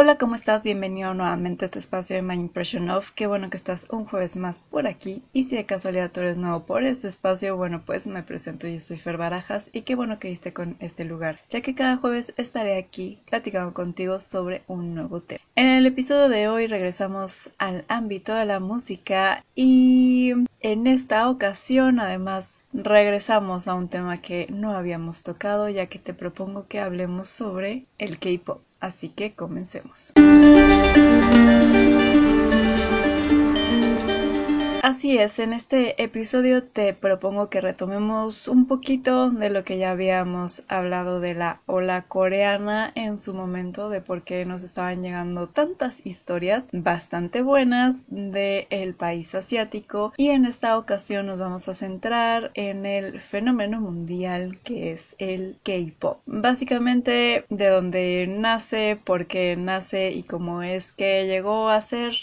Hola, 0.00 0.16
¿cómo 0.16 0.36
estás? 0.36 0.62
Bienvenido 0.62 1.12
nuevamente 1.12 1.64
a 1.64 1.66
este 1.66 1.80
espacio 1.80 2.14
de 2.14 2.22
My 2.22 2.34
Impression 2.34 2.88
Of. 2.88 3.10
Qué 3.10 3.26
bueno 3.26 3.50
que 3.50 3.56
estás 3.56 3.84
un 3.90 4.04
jueves 4.04 4.36
más 4.36 4.62
por 4.62 4.86
aquí. 4.86 5.24
Y 5.32 5.42
si 5.42 5.56
de 5.56 5.66
casualidad 5.66 6.12
tú 6.12 6.20
eres 6.20 6.38
nuevo 6.38 6.66
por 6.66 6.84
este 6.84 7.08
espacio, 7.08 7.56
bueno, 7.56 7.82
pues 7.84 8.06
me 8.06 8.22
presento, 8.22 8.68
yo 8.68 8.78
soy 8.78 8.96
Fer 8.96 9.16
Barajas 9.16 9.70
y 9.72 9.80
qué 9.80 9.96
bueno 9.96 10.20
que 10.20 10.28
viste 10.28 10.52
con 10.52 10.76
este 10.78 11.04
lugar, 11.04 11.40
ya 11.48 11.62
que 11.62 11.74
cada 11.74 11.96
jueves 11.96 12.32
estaré 12.36 12.78
aquí 12.78 13.18
platicando 13.28 13.74
contigo 13.74 14.20
sobre 14.20 14.62
un 14.68 14.94
nuevo 14.94 15.20
tema. 15.20 15.40
En 15.56 15.66
el 15.66 15.84
episodio 15.84 16.28
de 16.28 16.46
hoy 16.46 16.68
regresamos 16.68 17.50
al 17.58 17.84
ámbito 17.88 18.34
de 18.34 18.44
la 18.44 18.60
música 18.60 19.44
y 19.56 20.32
en 20.60 20.86
esta 20.86 21.28
ocasión 21.28 21.98
además 21.98 22.54
regresamos 22.72 23.66
a 23.66 23.74
un 23.74 23.88
tema 23.88 24.18
que 24.18 24.46
no 24.48 24.76
habíamos 24.76 25.24
tocado 25.24 25.68
ya 25.68 25.86
que 25.86 25.98
te 25.98 26.14
propongo 26.14 26.68
que 26.68 26.78
hablemos 26.78 27.26
sobre 27.26 27.86
el 27.98 28.20
K-Pop. 28.20 28.60
Así 28.80 29.08
que 29.08 29.34
comencemos. 29.34 30.12
Así 34.88 35.18
es, 35.18 35.38
en 35.38 35.52
este 35.52 36.02
episodio 36.02 36.64
te 36.64 36.94
propongo 36.94 37.50
que 37.50 37.60
retomemos 37.60 38.48
un 38.48 38.66
poquito 38.66 39.30
de 39.30 39.50
lo 39.50 39.62
que 39.62 39.76
ya 39.76 39.90
habíamos 39.90 40.64
hablado 40.66 41.20
de 41.20 41.34
la 41.34 41.60
ola 41.66 42.06
coreana 42.08 42.90
en 42.94 43.18
su 43.18 43.34
momento, 43.34 43.90
de 43.90 44.00
por 44.00 44.22
qué 44.22 44.46
nos 44.46 44.62
estaban 44.62 45.02
llegando 45.02 45.46
tantas 45.46 46.06
historias 46.06 46.68
bastante 46.72 47.42
buenas 47.42 47.96
del 48.08 48.94
país 48.94 49.34
asiático 49.34 50.14
y 50.16 50.28
en 50.28 50.46
esta 50.46 50.78
ocasión 50.78 51.26
nos 51.26 51.38
vamos 51.38 51.68
a 51.68 51.74
centrar 51.74 52.50
en 52.54 52.86
el 52.86 53.20
fenómeno 53.20 53.82
mundial 53.82 54.58
que 54.64 54.92
es 54.92 55.16
el 55.18 55.58
K-Pop. 55.64 56.22
Básicamente 56.24 57.44
de 57.50 57.66
dónde 57.66 58.26
nace, 58.26 58.98
por 59.04 59.26
qué 59.26 59.54
nace 59.54 60.12
y 60.12 60.22
cómo 60.22 60.62
es 60.62 60.94
que 60.94 61.26
llegó 61.26 61.68
a 61.68 61.78
ser 61.82 62.14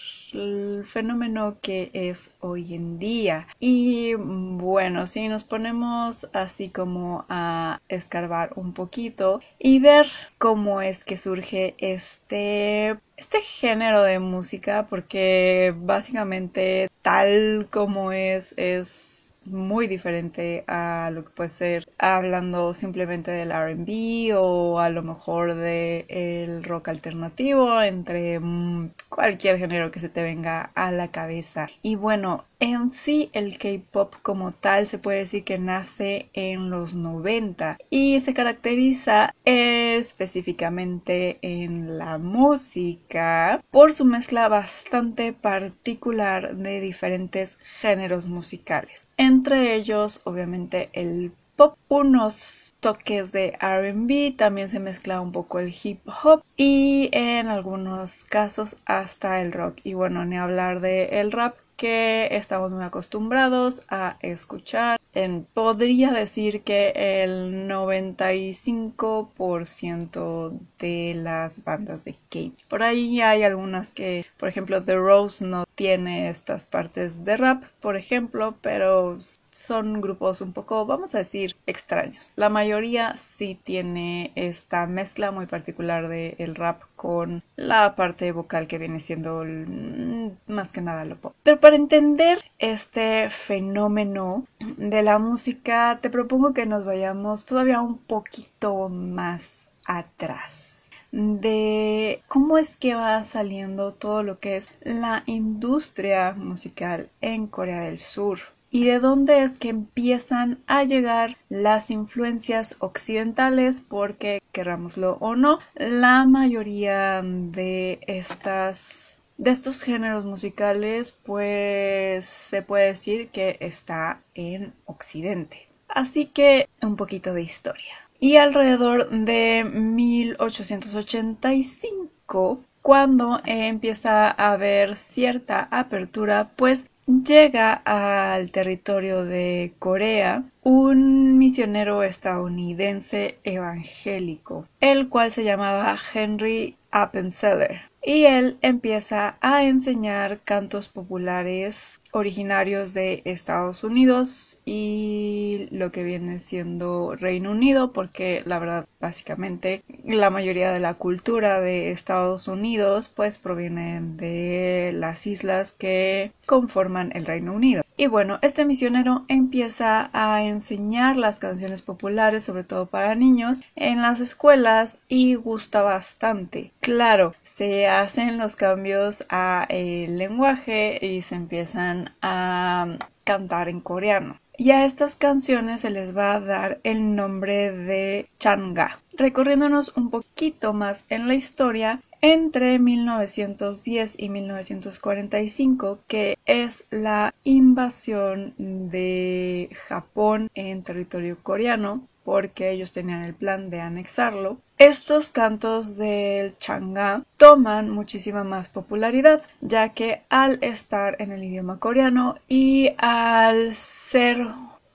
fenómeno 0.86 1.58
que 1.62 1.90
es 1.94 2.32
hoy 2.40 2.74
en 2.74 3.00
día. 3.00 3.48
Y 3.60 4.14
bueno, 4.16 5.08
si 5.08 5.28
nos 5.28 5.44
ponemos 5.44 6.30
así 6.34 6.70
como 6.70 7.26
a 7.30 7.82
escarbar 7.90 8.54
un 8.56 8.74
poquito 8.74 9.42
y 9.60 9.80
ver 9.80 10.08
cómo 10.38 10.82
es 10.82 11.04
que 11.04 11.18
surge 11.18 11.76
este 11.78 12.98
este 13.18 13.42
género 13.42 14.04
de 14.04 14.20
música 14.20 14.88
porque 14.90 15.74
básicamente 15.78 16.90
tal 17.02 17.68
como 17.72 18.12
es 18.12 18.54
es 18.58 19.15
muy 19.46 19.88
diferente 19.88 20.64
a 20.68 21.10
lo 21.14 21.24
que 21.24 21.30
puede 21.32 21.50
ser 21.50 21.88
hablando 21.98 22.74
simplemente 22.74 23.32
del 23.32 23.52
RB 23.52 24.36
o 24.38 24.80
a 24.80 24.90
lo 24.90 25.04
mejor 25.04 25.56
del 25.56 26.06
el 26.10 26.64
rock 26.64 26.90
alternativo 26.90 27.82
entre 27.82 28.40
mm, 28.40 28.92
cualquier 29.10 29.58
género 29.58 29.92
que 29.92 30.00
se 30.00 30.10
te 30.10 30.24
venga 30.24 30.72
a 30.76 30.92
la 30.92 31.10
cabeza. 31.10 31.68
Y 31.82 31.96
bueno, 31.96 32.46
en 32.60 32.92
sí, 32.92 33.30
el 33.34 33.58
K-pop 33.58 34.16
como 34.22 34.52
tal 34.52 34.88
se 34.88 34.98
puede 34.98 35.20
decir 35.20 35.44
que 35.44 35.58
nace 35.58 36.30
en 36.34 36.70
los 36.70 36.94
90 36.94 37.78
y 37.90 38.20
se 38.20 38.34
caracteriza 38.34 39.36
específicamente 39.46 41.40
en 41.42 41.98
la 41.98 42.18
música 42.18 43.64
por 43.72 43.94
su 43.94 44.06
mezcla 44.06 44.48
bastante 44.48 45.34
particular 45.34 46.56
de 46.56 46.80
diferentes 46.80 47.58
géneros 47.82 48.26
musicales. 48.26 49.08
Entre 49.18 49.76
ellos, 49.76 50.22
obviamente, 50.24 50.90
el 50.94 51.32
pop, 51.56 51.78
unos 51.88 52.74
toques 52.80 53.32
de 53.32 53.58
RB, 53.60 54.36
también 54.36 54.70
se 54.70 54.80
mezcla 54.80 55.22
un 55.22 55.32
poco 55.32 55.60
el 55.60 55.74
hip 55.84 56.02
hop 56.24 56.44
y 56.56 57.10
en 57.14 57.48
algunos 57.48 58.24
casos 58.24 58.78
hasta 58.86 59.42
el 59.42 59.52
rock. 59.52 59.80
Y 59.84 59.94
bueno, 59.94 60.26
ni 60.26 60.38
hablar 60.38 60.82
de 60.82 61.20
el 61.20 61.32
rap 61.32 61.56
que 61.76 62.30
estamos 62.32 62.72
muy 62.72 62.84
acostumbrados 62.84 63.84
a 63.90 64.18
escuchar. 64.22 65.00
En, 65.14 65.46
podría 65.54 66.12
decir 66.12 66.62
que 66.62 66.94
el 67.24 67.68
95% 67.70 70.60
de 70.80 71.14
las 71.16 71.64
bandas 71.64 72.04
de 72.06 72.16
K. 72.30 72.52
Por 72.68 72.84
ahí 72.84 73.22
hay 73.22 73.44
algunas 73.44 73.90
que, 73.90 74.26
por 74.38 74.50
ejemplo, 74.50 74.84
The 74.84 74.96
Rose 74.96 75.46
no 75.46 75.65
tiene 75.76 76.30
estas 76.30 76.66
partes 76.66 77.26
de 77.26 77.38
rap, 77.38 77.64
por 77.80 77.98
ejemplo, 77.98 78.56
pero 78.62 79.20
son 79.52 80.02
grupos 80.02 80.42
un 80.42 80.54
poco, 80.54 80.86
vamos 80.86 81.16
a 81.16 81.20
decir, 81.20 81.56
extraños. 81.66 82.32
La 82.36 82.50
mayoría 82.50 83.16
sí 83.18 83.60
tiene 83.62 84.32
esta 84.36 84.86
mezcla 84.86 85.32
muy 85.32 85.46
particular 85.46 86.08
del 86.08 86.36
el 86.40 86.56
rap 86.56 86.82
con 86.96 87.44
la 87.56 87.96
parte 87.96 88.32
vocal 88.32 88.68
que 88.68 88.78
viene 88.78 89.00
siendo 89.00 89.44
mm, 89.46 90.32
más 90.48 90.72
que 90.72 90.82
nada 90.82 91.06
lo 91.06 91.18
pop. 91.18 91.34
Pero 91.44 91.60
para 91.60 91.76
entender 91.76 92.40
este 92.60 93.30
fenómeno 93.30 94.46
de 94.78 95.04
la 95.04 95.20
música, 95.20 96.00
te 96.02 96.10
propongo 96.10 96.54
que 96.54 96.66
nos 96.66 96.86
vayamos 96.86 97.46
todavía 97.46 97.82
un 97.82 97.98
poquito 97.98 98.90
más 98.90 99.68
atrás 99.86 100.75
de 101.16 102.22
cómo 102.28 102.58
es 102.58 102.76
que 102.76 102.94
va 102.94 103.24
saliendo 103.24 103.94
todo 103.94 104.22
lo 104.22 104.40
que 104.40 104.58
es 104.58 104.70
la 104.82 105.24
industria 105.26 106.34
musical 106.34 107.10
en 107.22 107.48
Corea 107.48 107.82
del 107.82 108.00
Sur 108.00 108.40
y 108.70 108.84
de 108.84 109.00
dónde 109.00 109.44
es 109.44 109.58
que 109.58 109.70
empiezan 109.70 110.60
a 110.68 110.84
llegar 110.84 111.38
las 111.48 111.90
influencias 111.90 112.76
occidentales 112.80 113.80
porque 113.80 114.42
querrámoslo 114.52 115.18
o 115.22 115.38
no 115.38 115.60
la 115.76 116.26
mayoría 116.26 117.22
de 117.24 118.00
estas 118.08 119.18
de 119.38 119.52
estos 119.52 119.84
géneros 119.84 120.26
musicales 120.26 121.12
pues 121.12 122.26
se 122.26 122.62
puede 122.62 122.88
decir 122.88 123.30
que 123.30 123.56
está 123.62 124.20
en 124.34 124.74
occidente. 124.86 125.68
Así 125.88 126.26
que 126.26 126.68
un 126.82 126.98
poquito 126.98 127.34
de 127.34 127.42
historia 127.42 128.05
y 128.26 128.38
alrededor 128.38 129.12
de 129.12 129.64
1885 129.72 132.60
cuando 132.82 133.40
empieza 133.46 134.32
a 134.32 134.54
haber 134.54 134.98
cierta 134.98 135.68
apertura, 135.70 136.50
pues 136.56 136.88
llega 137.06 137.84
al 137.86 138.50
territorio 138.50 139.26
de 139.26 139.74
Corea 139.78 140.44
un 140.64 141.38
misionero 141.38 142.02
estadounidense 142.02 143.38
evangélico, 143.44 144.66
el 144.80 145.08
cual 145.08 145.30
se 145.30 145.44
llamaba 145.44 145.96
Henry 146.12 146.78
Appenzeller 146.90 147.92
y 148.06 148.26
él 148.26 148.58
empieza 148.62 149.38
a 149.42 149.64
enseñar 149.64 150.40
cantos 150.44 150.88
populares 150.88 152.02
originarios 152.12 152.94
de 152.94 153.24
Estados 153.26 153.84
Unidos 153.84 154.60
y 154.64 155.68
lo 155.72 155.92
que 155.92 156.04
viene 156.04 156.40
siendo 156.40 157.16
Reino 157.16 157.52
Unido 157.52 157.94
porque 157.94 158.44
la 158.46 158.60
verdad 158.60 158.88
básicamente 159.02 159.84
la 160.06 160.30
mayoría 160.30 160.72
de 160.72 160.80
la 160.80 160.94
cultura 160.94 161.60
de 161.60 161.92
Estados 161.92 162.48
Unidos 162.48 163.10
pues 163.10 163.40
proviene 163.40 164.02
de 164.02 164.92
las 164.94 165.26
islas 165.26 165.72
que 165.72 166.32
conforman 166.46 167.12
el 167.16 167.26
Reino 167.26 167.54
Unido. 167.54 167.85
Y 167.98 168.08
bueno, 168.08 168.40
este 168.42 168.66
misionero 168.66 169.24
empieza 169.30 170.10
a 170.12 170.44
enseñar 170.44 171.16
las 171.16 171.40
canciones 171.40 171.82
populares, 171.82 172.44
sobre 172.44 172.66
todo 172.66 172.88
para 172.88 173.16
niños, 173.16 173.62
en 173.76 174.02
las 174.02 174.20
escuelas 174.20 174.98
y 175.08 175.36
gusta 175.36 175.82
bastante. 175.82 176.72
Claro, 176.82 177.36
se 177.42 177.88
hacen 177.88 178.38
los 178.38 178.58
cambios 178.58 179.26
a 179.30 179.66
el 179.70 180.18
lenguaje 180.18 181.00
y 181.06 181.22
se 181.22 181.36
empiezan 181.36 182.12
a 182.22 182.98
cantar 183.24 183.70
en 183.70 183.80
coreano. 183.80 184.40
Y 184.58 184.72
a 184.72 184.86
estas 184.86 185.16
canciones 185.16 185.82
se 185.82 185.90
les 185.90 186.16
va 186.16 186.34
a 186.34 186.40
dar 186.40 186.80
el 186.84 187.16
nombre 187.16 187.72
de 187.72 188.28
Changa. 188.40 189.00
Recorriéndonos 189.14 189.94
un 189.96 190.10
poquito 190.10 190.74
más 190.74 191.06
en 191.10 191.28
la 191.28 191.36
historia, 191.36 192.00
entre 192.34 192.80
1910 192.80 194.16
y 194.18 194.30
1945, 194.30 196.00
que 196.08 196.40
es 196.48 196.86
la 196.90 197.36
invasión 197.44 198.56
de 198.58 199.70
Japón 199.88 200.50
en 200.56 200.82
territorio 200.82 201.38
coreano, 201.44 202.08
porque 202.24 202.72
ellos 202.72 202.94
tenían 202.94 203.22
el 203.22 203.36
plan 203.36 203.70
de 203.70 203.82
anexarlo. 203.82 204.58
Estos 204.80 205.30
cantos 205.30 205.98
del 205.98 206.58
changa 206.58 207.24
toman 207.38 207.92
muchísima 207.92 208.44
más 208.44 208.70
popularidad, 208.70 209.44
ya 209.62 209.90
que 209.90 210.24
al 210.30 210.58
estar 210.64 211.18
en 211.20 211.32
el 211.32 211.44
idioma 211.44 211.78
coreano 211.78 212.38
y 212.48 212.90
al 212.98 213.76
ser 213.76 214.48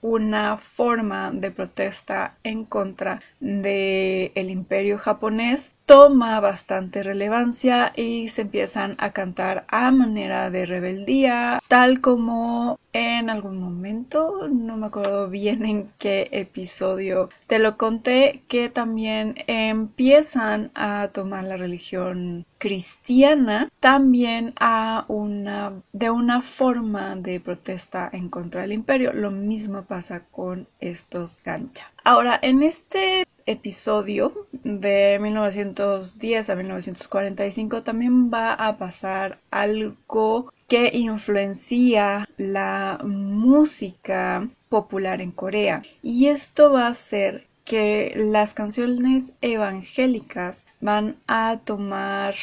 una 0.02 0.56
forma 0.56 1.30
de 1.30 1.50
protesta 1.50 2.34
en 2.42 2.64
contra 2.64 3.20
del 3.38 4.32
el 4.34 4.50
imperio 4.50 4.98
japonés 4.98 5.72
toma 5.90 6.38
bastante 6.38 7.02
relevancia 7.02 7.92
y 7.96 8.28
se 8.28 8.42
empiezan 8.42 8.94
a 8.98 9.10
cantar 9.10 9.64
a 9.66 9.90
manera 9.90 10.48
de 10.48 10.64
rebeldía, 10.64 11.60
tal 11.66 12.00
como 12.00 12.78
en 12.92 13.28
algún 13.28 13.58
momento, 13.58 14.46
no 14.48 14.76
me 14.76 14.86
acuerdo 14.86 15.28
bien 15.28 15.64
en 15.64 15.90
qué 15.98 16.28
episodio 16.30 17.28
te 17.48 17.58
lo 17.58 17.76
conté, 17.76 18.44
que 18.46 18.68
también 18.68 19.34
empiezan 19.48 20.70
a 20.76 21.08
tomar 21.12 21.42
la 21.42 21.56
religión 21.56 22.46
cristiana 22.58 23.68
también 23.80 24.54
a 24.60 25.06
una 25.08 25.72
de 25.92 26.10
una 26.10 26.40
forma 26.42 27.16
de 27.16 27.40
protesta 27.40 28.08
en 28.12 28.28
contra 28.28 28.60
del 28.60 28.72
imperio. 28.72 29.12
Lo 29.12 29.32
mismo 29.32 29.82
pasa 29.82 30.22
con 30.30 30.68
estos 30.78 31.38
gancha. 31.42 31.90
Ahora, 32.04 32.38
en 32.40 32.62
este 32.62 33.26
episodio 33.46 34.46
de 34.62 35.18
1910 35.20 36.50
a 36.50 36.54
1945 36.54 37.82
también 37.82 38.32
va 38.32 38.52
a 38.52 38.76
pasar 38.76 39.38
algo 39.50 40.52
que 40.68 40.90
influencia 40.94 42.28
la 42.36 43.00
música 43.04 44.48
popular 44.68 45.20
en 45.20 45.32
Corea. 45.32 45.82
Y 46.02 46.26
esto 46.26 46.72
va 46.72 46.86
a 46.86 46.94
ser 46.94 47.46
que 47.64 48.12
las 48.16 48.54
canciones 48.54 49.32
evangélicas 49.40 50.64
van 50.80 51.16
a 51.26 51.60
tomar 51.64 52.34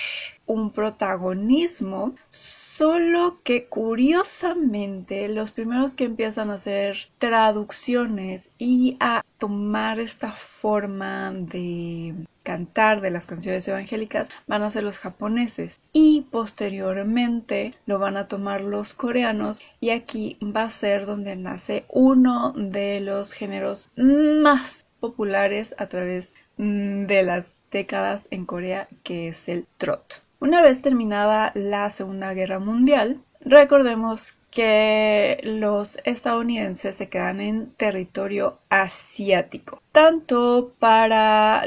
un 0.47 0.71
protagonismo, 0.71 2.15
solo 2.29 3.39
que 3.43 3.67
curiosamente 3.67 5.27
los 5.27 5.51
primeros 5.51 5.93
que 5.93 6.05
empiezan 6.05 6.49
a 6.49 6.55
hacer 6.55 7.09
traducciones 7.19 8.49
y 8.57 8.97
a 8.99 9.21
tomar 9.37 9.99
esta 9.99 10.31
forma 10.31 11.31
de 11.31 12.15
cantar 12.43 13.01
de 13.01 13.11
las 13.11 13.25
canciones 13.25 13.67
evangélicas 13.67 14.29
van 14.47 14.63
a 14.63 14.69
ser 14.69 14.83
los 14.83 14.99
japoneses 14.99 15.81
y 15.91 16.27
posteriormente 16.31 17.73
lo 17.85 17.99
van 17.99 18.15
a 18.15 18.29
tomar 18.29 18.61
los 18.61 18.93
coreanos 18.93 19.61
y 19.81 19.89
aquí 19.89 20.37
va 20.41 20.63
a 20.63 20.69
ser 20.69 21.05
donde 21.05 21.35
nace 21.35 21.83
uno 21.89 22.53
de 22.55 23.01
los 23.01 23.33
géneros 23.33 23.89
más 23.97 24.85
populares 25.01 25.75
a 25.77 25.87
través 25.87 26.35
mm, 26.55 27.05
de 27.05 27.23
las 27.23 27.55
décadas 27.71 28.27
en 28.31 28.45
Corea 28.45 28.87
que 29.03 29.27
es 29.27 29.49
el 29.49 29.67
trot. 29.77 30.26
Una 30.39 30.61
vez 30.61 30.81
terminada 30.83 31.51
la 31.55 31.89
Segunda 31.89 32.33
Guerra 32.35 32.59
Mundial, 32.59 33.19
recordemos 33.41 34.35
que 34.51 35.39
los 35.43 35.97
estadounidenses 36.05 36.95
se 36.95 37.09
quedan 37.09 37.41
en 37.41 37.71
territorio 37.71 38.59
asiático, 38.69 39.81
tanto 39.91 40.73
para 40.77 41.63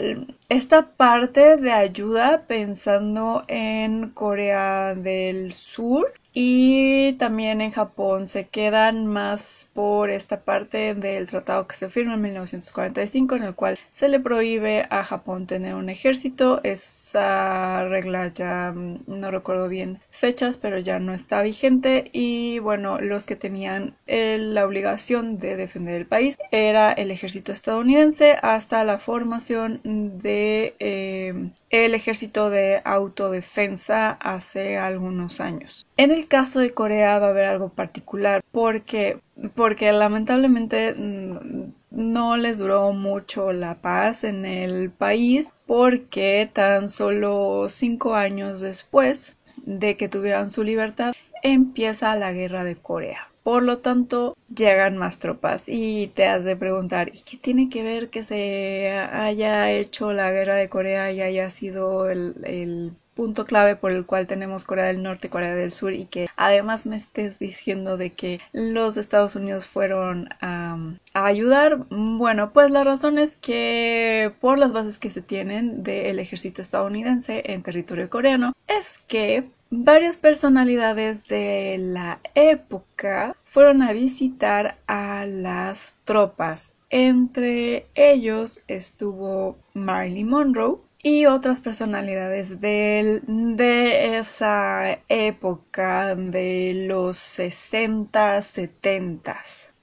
esta 0.49 0.87
parte 0.87 1.57
de 1.57 1.73
ayuda 1.73 2.45
pensando 2.47 3.45
en 3.49 4.11
Corea 4.11 4.95
del 4.95 5.53
Sur 5.53 6.13
y 6.33 7.15
también 7.15 7.61
en 7.61 7.73
Japón 7.73 8.29
se 8.29 8.47
quedan 8.47 9.07
más 9.07 9.69
por 9.75 10.11
esta 10.11 10.41
parte 10.41 10.95
del 10.95 11.27
tratado 11.27 11.67
que 11.67 11.75
se 11.75 11.91
firma 11.91 12.15
en 12.15 12.23
1945 12.23 13.37
en 13.37 13.43
el 13.43 13.55
cual 13.55 13.79
se 13.91 14.09
le 14.09 14.21
prohíbe 14.21 14.87
a 14.91 15.03
Japón 15.03 15.47
tener 15.47 15.75
un 15.75 15.89
ejército. 15.89 16.61
Esa 16.63 17.89
regla 17.89 18.33
ya 18.33 18.73
mm, 18.75 19.05
no 19.07 19.31
recuerdo 19.31 19.69
bien 19.69 20.01
fechas, 20.11 20.57
pero 20.57 20.79
ya 20.79 20.99
no 20.99 21.15
está 21.15 21.43
vigente 21.43 22.11
y 22.13 22.59
bueno, 22.61 23.01
los 23.01 23.27
que 23.27 23.37
tenían 23.37 23.95
la 24.07 24.65
obligación 24.65 25.39
de 25.39 25.57
defender 25.57 25.97
el 25.97 26.07
país 26.07 26.39
era 26.51 26.93
el 26.93 27.11
ejército 27.11 27.53
estadounidense 27.53 28.37
hasta 28.43 28.85
la 28.85 28.99
formación 28.99 29.81
de 29.85 30.75
eh, 30.79 31.51
el 31.71 31.95
ejército 31.95 32.51
de 32.51 32.83
autodefensa 32.85 34.11
hace 34.11 34.77
algunos 34.77 35.41
años. 35.41 35.87
En 35.97 36.11
el 36.11 36.27
caso 36.27 36.61
de 36.61 36.75
Corea 36.75 37.19
va 37.19 37.29
a 37.29 37.31
haber 37.31 37.45
algo 37.47 37.71
particular 37.71 38.43
porque 38.51 39.19
porque 39.55 39.91
lamentablemente 39.93 40.95
mm, 40.95 41.73
no 41.91 42.37
les 42.37 42.59
duró 42.59 42.93
mucho 42.93 43.53
la 43.53 43.77
paz 43.77 44.25
en 44.25 44.45
el 44.45 44.91
país 44.91 45.49
porque 45.67 46.51
tan 46.53 46.89
solo 46.89 47.69
cinco 47.69 48.15
años 48.15 48.61
después 48.61 49.37
de 49.57 49.97
que 49.97 50.09
tuvieran 50.09 50.51
su 50.51 50.65
libertad 50.65 51.15
empieza 51.43 52.17
la 52.17 52.33
guerra 52.33 52.65
de 52.65 52.77
Corea. 52.77 53.30
Por 53.43 53.63
lo 53.63 53.79
tanto, 53.79 54.37
llegan 54.55 54.97
más 54.99 55.19
tropas 55.19 55.65
y 55.67 56.09
te 56.09 56.27
has 56.27 56.45
de 56.45 56.57
preguntar, 56.57 57.11
¿y 57.15 57.21
qué 57.23 57.37
tiene 57.37 57.71
que 57.71 57.83
ver 57.83 58.11
que 58.11 58.23
se 58.23 58.91
haya 58.91 59.71
hecho 59.71 60.13
la 60.13 60.31
guerra 60.31 60.57
de 60.57 60.69
Corea 60.69 61.11
y 61.13 61.23
haya 61.23 61.49
sido 61.51 62.11
el, 62.11 62.93
punto 63.15 63.45
clave 63.45 63.77
por 63.77 63.93
el 63.93 64.07
cual 64.07 64.27
tenemos 64.27 64.65
Corea 64.65 64.87
del 64.87 65.03
Norte 65.03 65.29
Corea 65.29 65.55
del 65.55 65.71
Sur 65.73 65.93
y 65.93 66.07
que 66.07 66.29
además 66.37 66.87
me 66.87 66.97
estés 66.97 67.39
diciendo 67.39 67.99
de 67.99 68.15
que 68.15 68.41
los 68.53 68.97
Estados 68.97 69.37
Unidos 69.37 69.67
fueron 69.67 70.31
a 70.41 70.79
ayudar. 71.13 71.81
Bueno, 71.91 72.53
pues 72.53 72.71
la 72.71 72.83
razón 72.83 73.19
es 73.19 73.37
que 73.37 74.33
por 74.41 74.59
las 74.59 74.73
bases 74.73 74.99
que 74.99 75.11
se 75.11 75.21
tienen 75.21 75.83
del 75.83 76.19
ejército 76.19 76.63
estadounidense 76.63 77.43
en 77.53 77.63
territorio 77.63 78.09
coreano 78.09 78.55
es 78.69 79.01
que 79.07 79.45
Varias 79.73 80.17
personalidades 80.17 81.29
de 81.29 81.77
la 81.79 82.19
época 82.35 83.37
fueron 83.45 83.83
a 83.83 83.93
visitar 83.93 84.79
a 84.89 85.27
las 85.27 85.95
tropas. 86.05 86.73
Entre 86.91 87.87
ellos 87.95 88.63
estuvo 88.67 89.57
Marilyn 89.73 90.29
Monroe 90.29 90.79
y 91.05 91.27
otras 91.27 91.61
personalidades 91.61 92.61
de, 92.61 93.23
de 93.29 94.19
esa 94.19 94.99
época 95.09 96.17
de 96.17 96.87
los 96.89 97.17
60, 97.19 98.43
70. 98.43 99.41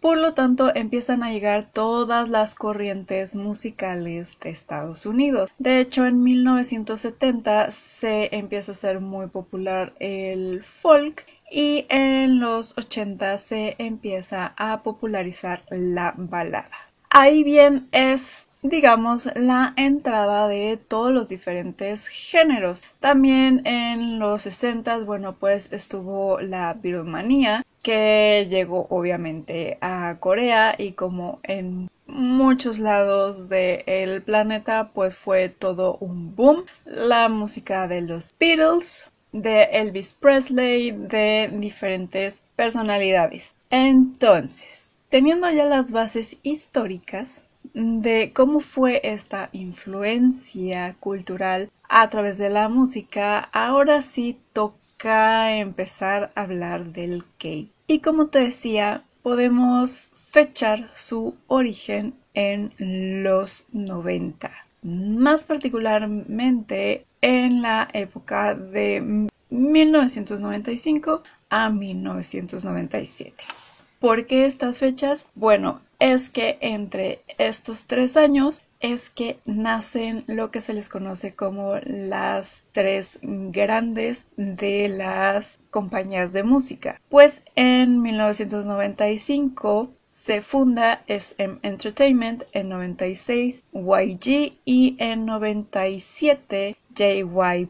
Por 0.07 0.19
lo 0.19 0.33
tanto, 0.33 0.74
empiezan 0.74 1.21
a 1.21 1.33
llegar 1.33 1.65
todas 1.65 2.30
las 2.30 2.56
corrientes 2.56 3.36
musicales 3.36 4.38
de 4.39 4.51
Estados 4.51 5.06
Unidos. 5.06 5.50
De 5.59 5.81
hecho, 5.81 6.06
en 6.06 6.24
1970 6.24 7.71
se 7.71 8.33
empieza 8.33 8.71
a 8.71 8.75
ser 8.75 9.01
muy 9.01 9.27
popular 9.27 9.92
el 10.00 10.63
folk 10.63 11.25
y 11.51 11.88
en 11.89 12.39
los 12.39 12.77
80 12.77 13.38
se 13.38 13.75
empieza 13.80 14.54
a 14.56 14.81
popularizar 14.81 15.63
la 15.71 16.13
balada. 16.15 16.71
Ahí 17.09 17.44
bien 17.44 17.89
es 17.92 18.47
digamos, 18.69 19.30
la 19.36 19.74
entrada 19.75 20.48
de 20.48 20.78
todos 20.78 21.12
los 21.12 21.28
diferentes 21.28 22.08
géneros. 22.08 22.84
También 23.00 23.62
en 23.66 24.19
los 24.19 24.44
60, 24.44 25.00
bueno, 25.00 25.34
pues 25.34 25.72
estuvo 25.72 26.40
la 26.40 26.75
piromanía, 26.81 27.66
que 27.84 28.48
llegó 28.50 28.88
obviamente 28.90 29.78
a 29.81 30.18
Corea 30.19 30.75
y 30.78 30.92
como 30.92 31.40
en 31.44 31.90
muchos 32.08 32.80
lados 32.80 33.50
del 33.50 34.22
planeta, 34.24 34.92
pues 34.94 35.16
fue 35.16 35.50
todo 35.50 35.98
un 36.00 36.36
boom. 36.36 36.66
La 36.86 37.30
música 37.30 37.88
de 37.88 38.02
los 38.02 38.34
Beatles, 38.40 39.04
de 39.31 39.64
Elvis 39.64 40.14
Presley, 40.14 40.92
de 40.92 41.50
diferentes 41.54 42.42
personalidades. 42.56 43.54
Entonces, 43.69 44.97
teniendo 45.09 45.50
ya 45.52 45.66
las 45.66 45.92
bases 45.92 46.38
históricas, 46.44 47.46
de 47.78 48.34
cómo 48.34 48.60
fue 48.60 49.02
esta 49.04 49.50
influencia 49.52 50.96
cultural 51.00 51.69
a 51.88 52.10
través 52.10 52.40
de 52.40 52.50
la 52.50 52.69
música, 52.69 53.38
ahora 53.54 54.02
sí 54.02 54.40
toca 54.52 55.56
empezar 55.56 56.31
a 56.34 56.42
hablar 56.42 56.86
del 56.86 57.24
K. 57.38 57.69
Y 57.86 58.00
como 58.00 58.28
te 58.28 58.40
decía, 58.40 59.04
podemos 59.22 60.10
fechar 60.16 60.90
su 60.96 61.36
origen 61.46 62.16
en 62.34 62.74
los 63.24 63.66
90, 63.74 64.50
más 64.81 65.44
particularmente 65.44 67.06
en 67.22 67.62
la 67.62 67.88
época 67.94 68.56
de 68.56 69.28
1995 69.52 71.22
a 71.52 71.69
1997. 71.69 73.44
¿Por 74.00 74.26
qué 74.26 74.46
estas 74.46 74.80
fechas? 74.80 75.28
Bueno, 75.36 75.81
es 75.99 76.30
que 76.30 76.57
entre 76.61 77.21
estos 77.37 77.85
tres 77.85 78.18
años 78.18 78.63
es 78.80 79.09
que 79.09 79.39
nacen 79.45 80.23
lo 80.27 80.51
que 80.51 80.61
se 80.61 80.73
les 80.73 80.89
conoce 80.89 81.33
como 81.33 81.75
las 81.83 82.63
tres 82.71 83.19
grandes 83.21 84.27
de 84.37 84.87
las 84.89 85.59
compañías 85.71 86.33
de 86.33 86.44
música. 86.44 87.01
Pues 87.09 87.42
en 87.56 88.01
1995 88.01 89.89
se 90.11 90.42
funda 90.42 91.04
SM 91.07 91.59
Entertainment, 91.61 92.44
en 92.51 92.69
96 92.69 93.63
YG 93.71 94.57
y 94.66 94.95
en 94.99 95.25
97 95.25 96.75
JYP. 96.95 97.69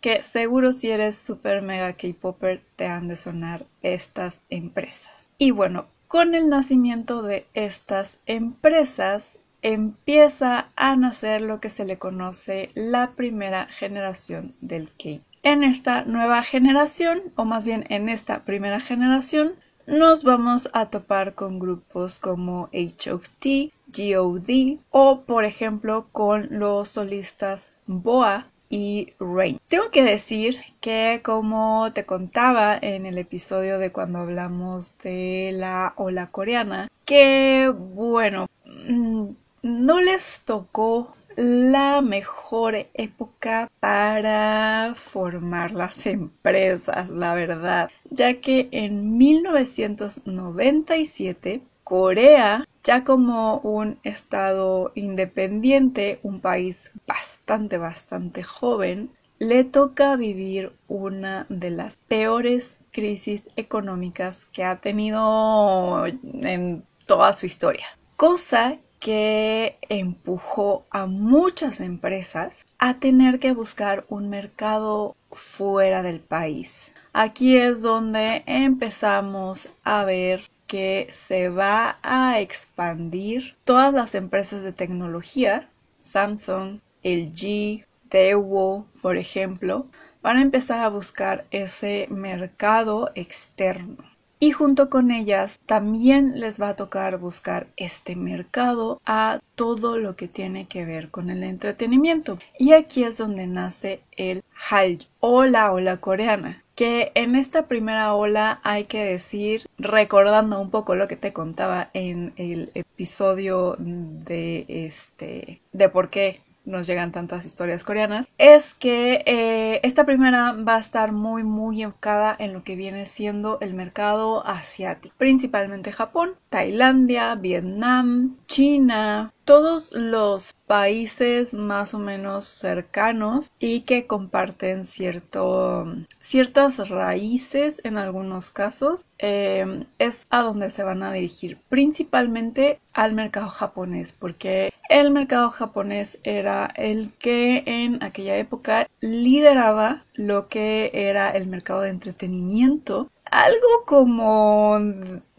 Que 0.00 0.22
seguro 0.22 0.72
si 0.72 0.90
eres 0.90 1.16
super 1.16 1.62
mega 1.62 1.94
K-Popper 1.94 2.62
te 2.76 2.86
han 2.86 3.08
de 3.08 3.16
sonar 3.16 3.66
estas 3.82 4.40
empresas. 4.50 5.30
Y 5.38 5.50
bueno, 5.50 5.86
con 6.08 6.34
el 6.34 6.48
nacimiento 6.48 7.22
de 7.22 7.46
estas 7.54 8.16
empresas 8.26 9.36
empieza 9.62 10.68
a 10.76 10.96
nacer 10.96 11.40
lo 11.40 11.60
que 11.60 11.70
se 11.70 11.84
le 11.84 11.98
conoce 11.98 12.70
la 12.74 13.12
primera 13.12 13.66
generación 13.66 14.54
del 14.60 14.88
K. 14.90 15.20
En 15.42 15.62
esta 15.62 16.04
nueva 16.04 16.42
generación, 16.42 17.20
o 17.36 17.44
más 17.44 17.64
bien 17.64 17.84
en 17.88 18.08
esta 18.08 18.44
primera 18.44 18.80
generación, 18.80 19.54
nos 19.86 20.24
vamos 20.24 20.68
a 20.72 20.86
topar 20.86 21.34
con 21.34 21.58
grupos 21.58 22.18
como 22.18 22.68
HOT, 22.72 23.72
GOD 23.86 24.78
o 24.90 25.20
por 25.22 25.44
ejemplo 25.44 26.08
con 26.12 26.48
los 26.50 26.88
solistas 26.88 27.68
Boa 27.86 28.48
y 28.68 29.12
Rain. 29.20 29.60
Tengo 29.68 29.90
que 29.90 30.02
decir 30.02 30.58
que 30.80 31.20
como 31.24 31.92
te 31.92 32.04
contaba 32.04 32.76
en 32.80 33.06
el 33.06 33.18
episodio 33.18 33.78
de 33.78 33.92
cuando 33.92 34.18
hablamos 34.20 34.96
de 34.98 35.52
la 35.54 35.94
ola 35.96 36.28
coreana, 36.28 36.90
que 37.04 37.72
bueno, 37.74 38.46
mm, 38.88 39.28
no 39.62 40.00
les 40.00 40.42
tocó 40.44 41.14
la 41.36 42.00
mejor 42.00 42.86
época 42.94 43.68
para 43.80 44.94
formar 44.96 45.72
las 45.72 46.06
empresas, 46.06 47.10
la 47.10 47.34
verdad, 47.34 47.90
ya 48.10 48.40
que 48.40 48.68
en 48.70 49.18
1997 49.18 51.60
Corea, 51.86 52.66
ya 52.82 53.04
como 53.04 53.58
un 53.58 54.00
estado 54.02 54.90
independiente, 54.96 56.18
un 56.24 56.40
país 56.40 56.90
bastante, 57.06 57.78
bastante 57.78 58.42
joven, 58.42 59.12
le 59.38 59.62
toca 59.62 60.16
vivir 60.16 60.72
una 60.88 61.46
de 61.48 61.70
las 61.70 61.94
peores 62.08 62.76
crisis 62.90 63.44
económicas 63.54 64.46
que 64.46 64.64
ha 64.64 64.80
tenido 64.80 66.06
en 66.06 66.82
toda 67.06 67.32
su 67.32 67.46
historia. 67.46 67.86
Cosa 68.16 68.78
que 68.98 69.76
empujó 69.88 70.86
a 70.90 71.06
muchas 71.06 71.78
empresas 71.78 72.66
a 72.80 72.94
tener 72.94 73.38
que 73.38 73.52
buscar 73.52 74.04
un 74.08 74.28
mercado 74.28 75.14
fuera 75.30 76.02
del 76.02 76.18
país. 76.18 76.92
Aquí 77.12 77.56
es 77.56 77.80
donde 77.80 78.42
empezamos 78.46 79.68
a 79.84 80.04
ver 80.04 80.42
que 80.66 81.08
se 81.12 81.48
va 81.48 81.98
a 82.02 82.40
expandir 82.40 83.56
todas 83.64 83.92
las 83.94 84.14
empresas 84.14 84.62
de 84.62 84.72
tecnología, 84.72 85.68
Samsung, 86.02 86.80
LG, 87.02 87.84
Daewoo, 88.10 88.86
por 89.02 89.16
ejemplo, 89.16 89.86
van 90.22 90.38
a 90.38 90.42
empezar 90.42 90.80
a 90.80 90.88
buscar 90.88 91.44
ese 91.50 92.06
mercado 92.10 93.10
externo. 93.14 94.15
Y 94.38 94.50
junto 94.50 94.90
con 94.90 95.10
ellas 95.10 95.58
también 95.64 96.40
les 96.40 96.60
va 96.60 96.70
a 96.70 96.76
tocar 96.76 97.18
buscar 97.18 97.68
este 97.76 98.16
mercado 98.16 99.00
a 99.06 99.40
todo 99.54 99.96
lo 99.96 100.14
que 100.14 100.28
tiene 100.28 100.66
que 100.66 100.84
ver 100.84 101.10
con 101.10 101.30
el 101.30 101.42
entretenimiento. 101.42 102.38
Y 102.58 102.72
aquí 102.72 103.04
es 103.04 103.16
donde 103.16 103.46
nace 103.46 104.00
el 104.16 104.42
Hallyu 104.68 105.06
o 105.20 105.44
la 105.44 105.72
ola 105.72 105.96
coreana, 105.98 106.62
que 106.74 107.12
en 107.14 107.34
esta 107.34 107.66
primera 107.66 108.14
ola 108.14 108.60
hay 108.62 108.84
que 108.84 109.02
decir, 109.04 109.66
recordando 109.78 110.60
un 110.60 110.70
poco 110.70 110.94
lo 110.94 111.08
que 111.08 111.16
te 111.16 111.32
contaba 111.32 111.88
en 111.94 112.34
el 112.36 112.70
episodio 112.74 113.76
de 113.78 114.66
este 114.68 115.62
de 115.72 115.88
por 115.88 116.10
qué 116.10 116.40
nos 116.66 116.86
llegan 116.86 117.12
tantas 117.12 117.46
historias 117.46 117.84
coreanas, 117.84 118.28
es 118.38 118.74
que 118.74 119.22
eh, 119.26 119.80
esta 119.82 120.04
primera 120.04 120.52
va 120.52 120.76
a 120.76 120.80
estar 120.80 121.12
muy 121.12 121.42
muy 121.44 121.82
enfocada 121.82 122.36
en 122.38 122.52
lo 122.52 122.62
que 122.62 122.76
viene 122.76 123.06
siendo 123.06 123.58
el 123.60 123.72
mercado 123.74 124.46
asiático, 124.46 125.14
principalmente 125.16 125.92
Japón, 125.92 126.34
Tailandia, 126.50 127.34
Vietnam, 127.36 128.36
China, 128.46 129.32
todos 129.46 129.92
los 129.92 130.54
países 130.66 131.54
más 131.54 131.94
o 131.94 132.00
menos 132.00 132.46
cercanos 132.46 133.50
y 133.60 133.82
que 133.82 134.08
comparten 134.08 134.84
cierto, 134.84 135.86
ciertas 136.20 136.88
raíces 136.88 137.80
en 137.84 137.96
algunos 137.96 138.50
casos 138.50 139.06
em, 139.18 139.84
es 140.00 140.26
a 140.30 140.42
donde 140.42 140.68
se 140.70 140.82
van 140.82 141.04
a 141.04 141.12
dirigir 141.12 141.58
principalmente 141.68 142.80
al 142.92 143.12
mercado 143.14 143.48
japonés 143.48 144.12
porque 144.12 144.72
el 144.88 145.12
mercado 145.12 145.50
japonés 145.50 146.18
era 146.24 146.68
el 146.74 147.12
que 147.12 147.62
en 147.66 148.02
aquella 148.02 148.36
época 148.36 148.88
lideraba 149.00 150.02
lo 150.14 150.48
que 150.48 150.90
era 150.92 151.30
el 151.30 151.46
mercado 151.46 151.82
de 151.82 151.90
entretenimiento 151.90 153.08
algo 153.30 153.84
como 153.84 154.80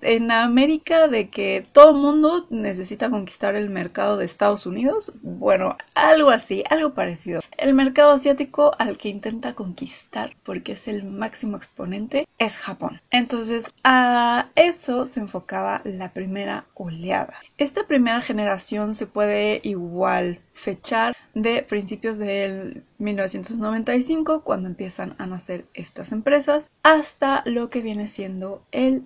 en 0.01 0.31
América 0.31 1.07
de 1.07 1.29
que 1.29 1.65
todo 1.71 1.93
mundo 1.93 2.47
necesita 2.49 3.09
conquistar 3.09 3.55
el 3.55 3.69
mercado 3.69 4.17
de 4.17 4.25
Estados 4.25 4.65
Unidos. 4.65 5.11
Bueno, 5.21 5.77
algo 5.95 6.29
así, 6.29 6.63
algo 6.69 6.93
parecido. 6.93 7.41
El 7.57 7.73
mercado 7.73 8.11
asiático 8.11 8.71
al 8.77 8.97
que 8.97 9.09
intenta 9.09 9.53
conquistar, 9.53 10.35
porque 10.43 10.73
es 10.73 10.87
el 10.87 11.03
máximo 11.03 11.57
exponente, 11.57 12.27
es 12.37 12.57
Japón. 12.57 13.01
Entonces, 13.11 13.71
a 13.83 14.47
eso 14.55 15.05
se 15.05 15.19
enfocaba 15.19 15.81
la 15.83 16.13
primera 16.13 16.65
oleada. 16.73 17.35
Esta 17.57 17.87
primera 17.87 18.21
generación 18.21 18.93
se 18.93 19.07
puede 19.07 19.61
igual 19.63 20.39
fechar 20.53 21.15
de 21.33 21.61
principios 21.61 22.17
del 22.17 22.83
1995 22.97 24.41
cuando 24.41 24.67
empiezan 24.67 25.15
a 25.19 25.27
nacer 25.27 25.65
estas 25.73 26.11
empresas 26.11 26.69
hasta 26.83 27.43
lo 27.45 27.69
que 27.69 27.81
viene 27.81 28.07
siendo 28.07 28.63
el 28.71 29.03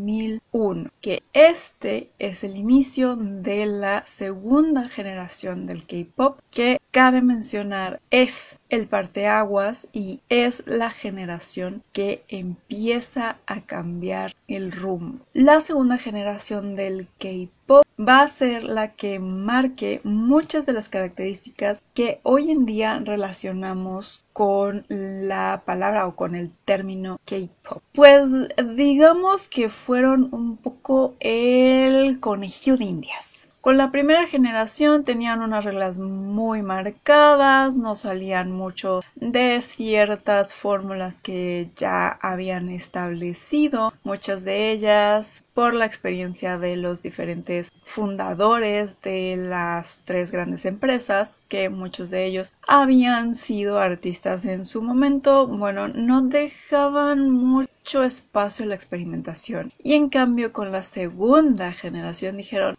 2001 0.00 0.90
que 1.00 1.22
este 1.32 2.10
es 2.18 2.44
el 2.44 2.56
inicio 2.56 3.16
de 3.16 3.66
la 3.66 4.04
segunda 4.06 4.88
generación 4.88 5.66
del 5.66 5.86
K-pop 5.86 6.38
que 6.50 6.80
cabe 6.90 7.22
mencionar 7.22 8.00
es 8.10 8.58
el 8.68 8.86
parteaguas 8.86 9.88
y 9.92 10.20
es 10.28 10.62
la 10.66 10.90
generación 10.90 11.82
que 11.92 12.22
empieza 12.28 13.38
a 13.46 13.60
cambiar 13.62 14.34
el 14.48 14.72
rumbo. 14.72 15.24
La 15.32 15.60
segunda 15.60 15.98
generación 15.98 16.76
del 16.76 17.08
K-pop 17.18 17.84
va 18.00 18.22
a 18.22 18.28
ser 18.28 18.64
la 18.64 18.92
que 18.92 19.18
marque 19.18 20.00
muchas 20.04 20.66
de 20.66 20.72
las 20.72 20.88
características 20.88 21.82
que 21.94 22.20
hoy 22.22 22.50
en 22.50 22.64
día 22.64 22.98
relacionamos 23.04 24.22
con 24.32 24.86
la 24.88 25.62
palabra 25.66 26.06
o 26.06 26.16
con 26.16 26.34
el 26.34 26.52
término 26.64 27.20
K-pop. 27.26 27.82
Pues 27.92 28.26
digamos 28.76 29.48
que 29.48 29.68
fueron 29.68 30.28
un 30.32 30.56
poco 30.56 31.14
el 31.20 32.20
conejillo 32.20 32.76
de 32.76 32.84
indias 32.84 33.39
con 33.60 33.76
la 33.76 33.90
primera 33.90 34.26
generación 34.26 35.04
tenían 35.04 35.42
unas 35.42 35.64
reglas 35.64 35.98
muy 35.98 36.62
marcadas, 36.62 37.76
no 37.76 37.94
salían 37.94 38.50
mucho 38.52 39.02
de 39.16 39.60
ciertas 39.60 40.54
fórmulas 40.54 41.16
que 41.16 41.70
ya 41.76 42.08
habían 42.22 42.70
establecido, 42.70 43.92
muchas 44.02 44.44
de 44.44 44.70
ellas 44.70 45.44
por 45.52 45.74
la 45.74 45.84
experiencia 45.84 46.56
de 46.56 46.76
los 46.76 47.02
diferentes 47.02 47.70
fundadores 47.84 49.02
de 49.02 49.36
las 49.36 49.98
tres 50.04 50.30
grandes 50.30 50.64
empresas, 50.64 51.36
que 51.48 51.68
muchos 51.68 52.08
de 52.08 52.24
ellos 52.24 52.54
habían 52.66 53.36
sido 53.36 53.78
artistas 53.78 54.46
en 54.46 54.64
su 54.64 54.80
momento, 54.80 55.46
bueno, 55.46 55.88
no 55.88 56.22
dejaban 56.22 57.30
mucho 57.30 58.04
espacio 58.04 58.64
a 58.64 58.68
la 58.68 58.74
experimentación. 58.74 59.72
Y 59.82 59.94
en 59.94 60.08
cambio 60.08 60.52
con 60.52 60.72
la 60.72 60.82
segunda 60.82 61.72
generación 61.72 62.36
dijeron, 62.38 62.78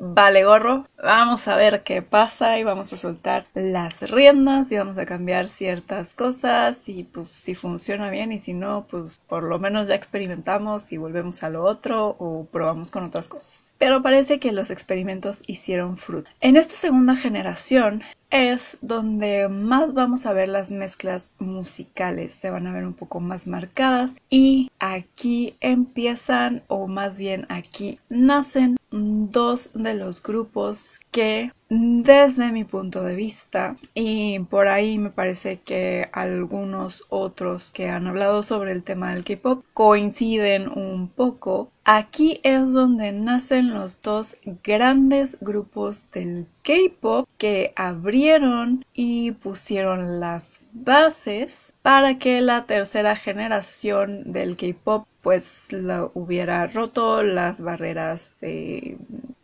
vale 0.00 0.44
gorro, 0.44 0.86
vamos 1.00 1.46
a 1.46 1.56
ver 1.56 1.82
qué 1.82 2.02
pasa 2.02 2.58
y 2.58 2.64
vamos 2.64 2.92
a 2.92 2.96
soltar 2.96 3.44
las 3.54 4.10
riendas 4.10 4.72
y 4.72 4.78
vamos 4.78 4.98
a 4.98 5.06
cambiar 5.06 5.50
ciertas 5.50 6.14
cosas 6.14 6.88
y 6.88 7.04
pues 7.04 7.28
si 7.28 7.54
funciona 7.54 8.10
bien 8.10 8.32
y 8.32 8.38
si 8.38 8.54
no, 8.54 8.86
pues 8.90 9.20
por 9.28 9.44
lo 9.44 9.58
menos 9.58 9.88
ya 9.88 9.94
experimentamos 9.94 10.90
y 10.92 10.96
volvemos 10.96 11.42
a 11.42 11.50
lo 11.50 11.64
otro 11.64 12.16
o 12.18 12.46
probamos 12.50 12.90
con 12.90 13.04
otras 13.04 13.28
cosas. 13.28 13.72
Pero 13.78 14.02
parece 14.02 14.40
que 14.40 14.52
los 14.52 14.70
experimentos 14.70 15.42
hicieron 15.46 15.96
fruto. 15.96 16.30
En 16.40 16.56
esta 16.56 16.74
segunda 16.74 17.14
generación 17.14 18.02
es 18.30 18.78
donde 18.80 19.48
más 19.48 19.94
vamos 19.94 20.26
a 20.26 20.32
ver 20.32 20.48
las 20.48 20.70
mezclas 20.70 21.32
musicales, 21.38 22.32
se 22.32 22.50
van 22.50 22.66
a 22.66 22.72
ver 22.72 22.86
un 22.86 22.94
poco 22.94 23.20
más 23.20 23.46
marcadas 23.46 24.14
y 24.28 24.70
aquí 24.78 25.56
empiezan 25.60 26.62
o 26.68 26.86
más 26.86 27.18
bien 27.18 27.46
aquí 27.48 27.98
nacen 28.08 28.76
dos 28.90 29.70
de 29.74 29.94
los 29.94 30.22
grupos 30.22 31.00
que 31.10 31.52
desde 31.68 32.50
mi 32.50 32.64
punto 32.64 33.04
de 33.04 33.14
vista 33.14 33.76
y 33.94 34.40
por 34.40 34.66
ahí 34.66 34.98
me 34.98 35.10
parece 35.10 35.60
que 35.60 36.08
algunos 36.12 37.04
otros 37.08 37.70
que 37.70 37.88
han 37.88 38.08
hablado 38.08 38.42
sobre 38.42 38.72
el 38.72 38.82
tema 38.82 39.14
del 39.14 39.22
K-pop 39.22 39.64
coinciden 39.74 40.68
un 40.68 41.08
poco. 41.08 41.70
Aquí 41.92 42.38
es 42.44 42.72
donde 42.72 43.10
nacen 43.10 43.74
los 43.74 44.00
dos 44.00 44.36
grandes 44.62 45.36
grupos 45.40 46.08
del 46.12 46.46
K-pop 46.62 47.28
que 47.36 47.72
abrieron 47.74 48.84
y 48.94 49.32
pusieron 49.32 50.20
las 50.20 50.60
bases 50.72 51.72
para 51.82 52.16
que 52.18 52.42
la 52.42 52.62
tercera 52.62 53.16
generación 53.16 54.30
del 54.32 54.56
K-pop 54.56 55.04
pues 55.20 55.72
la 55.72 56.08
hubiera 56.14 56.64
roto 56.68 57.24
las 57.24 57.60
barreras 57.60 58.34
de 58.40 58.96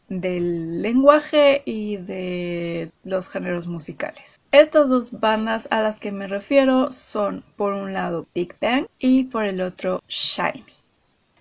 del 0.09 0.83
lenguaje 0.83 1.62
y 1.65 1.97
de 1.97 2.93
los 3.03 3.29
géneros 3.29 3.67
musicales. 3.67 4.38
Estas 4.53 4.88
dos 4.88 5.19
bandas 5.19 5.67
a 5.73 5.83
las 5.83 5.99
que 5.99 6.12
me 6.12 6.29
refiero 6.29 6.93
son 6.93 7.43
por 7.57 7.73
un 7.73 7.93
lado 7.93 8.29
Big 8.37 8.55
Bang 8.61 8.87
y 9.00 9.25
por 9.25 9.47
el 9.47 9.61
otro 9.61 10.00
Shiny. 10.07 10.75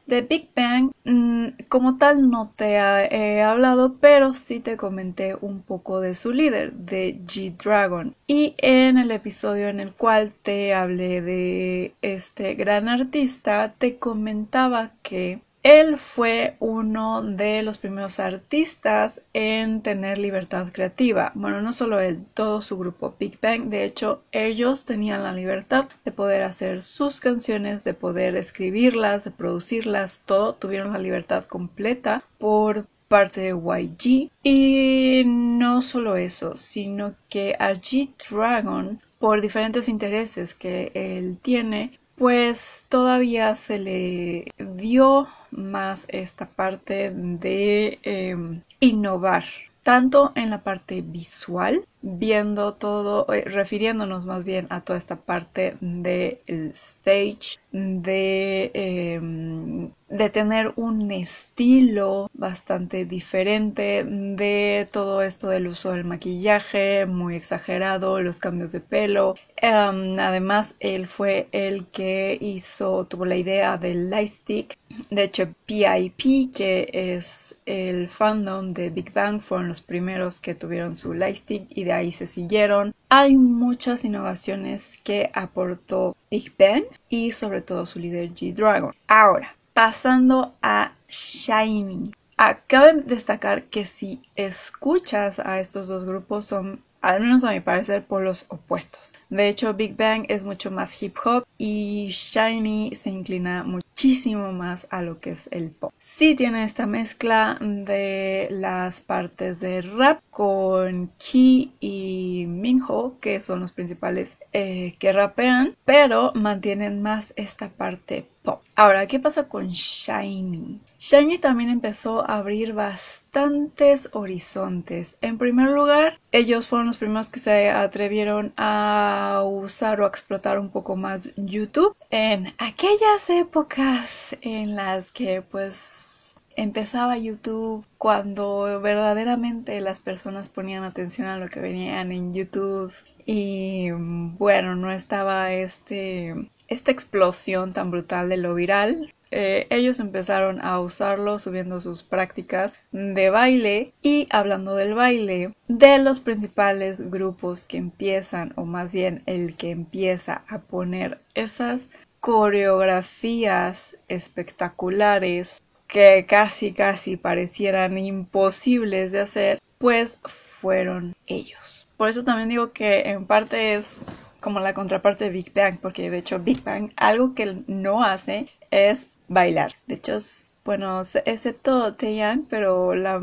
De 0.06 0.22
Big 0.22 0.50
Bang, 0.56 0.92
mm, 1.04 1.48
como 1.68 1.98
tal, 1.98 2.30
no 2.30 2.50
te 2.56 2.74
he 2.76 3.42
hablado, 3.42 3.96
pero 4.00 4.34
sí 4.34 4.60
te 4.60 4.78
comenté 4.78 5.36
un 5.42 5.62
poco 5.62 6.00
de 6.00 6.14
su 6.16 6.32
líder, 6.32 6.74
de 6.74 7.20
G-Dragon. 7.26 8.16
Y 8.28 8.56
en 8.60 8.98
el 8.98 9.12
episodio 9.12 9.68
en 9.68 9.80
el 9.80 9.94
cual 9.94 10.32
te 10.44 10.74
hablé 10.74 11.22
de 11.22 11.96
este 12.02 12.54
gran 12.56 12.88
artista, 12.88 13.74
te 13.78 13.98
comentaba 13.98 14.92
que 15.02 15.40
él 15.66 15.98
fue 15.98 16.58
uno 16.60 17.24
de 17.24 17.64
los 17.64 17.80
primeros 17.80 18.20
artistas 18.20 19.22
en 19.34 19.82
tener 19.82 20.20
libertad 20.20 20.68
creativa. 20.72 21.32
Bueno, 21.34 21.60
no 21.64 21.74
solo 21.74 22.00
él, 22.00 22.24
todo 22.36 22.62
su 22.62 22.78
grupo 22.78 23.16
Big 23.20 23.40
Bang. 23.42 23.70
De 23.70 23.84
hecho, 23.84 24.22
ellos 24.32 24.86
tenían 24.86 25.24
la 25.24 25.34
libertad 25.34 25.88
de 26.06 26.12
poder 26.12 26.44
hacer 26.44 26.84
sus 26.84 27.20
canciones, 27.20 27.84
de 27.84 27.96
poder 27.96 28.36
escribirlas, 28.36 29.24
de 29.24 29.32
producirlas, 29.32 30.22
todo. 30.28 30.54
Tuvieron 30.54 30.94
la 30.94 31.00
libertad 31.00 31.46
completa 31.46 32.22
por 32.38 32.86
parte 33.08 33.42
de 33.42 33.50
YG. 33.50 34.30
Y 34.44 35.24
no 35.26 35.82
solo 35.82 36.16
eso, 36.16 36.58
sino 36.58 37.16
que 37.28 37.56
a 37.58 37.72
G-Dragon, 37.72 39.00
por 39.18 39.42
diferentes 39.42 39.90
intereses 39.90 40.54
que 40.54 40.92
él 40.94 41.40
tiene, 41.42 41.98
pues 42.16 42.86
todavía 42.90 43.56
se 43.56 43.78
le 43.78 44.52
dio 44.58 45.28
más 45.52 46.06
esta 46.08 46.48
parte 46.48 47.12
de 47.14 48.00
em, 48.04 48.62
innovar 48.80 49.46
tanto 49.84 50.32
en 50.36 50.50
la 50.50 50.64
parte 50.64 51.04
visual, 51.04 51.86
viendo 52.06 52.76
todo, 52.76 53.26
eh, 53.34 53.42
refiriéndonos 53.46 54.28
más 54.28 54.46
bien 54.46 54.68
a 54.70 54.82
toda 54.82 55.00
esta 55.00 55.16
parte 55.16 55.76
del 55.82 56.38
stage, 56.72 57.58
de, 57.72 58.72
em, 58.74 59.90
de 60.08 60.30
tener 60.30 60.72
un 60.76 61.12
estilo 61.12 62.30
bastante 62.34 63.06
diferente, 63.06 64.06
de 64.06 64.88
todo 64.92 65.24
esto 65.24 65.50
del 65.50 65.68
uso 65.68 65.92
del 65.92 66.06
maquillaje 66.06 67.06
muy 67.08 67.36
exagerado, 67.36 68.22
los 68.22 68.40
cambios 68.40 68.72
de 68.72 68.82
pelo. 68.82 69.36
Em, 69.58 70.20
además, 70.20 70.76
él 70.80 71.08
fue 71.08 71.48
el 71.52 71.88
que 71.88 72.38
hizo, 72.40 73.06
tuvo 73.06 73.26
la 73.26 73.36
idea 73.36 73.78
del 73.78 74.10
lightstick. 74.10 74.78
De 75.10 75.24
hecho, 75.24 75.48
PIP, 75.66 76.54
que 76.54 76.90
es 76.94 77.58
el 77.66 78.08
fandom 78.10 78.74
de 78.74 78.90
Big 78.92 79.12
Bang, 79.12 79.42
fueron 79.42 79.68
los 79.68 79.82
primeros 79.82 80.40
que 80.40 80.56
tuvieron 80.56 80.96
su 80.96 81.14
lightstick 81.14 81.68
y 81.76 81.84
de 81.84 81.94
ahí 81.96 82.12
se 82.12 82.28
siguieron. 82.28 82.94
Hay 83.10 83.36
muchas 83.36 84.06
innovaciones 84.06 85.00
que 85.04 85.32
aportó 85.34 86.16
Big 86.30 86.54
Bang 86.58 86.84
y 87.10 87.32
sobre 87.32 87.62
todo 87.62 87.86
su 87.86 88.00
líder 88.00 88.34
G-Dragon. 88.34 88.92
Ahora, 89.08 89.56
pasando 89.74 90.54
a 90.62 90.94
Shiny. 91.10 92.12
Acabe 92.38 92.94
de 92.94 93.02
destacar 93.02 93.64
que 93.64 93.86
si 93.86 94.22
escuchas 94.36 95.40
a 95.40 95.60
estos 95.60 95.88
dos 95.88 96.06
grupos 96.06 96.46
son, 96.46 96.82
al 97.02 97.22
menos 97.22 97.44
a 97.44 97.52
mi 97.52 97.62
parecer, 97.62 98.04
polos 98.04 98.46
opuestos. 98.50 99.15
De 99.36 99.50
hecho, 99.50 99.74
Big 99.74 99.98
Bang 99.98 100.26
es 100.30 100.46
mucho 100.46 100.72
más 100.72 101.04
hip 101.04 101.18
hop 101.26 101.46
y 101.58 102.08
Shiny 102.10 102.96
se 102.96 103.10
inclina 103.10 103.66
muchísimo 103.66 104.54
más 104.54 104.88
a 104.92 105.02
lo 105.02 105.20
que 105.20 105.32
es 105.32 105.50
el 105.52 105.72
pop. 105.72 105.92
Sí 106.00 106.36
tiene 106.36 106.64
esta 106.64 106.86
mezcla 106.86 107.58
de 107.60 108.48
las 108.50 109.02
partes 109.02 109.60
de 109.60 109.82
rap 109.82 110.22
con 110.30 111.12
Ki 111.18 111.74
y 111.82 112.46
Minho, 112.48 113.16
que 113.20 113.42
son 113.42 113.60
los 113.60 113.74
principales 113.74 114.38
eh, 114.54 114.96
que 115.00 115.12
rapean, 115.12 115.76
pero 115.84 116.32
mantienen 116.34 117.02
más 117.02 117.34
esta 117.36 117.68
parte 117.68 118.26
pop. 118.42 118.62
Ahora, 118.78 119.06
¿qué 119.06 119.20
pasa 119.20 119.50
con 119.50 119.68
Shiny? 119.68 120.80
Shiny 121.00 121.38
también 121.38 121.70
empezó 121.70 122.22
a 122.22 122.38
abrir 122.38 122.74
bastantes 122.74 124.10
horizontes. 124.14 125.18
En 125.22 125.38
primer 125.38 125.70
lugar, 125.70 126.20
ellos 126.32 126.68
fueron 126.68 126.88
los 126.88 126.98
primeros 126.98 127.30
que 127.30 127.40
se 127.40 127.70
atrevieron 127.70 128.54
a 128.58 129.44
usar 129.46 130.02
o 130.02 130.06
a 130.06 130.08
explotar 130.08 130.60
un 130.60 130.70
poco 130.70 130.96
más 130.96 131.34
YouTube 131.36 131.96
en 132.10 132.54
aquellas 132.58 133.30
épocas 133.30 134.38
en 134.42 134.76
las 134.76 135.12
que 135.12 135.42
pues 135.42 136.36
empezaba 136.56 137.18
YouTube 137.18 137.86
cuando 137.98 138.80
verdaderamente 138.82 139.82
las 139.82 140.00
personas 140.00 140.50
ponían 140.50 140.84
atención 140.84 141.28
a 141.28 141.38
lo 141.38 141.50
que 141.50 141.60
venían 141.60 142.12
en 142.12 142.34
YouTube 142.34 142.94
y 143.26 143.92
bueno, 143.92 144.76
no 144.76 144.92
estaba 144.92 145.52
este 145.52 146.50
esta 146.68 146.92
explosión 146.92 147.74
tan 147.74 147.92
brutal 147.92 148.30
de 148.30 148.38
lo 148.38 148.56
viral 148.56 149.14
eh, 149.32 149.68
ellos 149.70 150.00
empezaron 150.00 150.64
a 150.64 150.80
usarlo 150.80 151.40
subiendo 151.40 151.82
sus 151.82 152.04
prácticas 152.04 152.78
de 152.92 153.30
baile 153.30 153.94
y 154.02 154.28
hablando 154.30 154.76
del 154.76 154.94
baile 154.94 155.54
de 155.68 155.98
los 155.98 156.20
principales 156.20 157.10
grupos 157.10 157.66
que 157.66 157.78
empiezan 157.78 158.54
o 158.56 158.66
más 158.66 158.94
bien 158.94 159.24
el 159.26 159.56
que 159.56 159.72
empieza 159.72 160.44
a 160.48 160.60
poner 160.60 161.20
esas 161.34 161.90
coreografías 162.20 163.98
espectaculares 164.08 165.62
que 165.88 166.26
casi 166.28 166.74
casi 166.74 167.18
parecieran 167.18 167.98
imposibles 167.98 169.12
de 169.12 169.20
hacer 169.22 169.62
pues 169.78 170.20
fueron 170.24 171.16
ellos. 171.28 171.88
Por 171.98 172.10
eso 172.10 172.24
también 172.24 172.50
digo 172.50 172.72
que 172.72 173.10
en 173.10 173.26
parte 173.26 173.76
es 173.76 174.02
como 174.40 174.60
la 174.60 174.74
contraparte 174.74 175.26
de 175.26 175.30
Big 175.32 175.54
Bang, 175.54 175.80
porque 175.82 176.10
de 176.10 176.20
hecho 176.20 176.40
Big 176.40 176.64
Bang 176.64 176.92
algo 176.98 177.34
que 177.34 177.64
no 177.68 178.04
hace 178.04 178.48
es 178.72 179.08
bailar. 179.28 179.76
De 179.88 179.96
hecho, 179.96 180.18
bueno, 180.64 181.04
excepto 181.26 181.94
Taeyang, 181.94 182.46
pero 182.50 182.96
la 182.96 183.22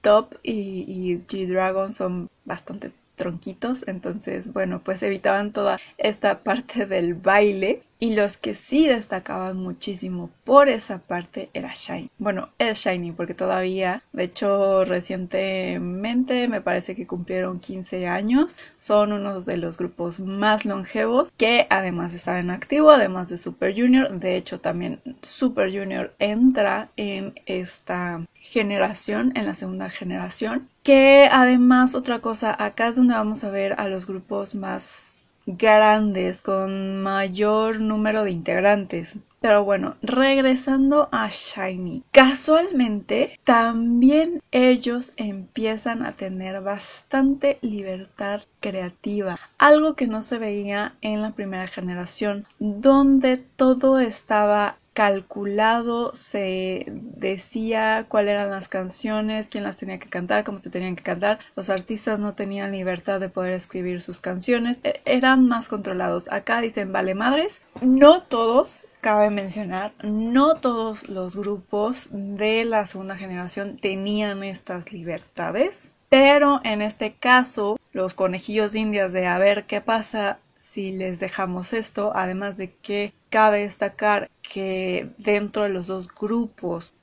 Top 0.00 0.34
y, 0.42 0.84
y 0.88 1.20
G-Dragon 1.28 1.92
son 1.92 2.28
bastante 2.44 2.92
tronquitos, 3.16 3.86
entonces 3.86 4.52
bueno, 4.52 4.80
pues 4.84 5.02
evitaban 5.02 5.52
toda 5.52 5.78
esta 5.96 6.40
parte 6.40 6.86
del 6.86 7.14
baile 7.14 7.82
y 8.02 8.16
los 8.16 8.36
que 8.36 8.54
sí 8.54 8.88
destacaban 8.88 9.58
muchísimo 9.58 10.28
por 10.42 10.68
esa 10.68 10.98
parte 10.98 11.50
era 11.54 11.72
Shiny. 11.72 12.10
Bueno, 12.18 12.48
es 12.58 12.80
Shiny 12.80 13.12
porque 13.12 13.32
todavía, 13.32 14.02
de 14.12 14.24
hecho 14.24 14.84
recientemente 14.84 16.48
me 16.48 16.60
parece 16.60 16.96
que 16.96 17.06
cumplieron 17.06 17.60
15 17.60 18.08
años, 18.08 18.58
son 18.76 19.12
uno 19.12 19.40
de 19.40 19.56
los 19.56 19.76
grupos 19.76 20.18
más 20.18 20.64
longevos 20.64 21.30
que 21.36 21.68
además 21.70 22.12
están 22.12 22.38
en 22.38 22.50
activo, 22.50 22.90
además 22.90 23.28
de 23.28 23.36
Super 23.36 23.72
Junior, 23.72 24.10
de 24.10 24.34
hecho 24.34 24.58
también 24.58 25.00
Super 25.22 25.70
Junior 25.70 26.12
entra 26.18 26.88
en 26.96 27.34
esta 27.46 28.26
generación, 28.34 29.30
en 29.36 29.46
la 29.46 29.54
segunda 29.54 29.90
generación, 29.90 30.68
que 30.82 31.28
además 31.30 31.94
otra 31.94 32.18
cosa, 32.18 32.56
acá 32.58 32.88
es 32.88 32.96
donde 32.96 33.14
vamos 33.14 33.44
a 33.44 33.50
ver 33.50 33.74
a 33.78 33.86
los 33.86 34.08
grupos 34.08 34.56
más 34.56 35.11
grandes 35.46 36.42
con 36.42 37.02
mayor 37.02 37.80
número 37.80 38.24
de 38.24 38.30
integrantes. 38.30 39.16
Pero 39.42 39.64
bueno, 39.64 39.96
regresando 40.02 41.08
a 41.10 41.28
Shiny. 41.28 42.04
Casualmente, 42.12 43.40
también 43.42 44.40
ellos 44.52 45.12
empiezan 45.16 46.06
a 46.06 46.12
tener 46.12 46.60
bastante 46.60 47.58
libertad 47.60 48.42
creativa. 48.60 49.40
Algo 49.58 49.94
que 49.94 50.06
no 50.06 50.22
se 50.22 50.38
veía 50.38 50.94
en 51.00 51.22
la 51.22 51.32
primera 51.32 51.66
generación, 51.66 52.46
donde 52.60 53.36
todo 53.36 53.98
estaba 53.98 54.76
calculado, 54.92 56.14
se 56.14 56.84
decía 56.88 58.06
cuáles 58.08 58.32
eran 58.32 58.50
las 58.50 58.68
canciones, 58.68 59.48
quién 59.48 59.64
las 59.64 59.76
tenía 59.76 59.98
que 59.98 60.08
cantar, 60.08 60.44
cómo 60.44 60.58
se 60.58 60.70
tenían 60.70 60.96
que 60.96 61.02
cantar. 61.02 61.38
Los 61.56 61.70
artistas 61.70 62.18
no 62.18 62.34
tenían 62.34 62.72
libertad 62.72 63.20
de 63.20 63.28
poder 63.28 63.52
escribir 63.54 64.02
sus 64.02 64.20
canciones, 64.20 64.80
e, 64.84 65.00
eran 65.04 65.48
más 65.48 65.68
controlados. 65.68 66.30
Acá 66.30 66.60
dicen 66.60 66.92
vale 66.92 67.14
madres. 67.14 67.62
No 67.80 68.22
todos, 68.22 68.86
cabe 69.00 69.30
mencionar, 69.30 69.92
no 70.02 70.56
todos 70.56 71.08
los 71.08 71.36
grupos 71.36 72.08
de 72.10 72.64
la 72.64 72.86
segunda 72.86 73.16
generación 73.16 73.78
tenían 73.78 74.44
estas 74.44 74.92
libertades. 74.92 75.90
Pero 76.08 76.60
en 76.62 76.82
este 76.82 77.14
caso, 77.14 77.78
los 77.92 78.12
conejillos 78.12 78.72
de 78.72 78.80
indias 78.80 79.14
de 79.14 79.26
a 79.26 79.38
ver 79.38 79.64
qué 79.64 79.80
pasa 79.80 80.38
si 80.58 80.92
les 80.92 81.18
dejamos 81.18 81.72
esto, 81.72 82.12
además 82.14 82.56
de 82.58 82.70
que 82.70 83.14
cabe 83.32 83.60
destacar 83.60 84.30
que 84.42 85.08
dentro 85.16 85.62
de 85.62 85.70
los 85.70 85.86
dos 85.86 86.14
grupos 86.14 86.94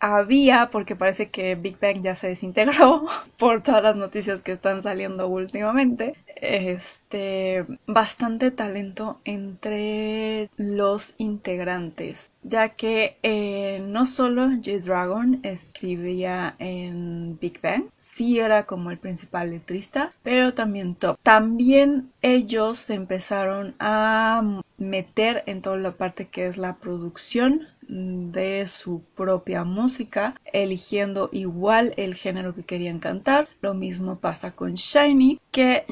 había, 0.00 0.70
porque 0.70 0.96
parece 0.96 1.28
que 1.28 1.54
Big 1.54 1.78
Bang 1.78 2.00
ya 2.00 2.14
se 2.14 2.28
desintegró 2.28 3.06
por 3.36 3.62
todas 3.62 3.82
las 3.82 3.96
noticias 3.96 4.42
que 4.42 4.52
están 4.52 4.82
saliendo 4.82 5.28
últimamente, 5.28 6.14
este 6.36 7.66
bastante 7.86 8.50
talento 8.50 9.20
entre 9.24 10.50
los 10.56 11.14
integrantes 11.18 12.30
ya 12.46 12.70
que 12.70 13.18
eh, 13.22 13.82
no 13.84 14.06
solo 14.06 14.46
G-Dragon 14.46 15.40
escribía 15.42 16.54
en 16.58 17.38
Big 17.40 17.60
Bang, 17.60 17.84
sí 17.98 18.38
era 18.38 18.66
como 18.66 18.90
el 18.90 18.98
principal 18.98 19.50
letrista, 19.50 20.12
pero 20.22 20.54
también 20.54 20.94
Top. 20.94 21.18
También 21.22 22.12
ellos 22.22 22.88
empezaron 22.90 23.74
a 23.80 24.62
meter 24.78 25.42
en 25.46 25.62
toda 25.62 25.76
la 25.76 25.92
parte 25.92 26.28
que 26.28 26.46
es 26.46 26.56
la 26.56 26.76
producción 26.76 27.66
de 27.88 28.66
su 28.68 29.02
propia 29.14 29.64
música, 29.64 30.34
eligiendo 30.52 31.28
igual 31.32 31.94
el 31.96 32.14
género 32.14 32.54
que 32.54 32.64
querían 32.64 32.98
cantar. 32.98 33.48
Lo 33.60 33.74
mismo 33.74 34.18
pasa 34.18 34.52
con 34.52 34.74
Shiny, 34.74 35.40
que 35.50 35.84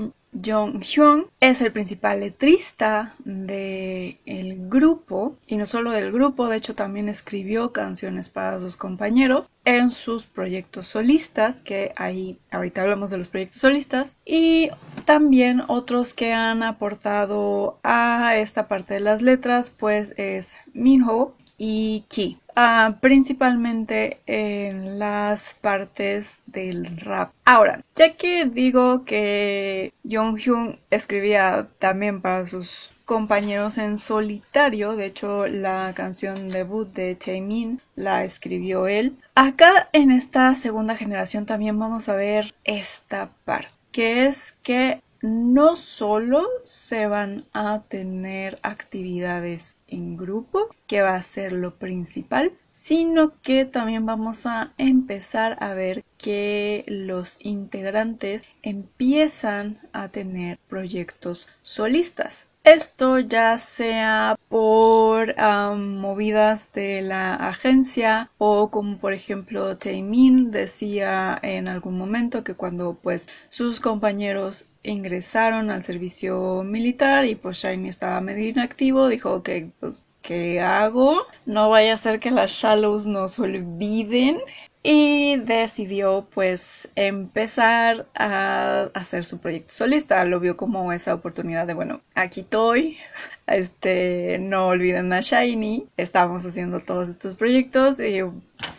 Jong 0.42 0.82
Hyun 0.82 1.26
es 1.40 1.60
el 1.60 1.72
principal 1.72 2.20
letrista 2.20 3.14
del 3.24 4.18
el 4.26 4.68
grupo 4.68 5.36
y 5.46 5.56
no 5.56 5.66
solo 5.66 5.90
del 5.90 6.12
grupo, 6.12 6.48
de 6.48 6.56
hecho 6.56 6.74
también 6.74 7.08
escribió 7.08 7.72
canciones 7.72 8.28
para 8.28 8.60
sus 8.60 8.76
compañeros 8.76 9.50
en 9.64 9.90
sus 9.90 10.24
proyectos 10.24 10.86
solistas, 10.86 11.60
que 11.60 11.92
ahí 11.96 12.38
ahorita 12.50 12.82
hablamos 12.82 13.10
de 13.10 13.18
los 13.18 13.28
proyectos 13.28 13.60
solistas 13.60 14.16
y 14.24 14.70
también 15.04 15.62
otros 15.68 16.14
que 16.14 16.32
han 16.32 16.62
aportado 16.62 17.78
a 17.82 18.36
esta 18.36 18.68
parte 18.68 18.94
de 18.94 19.00
las 19.00 19.22
letras, 19.22 19.70
pues 19.70 20.14
es 20.16 20.52
Minho 20.72 21.34
y 21.58 22.04
Ki. 22.08 22.38
Ah, 22.56 22.96
principalmente 23.00 24.20
en 24.26 24.98
las 24.98 25.54
partes 25.54 26.40
del 26.46 26.98
rap. 26.98 27.32
Ahora, 27.44 27.82
ya 27.96 28.14
que 28.14 28.44
digo 28.44 29.04
que 29.04 29.92
Hyun 30.04 30.78
escribía 30.90 31.66
también 31.78 32.20
para 32.20 32.46
sus 32.46 32.92
compañeros 33.04 33.76
en 33.78 33.98
solitario, 33.98 34.96
de 34.96 35.06
hecho 35.06 35.46
la 35.46 35.92
canción 35.94 36.48
debut 36.48 36.88
de 36.94 37.16
Taemin 37.16 37.80
la 37.96 38.24
escribió 38.24 38.86
él. 38.86 39.16
Acá 39.34 39.88
en 39.92 40.10
esta 40.10 40.54
segunda 40.54 40.96
generación 40.96 41.46
también 41.46 41.78
vamos 41.78 42.08
a 42.08 42.14
ver 42.14 42.54
esta 42.64 43.30
parte, 43.44 43.68
que 43.92 44.26
es 44.26 44.54
que 44.62 45.00
no 45.24 45.76
solo 45.76 46.46
se 46.64 47.06
van 47.06 47.46
a 47.54 47.82
tener 47.88 48.58
actividades 48.62 49.76
en 49.88 50.18
grupo, 50.18 50.68
que 50.86 51.00
va 51.00 51.16
a 51.16 51.22
ser 51.22 51.52
lo 51.52 51.76
principal, 51.76 52.52
sino 52.72 53.32
que 53.40 53.64
también 53.64 54.04
vamos 54.04 54.44
a 54.44 54.74
empezar 54.76 55.56
a 55.60 55.72
ver 55.72 56.04
que 56.18 56.84
los 56.86 57.38
integrantes 57.40 58.44
empiezan 58.62 59.78
a 59.94 60.08
tener 60.08 60.58
proyectos 60.68 61.48
solistas. 61.62 62.46
Esto 62.64 63.18
ya 63.18 63.56
sea 63.58 64.38
por 64.48 65.34
movidas 65.76 66.72
de 66.72 67.00
la 67.00 67.34
agencia 67.34 68.30
o 68.38 68.70
como 68.70 68.98
por 68.98 69.12
ejemplo 69.12 69.76
Taemin 69.76 70.50
decía 70.50 71.38
en 71.42 71.68
algún 71.68 71.98
momento 71.98 72.42
que 72.42 72.54
cuando 72.54 72.94
pues 72.94 73.28
sus 73.50 73.80
compañeros 73.80 74.64
ingresaron 74.84 75.70
al 75.70 75.82
servicio 75.82 76.62
militar 76.64 77.24
y 77.24 77.34
pues 77.34 77.58
Shiny 77.58 77.88
estaba 77.88 78.20
medio 78.20 78.48
inactivo, 78.48 79.08
dijo 79.08 79.42
que 79.42 79.70
pues 79.80 80.04
¿qué 80.22 80.60
hago? 80.60 81.26
No 81.46 81.70
vaya 81.70 81.94
a 81.94 81.98
ser 81.98 82.20
que 82.20 82.30
las 82.30 82.52
Shallows 82.52 83.06
nos 83.06 83.38
olviden. 83.38 84.38
Y 84.86 85.36
decidió 85.36 86.28
pues 86.34 86.88
empezar 86.94 88.06
a 88.14 88.90
hacer 88.92 89.24
su 89.24 89.38
proyecto 89.38 89.72
solista. 89.72 90.22
Lo 90.26 90.40
vio 90.40 90.58
como 90.58 90.92
esa 90.92 91.14
oportunidad 91.14 91.66
de, 91.66 91.72
bueno, 91.72 92.02
aquí 92.14 92.40
estoy, 92.42 92.98
este, 93.46 94.38
no 94.38 94.68
olviden 94.68 95.12
a 95.12 95.20
Shiny, 95.20 95.86
estamos 95.96 96.44
haciendo 96.46 96.80
todos 96.80 97.08
estos 97.08 97.36
proyectos 97.36 98.00
y 98.00 98.22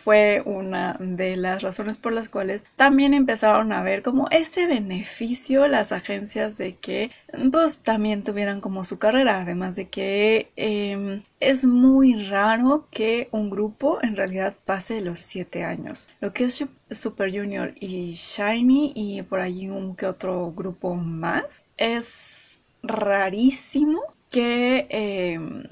fue 0.02 0.42
una 0.44 0.96
de 0.98 1.36
las 1.36 1.62
razones 1.62 1.98
por 1.98 2.12
las 2.12 2.28
cuales 2.28 2.66
también 2.76 3.14
empezaron 3.14 3.72
a 3.72 3.82
ver 3.82 4.02
como 4.02 4.28
este 4.30 4.66
beneficio 4.66 5.68
las 5.68 5.92
agencias 5.92 6.56
de 6.56 6.76
que 6.76 7.10
pues 7.52 7.78
también 7.78 8.24
tuvieran 8.24 8.60
como 8.60 8.84
su 8.84 8.98
carrera, 8.98 9.40
además 9.40 9.76
de 9.76 9.88
que 9.88 10.50
em, 10.56 11.22
es 11.40 11.64
muy 11.64 12.24
raro 12.24 12.88
que 12.90 13.28
un 13.30 13.50
grupo 13.50 13.98
en 14.02 14.16
realidad 14.16 14.54
pase 14.64 15.00
los 15.00 15.20
siete 15.20 15.64
años. 15.64 16.08
Lo 16.20 16.32
que 16.32 16.44
es 16.44 16.64
Super 16.90 17.30
Junior 17.30 17.74
y 17.78 18.12
Shiny 18.14 18.92
y 18.94 19.22
por 19.22 19.40
allí 19.40 19.68
un 19.68 19.96
que 19.96 20.06
otro 20.06 20.52
grupo 20.52 20.94
más 20.94 21.62
es 21.76 22.60
rarísimo 22.82 24.02
que 24.36 24.86
em, 24.90 25.62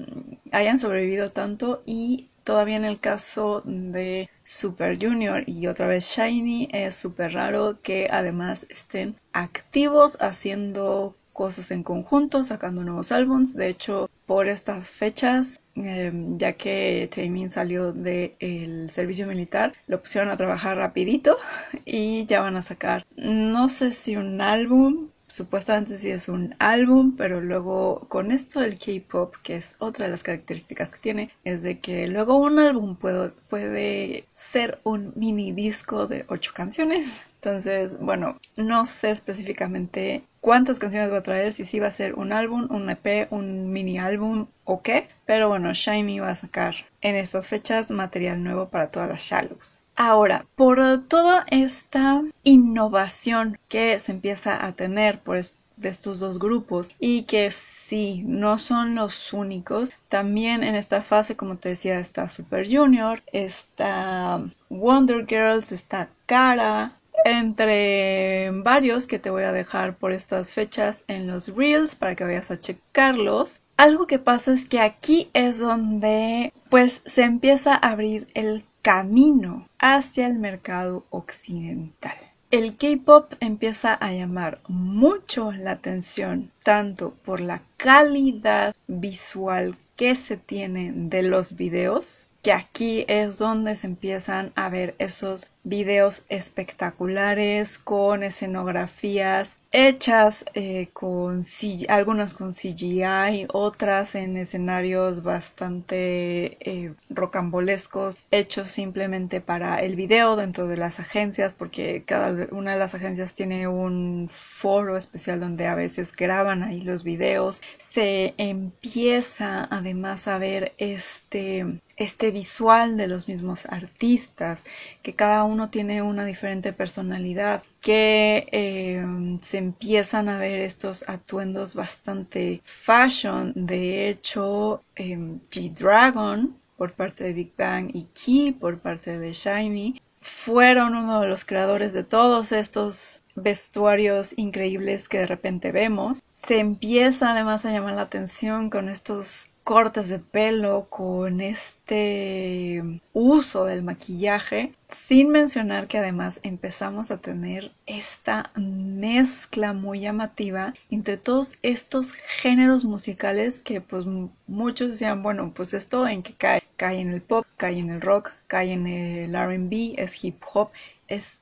hayan 0.51 0.79
sobrevivido 0.79 1.29
tanto 1.29 1.83
y 1.85 2.29
todavía 2.43 2.77
en 2.77 2.85
el 2.85 2.99
caso 2.99 3.61
de 3.63 4.27
Super 4.43 4.97
Junior 4.99 5.43
y 5.45 5.67
otra 5.67 5.85
vez 5.85 6.05
Shiny 6.09 6.69
es 6.71 6.95
súper 6.95 7.33
raro 7.33 7.77
que 7.83 8.07
además 8.11 8.65
estén 8.69 9.17
activos 9.33 10.17
haciendo 10.19 11.15
cosas 11.31 11.69
en 11.69 11.83
conjunto, 11.83 12.43
sacando 12.43 12.83
nuevos 12.83 13.11
álbums. 13.11 13.53
De 13.53 13.67
hecho, 13.67 14.09
por 14.25 14.47
estas 14.47 14.89
fechas, 14.89 15.61
em, 15.75 16.39
ya 16.39 16.53
que 16.53 17.07
Taemin 17.13 17.51
salió 17.51 17.91
del 17.91 18.89
servicio 18.89 19.27
militar, 19.27 19.73
lo 19.85 20.01
pusieron 20.01 20.31
a 20.31 20.37
trabajar 20.37 20.77
rapidito 20.77 21.37
y 21.85 22.25
ya 22.25 22.41
van 22.41 22.55
a 22.55 22.63
sacar, 22.63 23.05
no 23.15 23.69
sé 23.69 23.91
si 23.91 24.15
un 24.15 24.41
álbum, 24.41 25.09
supuestamente 25.35 25.97
sí 25.97 26.11
es 26.11 26.29
un 26.29 26.55
álbum, 26.59 27.17
pero 27.17 27.41
luego 27.41 28.05
con 28.07 28.31
esto 28.31 28.61
del 28.61 28.77
K-pop, 28.77 29.35
que 29.43 29.57
es 29.57 29.75
otra 29.79 30.05
de 30.05 30.11
las 30.11 30.23
características 30.23 30.93
que 30.93 30.99
tiene, 30.99 31.29
es 31.43 31.61
de 31.61 31.79
que 31.79 32.07
luego 32.07 32.37
un 32.37 32.57
álbum 32.57 32.95
puede, 32.95 34.23
ser 34.37 34.79
un 34.83 35.11
mini 35.15 35.51
disco 35.51 36.07
de 36.07 36.23
ocho 36.29 36.53
canciones. 36.53 37.25
Entonces, 37.35 37.99
bueno, 37.99 38.39
no 38.55 38.85
sé 38.85 39.11
específicamente 39.11 40.23
cuántas 40.39 40.79
canciones 40.79 41.11
va 41.11 41.17
a 41.17 41.23
traer, 41.23 41.51
si 41.51 41.65
sí 41.65 41.79
va 41.79 41.87
a 41.87 41.91
ser 41.91 42.13
un 42.13 42.31
álbum, 42.31 42.67
un 42.69 42.89
EP, 42.89 43.27
un 43.29 43.73
mini 43.73 43.99
álbum 43.99 44.47
o 44.63 44.81
qué. 44.81 45.09
Pero 45.25 45.49
bueno, 45.49 45.73
Shiny 45.73 46.19
va 46.19 46.29
a 46.29 46.35
sacar 46.35 46.75
en 47.01 47.15
estas 47.15 47.49
fechas 47.49 47.91
material 47.91 48.41
nuevo 48.41 48.69
para 48.69 48.89
todas 48.89 49.09
las 49.09 49.21
Shallows. 49.21 49.84
Ahora, 49.95 50.45
por 50.55 51.03
toda 51.07 51.45
esta 51.49 52.21
innovación 52.43 53.57
que 53.69 53.97
se 53.99 54.11
empieza 54.11 54.65
a 54.65 54.73
tener 54.73 55.19
por 55.19 55.37
de 55.77 55.89
estos 55.89 56.19
dos 56.19 56.39
grupos 56.39 56.91
y 56.99 57.23
que 57.23 57.51
sí, 57.51 58.23
no 58.25 58.57
son 58.57 58.95
los 58.95 59.33
únicos. 59.33 59.91
También 60.09 60.63
en 60.63 60.75
esta 60.75 61.01
fase, 61.01 61.35
como 61.35 61.57
te 61.57 61.69
decía, 61.69 61.99
está 61.99 62.29
Super 62.29 62.65
Junior, 62.69 63.21
está 63.31 64.41
Wonder 64.69 65.25
Girls, 65.27 65.71
está 65.71 66.09
Cara, 66.25 66.93
entre 67.25 68.51
varios 68.51 69.07
que 69.07 69.19
te 69.19 69.29
voy 69.29 69.43
a 69.43 69.51
dejar 69.51 69.95
por 69.95 70.11
estas 70.11 70.53
fechas 70.53 71.03
en 71.07 71.27
los 71.27 71.49
reels 71.55 71.95
para 71.95 72.15
que 72.15 72.23
vayas 72.23 72.51
a 72.51 72.59
checarlos. 72.59 73.61
Algo 73.77 74.07
que 74.07 74.19
pasa 74.19 74.53
es 74.53 74.65
que 74.65 74.79
aquí 74.79 75.29
es 75.33 75.59
donde 75.59 76.53
pues 76.69 77.01
se 77.05 77.23
empieza 77.23 77.73
a 77.73 77.91
abrir 77.91 78.27
el 78.33 78.63
camino 78.85 79.67
hacia 79.79 80.27
el 80.27 80.35
mercado 80.35 81.05
occidental. 81.09 82.13
El 82.51 82.77
K-Pop 82.77 83.33
empieza 83.39 83.95
a 83.95 84.11
llamar 84.11 84.59
mucho 84.67 85.51
la 85.53 85.71
atención 85.71 86.51
tanto 86.61 87.15
por 87.25 87.41
la 87.41 87.63
calidad 87.77 88.75
visual 88.85 89.75
que 89.95 90.15
se 90.15 90.37
tiene 90.37 90.91
de 90.93 91.23
los 91.23 91.55
videos, 91.55 92.27
que 92.43 92.51
aquí 92.51 93.05
es 93.07 93.39
donde 93.39 93.75
se 93.75 93.87
empiezan 93.87 94.51
a 94.53 94.69
ver 94.69 94.93
esos 94.99 95.47
videos 95.63 96.21
espectaculares 96.29 97.79
con 97.79 98.21
escenografías 98.21 99.55
hechas 99.75 100.45
eh, 100.53 100.87
con 100.93 101.43
algunas 101.89 102.33
con 102.33 102.53
CGI, 102.53 103.47
otras 103.51 104.15
en 104.15 104.37
escenarios 104.37 105.21
bastante 105.21 106.57
eh, 106.61 106.93
rocambolescos, 107.09 108.17
hechos 108.31 108.67
simplemente 108.67 109.41
para 109.41 109.79
el 109.81 109.97
video 109.97 110.37
dentro 110.37 110.69
de 110.69 110.77
las 110.77 111.01
agencias, 111.01 111.53
porque 111.53 112.03
cada 112.05 112.47
una 112.51 112.71
de 112.71 112.79
las 112.79 112.95
agencias 112.95 113.33
tiene 113.33 113.67
un 113.67 114.29
foro 114.31 114.95
especial 114.95 115.41
donde 115.41 115.67
a 115.67 115.75
veces 115.75 116.15
graban 116.15 116.63
ahí 116.63 116.79
los 116.79 117.03
videos. 117.03 117.61
Se 117.77 118.33
empieza 118.37 119.67
además 119.69 120.29
a 120.29 120.37
ver 120.37 120.73
este 120.77 121.81
este 121.97 122.31
visual 122.31 122.97
de 122.97 123.07
los 123.07 123.27
mismos 123.27 123.65
artistas, 123.67 124.63
que 125.01 125.15
cada 125.15 125.43
uno 125.43 125.69
tiene 125.69 126.01
una 126.01 126.25
diferente 126.25 126.73
personalidad, 126.73 127.63
que 127.85 128.47
em, 128.51 129.39
se 129.41 129.59
empiezan 129.59 130.27
a 130.27 130.39
ver 130.39 130.61
estos 130.61 131.07
atuendos 131.07 131.75
bastante 131.75 132.63
fashion. 132.65 133.53
De 133.55 134.09
hecho, 134.09 134.81
em, 134.95 135.39
G-Dragon 135.51 136.57
por 136.77 136.93
parte 136.93 137.23
de 137.25 137.33
Big 137.33 137.53
Bang 137.55 137.91
y 137.93 138.05
Key 138.05 138.53
por 138.53 138.79
parte 138.79 139.19
de 139.19 139.33
Shiny 139.33 140.01
fueron 140.17 140.95
uno 140.95 141.21
de 141.21 141.27
los 141.27 141.45
creadores 141.45 141.93
de 141.93 142.03
todos 142.03 142.51
estos 142.51 143.21
vestuarios 143.35 144.33
increíbles 144.35 145.07
que 145.07 145.19
de 145.19 145.27
repente 145.27 145.71
vemos. 145.71 146.23
Se 146.33 146.57
empieza 146.57 147.29
además 147.29 147.67
a 147.67 147.71
llamar 147.71 147.93
la 147.93 148.01
atención 148.01 148.71
con 148.71 148.89
estos 148.89 149.47
cortes 149.65 150.09
de 150.09 150.19
pelo, 150.19 150.85
con 150.91 151.41
este 151.41 153.01
uso 153.13 153.65
del 153.65 153.81
maquillaje, 153.81 154.73
sin 155.07 155.29
mencionar 155.29 155.87
que 155.87 155.97
además 155.97 156.39
empezamos 156.43 157.09
a 157.09 157.17
tener 157.17 157.71
esta 157.87 158.51
mezcla 158.55 159.73
muy 159.73 160.01
llamativa 160.01 160.75
entre 160.91 161.17
todos 161.17 161.55
estos 161.63 162.11
géneros 162.11 162.85
musicales 162.85 163.57
que 163.57 163.81
pues 163.81 164.05
muchos 164.45 164.91
decían, 164.91 165.23
bueno, 165.23 165.51
pues 165.55 165.73
esto 165.73 166.07
en 166.07 166.21
que 166.21 166.33
cae, 166.33 166.61
cae 166.77 166.99
en 166.99 167.09
el 167.09 167.23
pop, 167.23 167.43
cae 167.57 167.79
en 167.79 167.89
el 167.89 168.01
rock, 168.01 168.33
cae 168.45 168.71
en 168.71 168.85
el 168.85 169.33
RB, 169.33 169.95
es 169.97 170.23
hip 170.23 170.43
hop, 170.53 170.69
es 171.07 171.39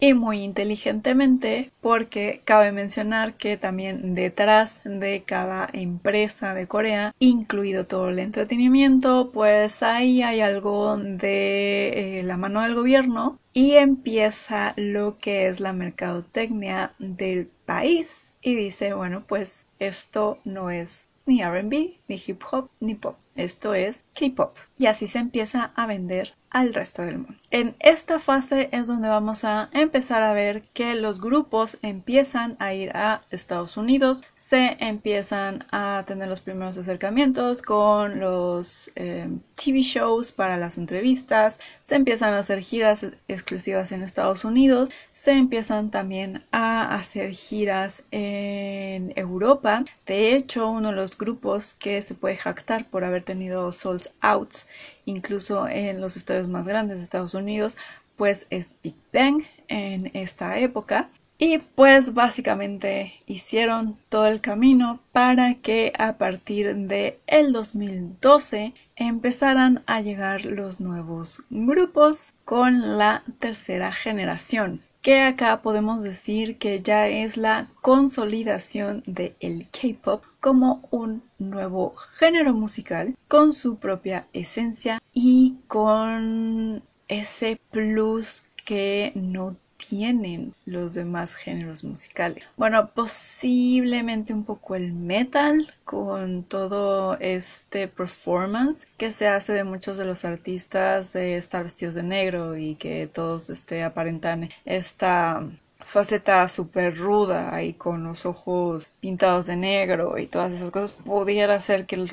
y 0.00 0.14
muy 0.14 0.40
inteligentemente 0.40 1.70
porque 1.80 2.40
cabe 2.44 2.72
mencionar 2.72 3.34
que 3.34 3.56
también 3.56 4.14
detrás 4.14 4.80
de 4.84 5.22
cada 5.24 5.68
empresa 5.72 6.54
de 6.54 6.66
Corea, 6.66 7.14
incluido 7.18 7.86
todo 7.86 8.08
el 8.08 8.18
entretenimiento, 8.18 9.30
pues 9.32 9.82
ahí 9.82 10.22
hay 10.22 10.40
algo 10.40 10.96
de 10.96 12.18
eh, 12.18 12.22
la 12.24 12.36
mano 12.36 12.62
del 12.62 12.74
gobierno 12.74 13.38
y 13.52 13.72
empieza 13.72 14.74
lo 14.76 15.18
que 15.18 15.46
es 15.46 15.60
la 15.60 15.72
mercadotecnia 15.72 16.94
del 16.98 17.48
país 17.64 18.32
y 18.42 18.56
dice, 18.56 18.94
bueno, 18.94 19.24
pues 19.26 19.66
esto 19.78 20.38
no 20.44 20.70
es 20.70 21.06
ni 21.26 21.44
RB, 21.44 21.94
ni 22.08 22.22
hip 22.26 22.42
hop, 22.50 22.68
ni 22.80 22.96
pop. 22.96 23.16
Esto 23.36 23.74
es 23.74 24.04
K-pop. 24.14 24.56
Y 24.76 24.86
así 24.86 25.06
se 25.06 25.18
empieza 25.18 25.72
a 25.76 25.86
vender 25.86 26.34
al 26.52 26.74
resto 26.74 27.02
del 27.02 27.18
mundo. 27.18 27.34
En 27.50 27.74
esta 27.80 28.20
fase 28.20 28.68
es 28.72 28.86
donde 28.86 29.08
vamos 29.08 29.44
a 29.44 29.70
empezar 29.72 30.22
a 30.22 30.34
ver 30.34 30.62
que 30.74 30.94
los 30.94 31.20
grupos 31.20 31.78
empiezan 31.82 32.56
a 32.58 32.74
ir 32.74 32.90
a 32.94 33.22
Estados 33.30 33.76
Unidos, 33.76 34.22
se 34.36 34.76
empiezan 34.80 35.64
a 35.72 36.04
tener 36.06 36.28
los 36.28 36.42
primeros 36.42 36.76
acercamientos 36.76 37.62
con 37.62 38.20
los 38.20 38.90
eh, 38.96 39.28
TV 39.54 39.80
shows 39.80 40.32
para 40.32 40.58
las 40.58 40.76
entrevistas, 40.76 41.58
se 41.80 41.94
empiezan 41.94 42.34
a 42.34 42.40
hacer 42.40 42.60
giras 42.60 43.06
exclusivas 43.28 43.90
en 43.92 44.02
Estados 44.02 44.44
Unidos, 44.44 44.90
se 45.14 45.32
empiezan 45.32 45.90
también 45.90 46.44
a 46.52 46.94
hacer 46.94 47.32
giras 47.32 48.04
en 48.10 49.14
Europa. 49.16 49.84
De 50.04 50.34
hecho, 50.34 50.68
uno 50.68 50.90
de 50.90 50.96
los 50.96 51.16
grupos 51.16 51.72
que 51.74 52.02
se 52.02 52.14
puede 52.14 52.36
jactar 52.36 52.90
por 52.90 53.04
haber 53.04 53.22
tenido 53.22 53.72
Souls 53.72 54.10
Outs 54.20 54.66
incluso 55.04 55.68
en 55.68 56.00
los 56.00 56.16
estadios 56.16 56.48
más 56.48 56.66
grandes 56.66 56.98
de 56.98 57.04
Estados 57.04 57.34
Unidos, 57.34 57.76
pues 58.16 58.46
es 58.50 58.70
Big 58.82 58.96
Bang 59.12 59.42
en 59.68 60.10
esta 60.14 60.58
época. 60.58 61.08
Y 61.38 61.58
pues 61.58 62.14
básicamente 62.14 63.14
hicieron 63.26 63.96
todo 64.08 64.26
el 64.26 64.40
camino 64.40 65.00
para 65.10 65.54
que 65.54 65.92
a 65.98 66.12
partir 66.12 66.76
de 66.76 67.18
el 67.26 67.52
2012 67.52 68.74
empezaran 68.94 69.82
a 69.86 70.00
llegar 70.02 70.44
los 70.44 70.78
nuevos 70.78 71.42
grupos 71.50 72.32
con 72.44 72.96
la 72.96 73.24
tercera 73.40 73.92
generación 73.92 74.82
que 75.02 75.20
acá 75.20 75.62
podemos 75.62 76.02
decir 76.04 76.58
que 76.58 76.80
ya 76.80 77.08
es 77.08 77.36
la 77.36 77.68
consolidación 77.80 79.02
del 79.06 79.34
el 79.40 79.68
K-pop 79.68 80.24
como 80.38 80.88
un 80.90 81.22
nuevo 81.38 81.94
género 81.96 82.54
musical 82.54 83.16
con 83.26 83.52
su 83.52 83.76
propia 83.76 84.26
esencia 84.32 85.02
y 85.12 85.56
con 85.66 86.84
ese 87.08 87.60
plus 87.72 88.44
que 88.64 89.12
no 89.16 89.56
tienen 89.92 90.54
los 90.64 90.94
demás 90.94 91.34
géneros 91.34 91.84
musicales. 91.84 92.42
Bueno, 92.56 92.88
posiblemente 92.94 94.32
un 94.32 94.42
poco 94.42 94.74
el 94.74 94.94
metal 94.94 95.70
con 95.84 96.44
todo 96.44 97.18
este 97.20 97.88
performance 97.88 98.86
que 98.96 99.12
se 99.12 99.28
hace 99.28 99.52
de 99.52 99.64
muchos 99.64 99.98
de 99.98 100.06
los 100.06 100.24
artistas 100.24 101.12
de 101.12 101.36
estar 101.36 101.64
vestidos 101.64 101.94
de 101.94 102.04
negro 102.04 102.56
y 102.56 102.76
que 102.76 103.06
todos 103.06 103.50
este, 103.50 103.84
aparentan 103.84 104.48
esta 104.64 105.46
faceta 105.84 106.48
súper 106.48 106.96
ruda 106.96 107.54
ahí 107.54 107.74
con 107.74 108.04
los 108.04 108.24
ojos 108.24 108.88
pintados 109.00 109.44
de 109.44 109.56
negro 109.56 110.16
y 110.16 110.26
todas 110.26 110.54
esas 110.54 110.70
cosas 110.70 110.92
pudiera 110.92 111.60
ser 111.60 111.84
que 111.84 111.96
el, 111.96 112.10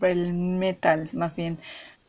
el 0.00 0.32
metal 0.32 1.10
más 1.12 1.36
bien 1.36 1.58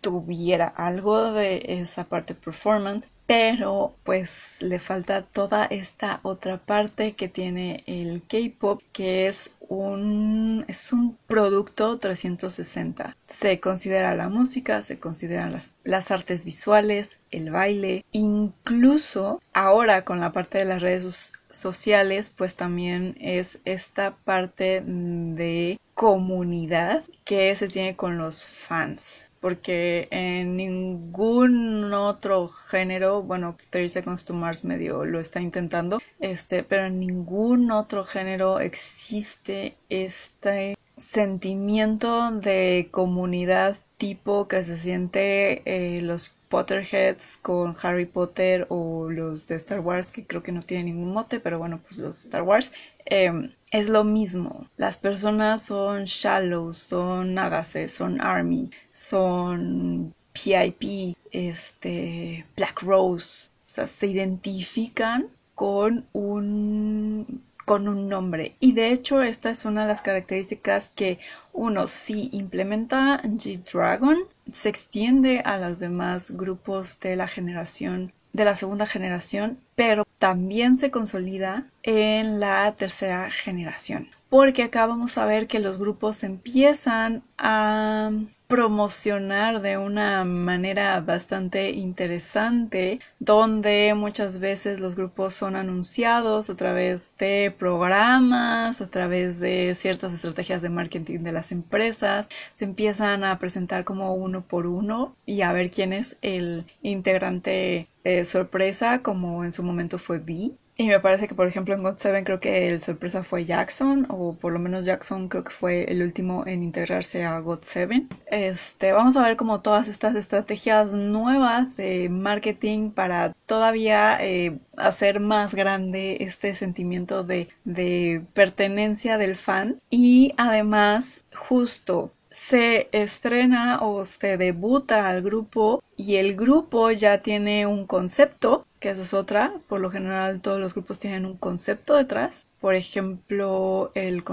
tuviera 0.02 0.68
algo 0.68 1.32
de 1.32 1.64
esa 1.68 2.04
parte 2.06 2.34
performance 2.36 3.08
pero 3.28 3.96
pues 4.04 4.58
le 4.60 4.80
falta 4.80 5.22
toda 5.22 5.66
esta 5.66 6.20
otra 6.24 6.58
parte 6.58 7.14
que 7.14 7.30
tiene 7.30 7.84
el 7.86 8.24
K-pop 8.28 8.82
que 8.92 9.28
es 9.28 9.52
un 9.70 10.66
es 10.68 10.92
un 10.92 11.18
producto 11.28 11.98
360 11.98 13.16
se 13.28 13.60
considera 13.62 14.16
la 14.16 14.28
música 14.28 14.82
se 14.82 15.00
consideran 15.00 15.54
las, 15.54 15.70
las 15.86 16.12
artes 16.12 16.44
visuales 16.44 17.20
el 17.32 17.52
baile. 17.52 18.04
Incluso 18.12 19.42
ahora 19.54 20.04
con 20.04 20.20
la 20.20 20.34
parte 20.34 20.58
de 20.58 20.66
las 20.66 20.82
redes 20.82 21.32
sociales 21.50 22.30
pues 22.30 22.56
también 22.56 23.16
es 23.20 23.60
esta 23.66 24.16
parte 24.26 24.84
de 24.86 25.80
comunidad 25.94 27.04
que 27.24 27.56
se 27.56 27.68
tiene 27.68 27.96
con 27.96 28.18
los 28.18 28.46
fans 28.46 29.31
porque 29.41 30.08
en 30.12 30.56
ningún 30.56 31.93
otro 31.93 32.47
género, 32.47 33.23
bueno, 33.23 33.58
30 33.71 33.89
Seconds 33.89 34.23
to 34.23 34.34
Mars 34.34 34.63
medio 34.63 35.04
lo 35.04 35.19
está 35.19 35.41
intentando, 35.41 35.99
este, 36.19 36.63
pero 36.63 36.86
en 36.86 36.99
ningún 36.99 37.71
otro 37.71 38.06
género 38.06 38.60
existe 38.60 39.75
este 39.89 40.77
sentimiento 40.95 42.32
de 42.32 42.88
comunidad 42.91 43.77
tipo 43.97 44.47
que 44.47 44.63
se 44.63 44.77
siente 44.77 45.62
eh, 45.65 46.01
los 46.01 46.36
Potterheads 46.49 47.38
con 47.41 47.75
Harry 47.82 48.06
Potter 48.06 48.67
o 48.69 49.10
los 49.10 49.47
de 49.47 49.56
Star 49.56 49.80
Wars, 49.80 50.12
que 50.12 50.25
creo 50.25 50.43
que 50.43 50.51
no 50.51 50.60
tienen 50.60 50.88
ningún 50.88 51.13
mote, 51.13 51.39
pero 51.39 51.58
bueno, 51.58 51.80
pues 51.82 51.97
los 51.97 52.25
Star 52.25 52.43
Wars. 52.43 52.73
Em, 53.06 53.52
es 53.72 53.90
lo 53.90 54.04
mismo. 54.04 54.68
Las 54.78 54.98
personas 54.98 55.64
son 55.64 56.06
shallow, 56.06 56.74
son 56.74 57.34
Nagase, 57.34 57.88
son 57.90 58.22
Army, 58.22 58.70
son 58.92 60.14
PIP, 60.34 61.16
este, 61.32 62.46
Black 62.56 62.82
Rose. 62.82 63.50
O 63.66 63.70
sea, 63.74 63.88
se 63.88 64.08
identifican 64.08 65.28
con 65.56 66.06
un 66.14 67.42
con 67.66 67.88
un 67.88 68.10
nombre 68.10 68.56
y 68.60 68.74
de 68.74 68.92
hecho 68.92 69.22
esta 69.22 69.52
es 69.52 69.66
una 69.66 69.84
de 69.84 69.88
las 69.88 70.02
características 70.02 70.92
que 70.96 71.20
uno 71.54 71.88
si 71.88 72.30
implementa 72.34 73.22
G-Dragon 73.22 74.18
se 74.52 74.70
extiende 74.70 75.40
a 75.46 75.58
los 75.58 75.80
demás 75.80 76.32
grupos 76.32 77.00
de 77.00 77.16
la 77.16 77.28
generación 77.28 78.12
de 78.34 78.46
la 78.46 78.56
segunda 78.56 78.86
generación, 78.86 79.60
pero 79.76 80.06
también 80.20 80.78
se 80.78 80.91
consolida 80.91 81.65
en 81.84 82.39
la 82.39 82.72
tercera 82.74 83.30
generación. 83.32 84.10
Porque 84.32 84.63
acá 84.63 84.86
vamos 84.86 85.17
a 85.17 85.26
ver 85.26 85.46
que 85.46 85.60
los 85.60 85.78
grupos 85.78 86.24
empiezan 86.24 87.22
a 87.38 88.12
promocionar 88.48 89.62
de 89.62 89.78
una 89.78 90.24
manera 90.24 91.02
bastante 91.02 91.72
interesante, 91.72 93.02
donde 93.20 93.94
muchas 93.94 94.39
veces 94.39 94.80
los 94.80 94.96
grupos 94.96 95.34
son 95.34 95.58
anunciados 95.58 96.50
a 96.50 96.56
través 96.56 97.12
de 97.17 97.54
programas, 97.60 98.80
a 98.80 98.89
través 98.89 99.41
de 99.41 99.76
ciertas 99.76 100.13
estrategias 100.13 100.62
de 100.62 100.70
marketing 100.70 101.20
de 101.20 101.34
las 101.34 101.52
empresas, 101.52 102.30
se 102.56 102.63
empiezan 102.63 103.26
a 103.26 103.38
presentar 103.38 103.84
como 103.84 104.13
uno 104.13 104.44
por 104.44 104.65
uno 104.65 105.13
y 105.26 105.41
a 105.41 105.52
ver 105.52 105.72
quién 105.72 105.91
es 105.91 106.15
el 106.22 106.65
integrante 106.82 107.89
eh, 108.06 108.24
sorpresa, 108.24 109.02
como 109.02 109.44
en 109.44 109.52
su 109.52 109.62
momento 109.62 110.00
fue 110.00 110.20
B. 110.20 110.52
Y 110.82 110.88
me 110.88 111.00
parece 111.00 111.28
que, 111.28 111.36
por 111.36 111.48
ejemplo, 111.48 111.76
en 111.76 111.84
God 111.84 111.98
7 111.98 112.24
creo 112.24 112.39
que 112.39 112.67
el 112.67 112.82
sorpresa 112.82 113.24
fue 113.24 113.46
Jackson, 113.46 114.08
o 114.10 114.34
por 114.34 114.52
lo 114.52 114.58
menos 114.58 114.84
Jackson 114.84 115.30
creo 115.30 115.44
que 115.44 115.52
fue 115.52 115.84
el 115.84 116.02
último 116.02 116.44
en 116.48 116.63
integrarse 116.63 117.24
a 117.24 117.38
God 117.38 117.60
7. 117.62 118.08
Este, 118.26 118.91
vamos 118.91 119.15
a 119.15 119.22
ver 119.22 119.38
como 119.38 119.62
todas 119.62 119.88
estas 119.88 120.15
estrategias 120.15 120.94
nuevas 120.94 121.78
de 121.78 122.10
marketing 122.10 122.89
para 122.89 123.36
todavía 123.46 124.17
eh, 124.22 124.58
hacer 124.76 125.20
más 125.20 125.54
grande 125.54 126.17
este 126.22 126.56
sentimiento 126.56 127.24
de, 127.24 127.50
de 127.63 128.24
pertenencia 128.34 129.20
del 129.20 129.36
fan. 129.36 129.80
Y 129.91 130.34
además, 130.36 131.22
justo 131.32 132.12
se 132.32 132.89
estrena 132.91 133.80
o 133.82 134.06
se 134.06 134.38
debuta 134.38 135.08
al 135.10 135.22
grupo 135.22 135.84
y 135.98 136.15
el 136.15 136.36
grupo 136.36 136.91
ya 136.91 137.22
tiene 137.22 137.67
un 137.67 137.86
concepto, 137.86 138.65
que 138.80 138.89
esa 138.89 139.02
es 139.04 139.13
otra, 139.13 139.54
por 139.67 139.82
lo 139.82 139.91
general 139.91 140.41
todos 140.41 140.60
los 140.60 140.74
grupos 140.74 141.00
tienen 141.00 141.26
un 141.26 141.38
concepto 141.38 141.96
detrás. 141.96 142.46
Por 142.60 142.76
ejemplo, 142.76 143.91
el, 143.96 144.24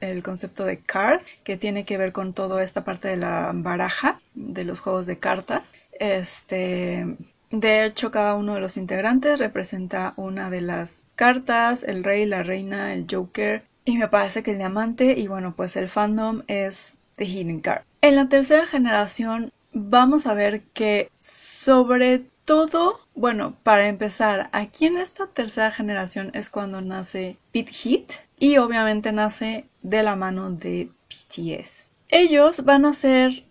el 0.00 0.22
concepto 0.22 0.64
de 0.64 0.78
cards, 0.80 1.26
que 1.42 1.56
tiene 1.56 1.84
que 1.84 1.98
ver 1.98 2.12
con 2.12 2.32
toda 2.32 2.62
esta 2.62 2.84
parte 2.84 3.08
de 3.08 3.16
la 3.16 3.50
baraja, 3.54 4.20
de 4.34 4.64
los 4.64 4.80
juegos 4.80 5.06
de 5.06 5.18
cartas. 5.18 5.74
Este, 5.98 7.16
De 7.50 7.84
hecho, 7.84 8.10
cada 8.10 8.34
uno 8.34 8.54
de 8.54 8.60
los 8.60 8.76
integrantes 8.76 9.38
representa 9.38 10.14
una 10.16 10.50
de 10.50 10.60
las 10.60 11.02
cartas, 11.14 11.84
el 11.84 12.04
rey, 12.04 12.26
la 12.26 12.42
reina, 12.42 12.94
el 12.94 13.06
Joker 13.10 13.64
y 13.84 13.98
me 13.98 14.08
parece 14.08 14.42
que 14.42 14.52
el 14.52 14.58
diamante 14.58 15.12
y 15.18 15.28
bueno, 15.28 15.54
pues 15.54 15.76
el 15.76 15.88
fandom 15.90 16.42
es 16.48 16.94
The 17.16 17.24
Hidden 17.24 17.60
Card. 17.60 17.82
En 18.00 18.16
la 18.16 18.28
tercera 18.28 18.66
generación 18.66 19.52
vamos 19.72 20.26
a 20.26 20.34
ver 20.34 20.62
que 20.72 21.10
sobre 21.20 22.22
todo, 22.44 23.00
bueno, 23.14 23.54
para 23.62 23.88
empezar, 23.88 24.48
aquí 24.52 24.86
en 24.86 24.98
esta 24.98 25.26
tercera 25.26 25.70
generación 25.70 26.30
es 26.34 26.50
cuando 26.50 26.80
nace 26.80 27.36
Pit 27.52 27.68
Hit 27.68 28.12
y 28.38 28.58
obviamente 28.58 29.12
nace 29.12 29.64
de 29.82 30.02
la 30.02 30.16
mano 30.16 30.50
de 30.50 30.90
BTS. 31.08 31.86
Ellos 32.08 32.64
van 32.64 32.84
a 32.84 32.92
ser 32.92 33.44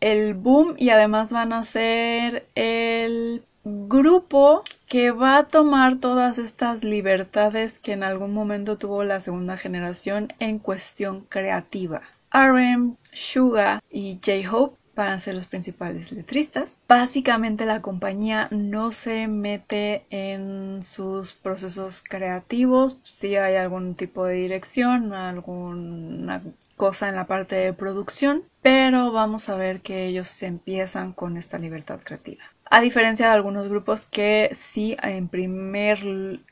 el 0.00 0.34
boom 0.34 0.74
y 0.78 0.90
además 0.90 1.32
van 1.32 1.52
a 1.52 1.64
ser 1.64 2.46
el 2.54 3.44
grupo 3.64 4.62
que 4.86 5.10
va 5.10 5.38
a 5.38 5.48
tomar 5.48 5.96
todas 5.98 6.38
estas 6.38 6.84
libertades 6.84 7.80
que 7.80 7.92
en 7.92 8.04
algún 8.04 8.32
momento 8.32 8.78
tuvo 8.78 9.02
la 9.02 9.18
segunda 9.18 9.56
generación 9.56 10.32
en 10.38 10.60
cuestión 10.60 11.26
creativa. 11.28 12.02
RM, 12.32 12.96
Suga 13.16 13.82
y 13.90 14.20
J-Hope 14.24 14.76
van 14.96 15.08
a 15.08 15.20
ser 15.20 15.34
los 15.34 15.46
principales 15.46 16.10
letristas. 16.10 16.78
Básicamente 16.88 17.66
la 17.66 17.82
compañía 17.82 18.48
no 18.50 18.92
se 18.92 19.28
mete 19.28 20.06
en 20.10 20.82
sus 20.82 21.34
procesos 21.34 22.02
creativos, 22.02 22.98
si 23.04 23.36
hay 23.36 23.56
algún 23.56 23.94
tipo 23.94 24.24
de 24.24 24.34
dirección, 24.34 25.12
alguna 25.12 26.42
cosa 26.76 27.08
en 27.08 27.16
la 27.16 27.26
parte 27.26 27.54
de 27.56 27.72
producción, 27.72 28.42
pero 28.62 29.12
vamos 29.12 29.48
a 29.48 29.56
ver 29.56 29.82
que 29.82 30.06
ellos 30.06 30.28
se 30.28 30.46
empiezan 30.46 31.12
con 31.12 31.36
esta 31.36 31.58
libertad 31.58 32.00
creativa. 32.02 32.44
A 32.68 32.80
diferencia 32.80 33.26
de 33.26 33.32
algunos 33.32 33.68
grupos 33.68 34.06
que 34.06 34.50
sí 34.52 34.96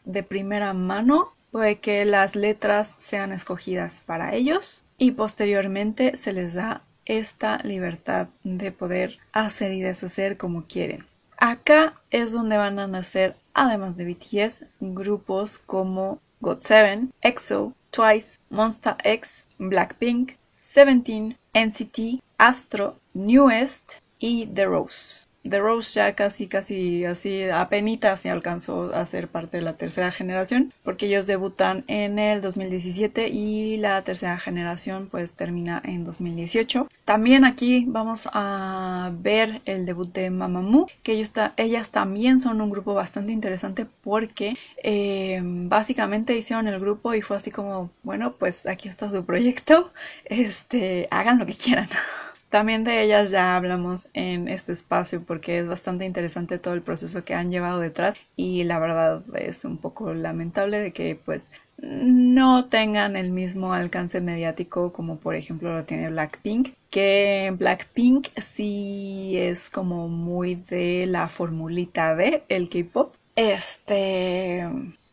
de 0.05 0.22
primera 0.22 0.72
mano 0.74 1.33
puede 1.50 1.81
que 1.81 2.05
las 2.05 2.37
letras 2.37 2.94
sean 2.98 3.33
escogidas 3.33 4.03
para 4.05 4.35
ellos 4.35 4.84
y 4.98 5.12
posteriormente 5.12 6.16
se 6.16 6.33
les 6.33 6.54
da 6.54 6.83
esta 7.04 7.59
libertad 7.59 8.28
de 8.44 8.72
poder 8.72 9.18
hacer 9.33 9.72
y 9.72 9.80
deshacer 9.80 10.37
como 10.37 10.64
quieren. 10.66 11.07
Acá 11.37 11.94
es 12.11 12.33
donde 12.33 12.57
van 12.57 12.78
a 12.78 12.87
nacer, 12.87 13.37
además 13.52 13.96
de 13.96 14.04
BTS, 14.04 14.64
grupos 14.80 15.59
como 15.59 16.20
GOT7, 16.40 17.11
EXO, 17.22 17.74
Twice, 17.90 18.38
Monster 18.50 18.96
X, 19.04 19.44
Blackpink, 19.59 20.33
Seventeen, 20.57 21.37
NCT, 21.54 22.22
Astro, 22.38 22.98
Newest 23.12 23.94
y 24.18 24.46
The 24.46 24.64
Rose. 24.64 25.23
The 25.48 25.59
Rose 25.61 25.94
ya 25.94 26.14
casi, 26.14 26.46
casi 26.46 27.04
así, 27.04 27.44
apenas 27.44 28.20
se 28.20 28.30
alcanzó 28.30 28.94
a 28.94 29.04
ser 29.04 29.28
parte 29.28 29.59
de 29.59 29.62
la 29.62 29.74
tercera 29.74 30.11
generación, 30.11 30.72
porque 30.83 31.07
ellos 31.07 31.26
debutan 31.26 31.85
en 31.87 32.18
el 32.18 32.40
2017 32.40 33.28
y 33.28 33.76
la 33.76 34.02
tercera 34.02 34.38
generación 34.38 35.09
pues 35.11 35.35
termina 35.35 35.83
en 35.85 36.04
2018. 36.04 36.88
También 37.04 37.44
aquí 37.44 37.85
vamos 37.87 38.28
a 38.33 39.11
ver 39.18 39.61
el 39.66 39.85
debut 39.85 40.12
de 40.12 40.30
Mamamoo, 40.30 40.87
que 41.02 41.12
ellos 41.12 41.33
ellas 41.57 41.90
también 41.90 42.40
son 42.40 42.61
un 42.61 42.70
grupo 42.70 42.94
bastante 42.94 43.33
interesante 43.33 43.87
porque 44.02 44.57
eh, 44.83 45.40
básicamente 45.42 46.37
hicieron 46.37 46.68
el 46.68 46.80
grupo 46.80 47.12
y 47.14 47.20
fue 47.20 47.37
así 47.37 47.50
como, 47.50 47.90
bueno, 48.02 48.35
pues 48.38 48.66
aquí 48.66 48.88
está 48.88 49.11
su 49.11 49.24
proyecto, 49.24 49.92
este, 50.24 51.09
hagan 51.11 51.38
lo 51.38 51.46
que 51.46 51.54
quieran. 51.54 51.88
También 52.54 52.84
de 52.84 53.02
ellas 53.02 53.32
ya 53.32 53.56
hablamos 53.56 54.08
en 54.14 54.46
este 54.46 54.70
espacio 54.70 55.24
porque 55.24 55.58
es 55.58 55.66
bastante 55.66 56.04
interesante 56.04 56.56
todo 56.56 56.74
el 56.74 56.82
proceso 56.82 57.24
que 57.24 57.34
han 57.34 57.50
llevado 57.50 57.80
detrás 57.80 58.14
y 58.36 58.62
la 58.62 58.78
verdad 58.78 59.24
es 59.34 59.64
un 59.64 59.76
poco 59.76 60.14
lamentable 60.14 60.78
de 60.78 60.92
que 60.92 61.16
pues 61.16 61.50
no 61.78 62.66
tengan 62.66 63.16
el 63.16 63.32
mismo 63.32 63.72
alcance 63.72 64.20
mediático 64.20 64.92
como 64.92 65.18
por 65.18 65.34
ejemplo 65.34 65.76
lo 65.76 65.84
tiene 65.84 66.10
Blackpink 66.10 66.74
que 66.90 67.52
Blackpink 67.58 68.28
sí 68.40 69.34
es 69.36 69.68
como 69.68 70.06
muy 70.06 70.54
de 70.54 71.06
la 71.08 71.26
formulita 71.28 72.14
de 72.14 72.44
el 72.48 72.68
K-pop. 72.68 73.16
Este 73.34 74.64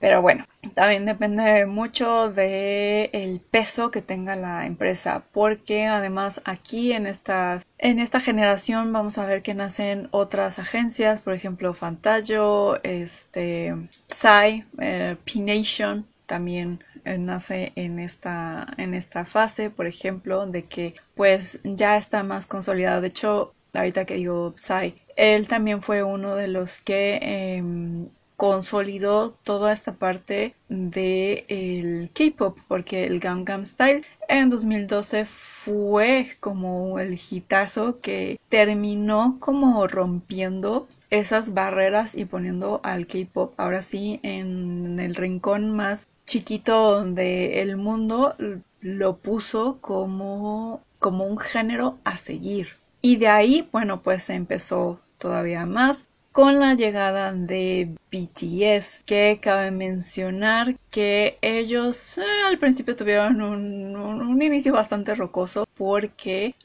pero 0.02 0.22
bueno, 0.22 0.46
también 0.74 1.06
depende 1.06 1.68
mucho 1.68 2.32
del 2.34 3.10
el 3.14 3.40
peso 3.40 3.92
que 3.92 4.02
tenga 4.02 4.36
la 4.36 4.66
empresa, 4.66 5.24
porque 5.32 5.86
además 5.86 6.42
aquí 6.44 6.92
en 6.92 7.06
esta, 7.06 7.62
en 7.78 8.00
esta 8.00 8.20
generación 8.20 8.92
vamos 8.92 9.20
a 9.20 9.26
ver 9.26 9.44
que 9.44 9.54
nacen 9.54 10.10
otras 10.10 10.58
agencias, 10.58 11.22
por 11.22 11.34
ejemplo 11.34 11.76
Fantayo, 11.76 12.82
este, 12.84 13.76
Psy, 14.08 14.66
eh, 14.80 15.16
P-Nation 15.24 16.08
también 16.26 16.84
eh, 17.06 17.18
nace 17.18 17.72
en 17.76 18.00
esta, 18.00 18.66
en 18.78 18.96
esta 18.96 19.26
fase, 19.26 19.70
por 19.70 19.86
ejemplo, 19.86 20.48
de 20.48 20.64
que 20.64 20.96
pues 21.14 21.60
ya 21.64 21.98
está 21.98 22.24
más 22.24 22.48
consolidado. 22.48 23.02
De 23.02 23.10
hecho, 23.10 23.54
ahorita 23.74 24.06
que 24.06 24.16
digo 24.16 24.54
Psy, 24.58 24.96
él 25.16 25.48
también 25.48 25.82
fue 25.82 26.04
uno 26.04 26.36
de 26.36 26.48
los 26.48 26.80
que 26.80 27.20
em, 27.22 28.08
consolidó 28.42 29.36
toda 29.44 29.72
esta 29.72 29.94
parte 29.94 30.56
del 30.68 31.46
el 31.48 32.10
K-pop 32.12 32.58
porque 32.68 33.06
el 33.06 33.20
Gangnam 33.20 33.68
Style 33.68 34.04
en 34.28 34.50
2012 34.50 35.26
fue 35.26 36.28
como 36.40 36.98
el 36.98 37.20
hitazo 37.30 38.00
que 38.02 38.40
terminó 38.50 39.38
como 39.40 39.86
rompiendo 39.86 40.88
esas 41.12 41.54
barreras 41.54 42.16
y 42.16 42.26
poniendo 42.26 42.82
al 42.84 43.06
K-pop 43.06 43.54
ahora 43.58 43.84
sí 43.84 44.20
en 44.24 45.00
el 45.00 45.14
rincón 45.14 45.70
más 45.70 46.08
chiquito 46.26 47.06
del 47.06 47.78
mundo 47.78 48.34
lo 48.80 49.18
puso 49.18 49.78
como 49.82 50.82
como 50.98 51.26
un 51.26 51.38
género 51.38 52.00
a 52.06 52.18
seguir. 52.18 52.70
Y 53.04 53.18
de 53.18 53.28
ahí 53.28 53.70
bueno 53.72 54.02
pues 54.02 54.24
se 54.24 54.34
empezó 54.34 55.00
todavía 55.20 55.68
más 55.68 56.06
con 56.32 56.60
la 56.60 56.74
llegada 56.76 57.34
de 57.34 57.96
BTS, 58.12 59.02
que 59.06 59.40
cabe 59.42 59.72
mencionar 59.72 60.76
que 60.90 61.38
ellos 61.42 62.18
eh, 62.18 62.24
al 62.48 62.58
principio 62.58 62.96
tuvieron 62.96 63.42
un, 63.42 64.42
inicio 64.42 64.74
bastante 64.74 65.14
rocoso 65.14 65.68
porque 65.76 66.56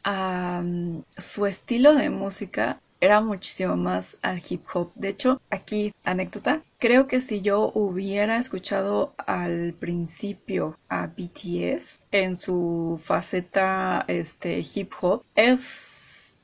su 1.18 1.46
estilo 1.46 1.94
de 1.94 2.09
música 2.11 2.81
era 3.00 3.20
muchísimo 3.20 3.76
más 3.76 4.16
al 4.22 4.40
hip 4.48 4.64
hop. 4.72 4.90
De 4.94 5.09
hecho, 5.09 5.40
aquí 5.50 5.92
anécdota, 6.05 6.62
creo 6.79 7.07
que 7.07 7.20
si 7.20 7.42
yo 7.42 7.70
hubiera 7.74 8.38
escuchado 8.38 9.14
al 9.18 9.74
principio 9.74 10.79
a 10.88 11.09
BTS 11.09 12.00
en 12.12 12.37
su 12.37 13.00
faceta 13.02 14.05
este 14.09 14.64
hip 14.74 14.92
hop, 15.00 15.22
es 15.35 15.95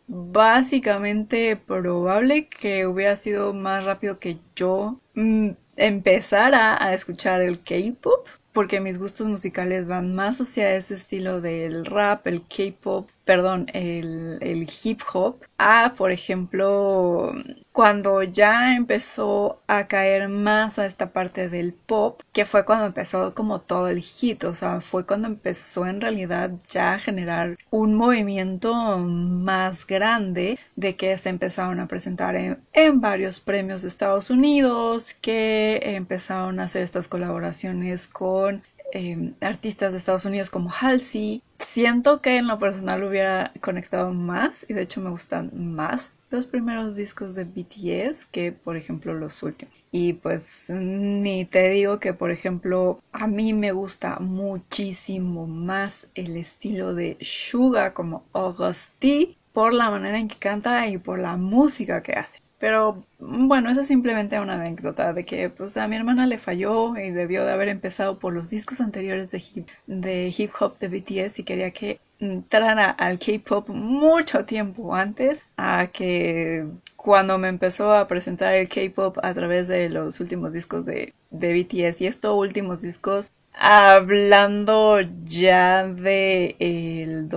básicamente 0.06 1.56
probable 1.56 2.48
que 2.48 2.86
hubiera 2.86 3.16
sido 3.16 3.54
más 3.54 3.84
rápido 3.84 4.18
que 4.18 4.38
yo 4.56 5.00
mm, 5.14 5.50
empezara 5.76 6.82
a 6.82 6.94
escuchar 6.94 7.42
el 7.42 7.60
K-pop 7.60 8.26
porque 8.52 8.80
mis 8.80 8.98
gustos 8.98 9.26
musicales 9.28 9.86
van 9.86 10.14
más 10.14 10.40
hacia 10.40 10.76
ese 10.76 10.94
estilo 10.94 11.40
del 11.40 11.86
rap, 11.86 12.26
el 12.26 12.42
K-pop, 12.42 13.08
perdón, 13.24 13.66
el, 13.72 14.38
el, 14.40 14.68
hip 14.82 15.00
hop, 15.12 15.36
a, 15.58 15.94
por 15.96 16.10
ejemplo, 16.10 17.32
cuando 17.72 18.22
ya 18.22 18.74
empezó 18.76 19.62
a 19.66 19.86
caer 19.86 20.28
más 20.28 20.78
a 20.78 20.86
esta 20.86 21.12
parte 21.12 21.48
del 21.48 21.72
pop, 21.72 22.20
que 22.32 22.46
fue 22.46 22.64
cuando 22.64 22.86
empezó 22.86 23.34
como 23.34 23.60
todo 23.60 23.88
el 23.88 24.00
hit, 24.00 24.44
o 24.44 24.54
sea, 24.54 24.80
fue 24.80 25.06
cuando 25.06 25.28
empezó 25.28 25.86
en 25.86 26.00
realidad 26.00 26.50
ya 26.68 26.94
a 26.94 26.98
generar 26.98 27.54
un 27.70 27.94
movimiento 27.94 28.98
más 28.98 29.86
grande 29.86 30.58
de 30.76 30.96
que 30.96 31.16
se 31.16 31.28
empezaron 31.28 31.80
a 31.80 31.88
presentar 31.88 32.34
en, 32.36 32.58
en 32.72 33.00
varios 33.00 33.40
premios 33.40 33.82
de 33.82 33.88
Estados 33.88 34.30
Unidos, 34.30 35.14
que 35.20 35.80
empezaron 35.82 36.60
a 36.60 36.64
hacer 36.64 36.82
estas 36.82 37.08
colaboraciones 37.08 38.08
con 38.08 38.62
Em, 38.94 39.32
artistas 39.40 39.92
de 39.92 39.98
Estados 39.98 40.26
Unidos 40.26 40.50
como 40.50 40.70
Halsey. 40.70 41.42
Siento 41.58 42.20
que 42.20 42.36
en 42.36 42.46
lo 42.46 42.58
personal 42.58 43.02
hubiera 43.02 43.50
conectado 43.62 44.12
más 44.12 44.66
y 44.68 44.74
de 44.74 44.82
hecho 44.82 45.00
me 45.00 45.08
gustan 45.08 45.50
más 45.54 46.18
los 46.28 46.46
primeros 46.46 46.94
discos 46.94 47.34
de 47.34 47.44
BTS 47.44 48.26
que 48.26 48.52
por 48.52 48.76
ejemplo 48.76 49.14
los 49.14 49.42
últimos. 49.42 49.74
Y 49.92 50.12
pues 50.12 50.68
ni 50.68 51.46
te 51.46 51.70
digo 51.70 52.00
que 52.00 52.12
por 52.12 52.30
ejemplo 52.30 53.00
a 53.12 53.26
mí 53.26 53.54
me 53.54 53.72
gusta 53.72 54.18
muchísimo 54.18 55.46
más 55.46 56.06
el 56.14 56.36
estilo 56.36 56.94
de 56.94 57.16
Suga 57.22 57.94
como 57.94 58.24
Augusty 58.34 59.38
por 59.54 59.72
la 59.72 59.88
manera 59.88 60.18
en 60.18 60.28
que 60.28 60.36
canta 60.36 60.86
y 60.88 60.98
por 60.98 61.18
la 61.18 61.38
música 61.38 62.02
que 62.02 62.12
hace. 62.12 62.41
Pero 62.62 63.04
bueno, 63.18 63.70
eso 63.70 63.80
es 63.80 63.88
simplemente 63.88 64.38
una 64.38 64.54
anécdota 64.54 65.12
de 65.12 65.24
que 65.24 65.50
pues 65.50 65.76
a 65.76 65.88
mi 65.88 65.96
hermana 65.96 66.28
le 66.28 66.38
falló 66.38 66.96
y 66.96 67.10
debió 67.10 67.44
de 67.44 67.50
haber 67.50 67.66
empezado 67.66 68.20
por 68.20 68.32
los 68.32 68.50
discos 68.50 68.80
anteriores 68.80 69.32
de 69.32 69.38
hip, 69.38 69.68
de 69.88 70.32
hip 70.38 70.52
hop 70.60 70.78
de 70.78 70.86
BTS 70.86 71.40
y 71.40 71.42
quería 71.42 71.72
que 71.72 71.98
entrara 72.20 72.88
al 72.88 73.18
K-pop 73.18 73.68
mucho 73.68 74.44
tiempo 74.44 74.94
antes 74.94 75.42
a 75.56 75.88
que 75.92 76.64
cuando 76.94 77.36
me 77.36 77.48
empezó 77.48 77.92
a 77.92 78.06
presentar 78.06 78.54
el 78.54 78.68
K-pop 78.68 79.18
a 79.24 79.34
través 79.34 79.66
de 79.66 79.88
los 79.88 80.20
últimos 80.20 80.52
discos 80.52 80.86
de, 80.86 81.14
de 81.32 81.64
BTS 81.64 82.00
y 82.02 82.06
estos 82.06 82.32
últimos 82.32 82.80
discos 82.80 83.32
hablando 83.54 85.00
ya 85.24 85.84
de 85.84 86.54
el 86.60 87.28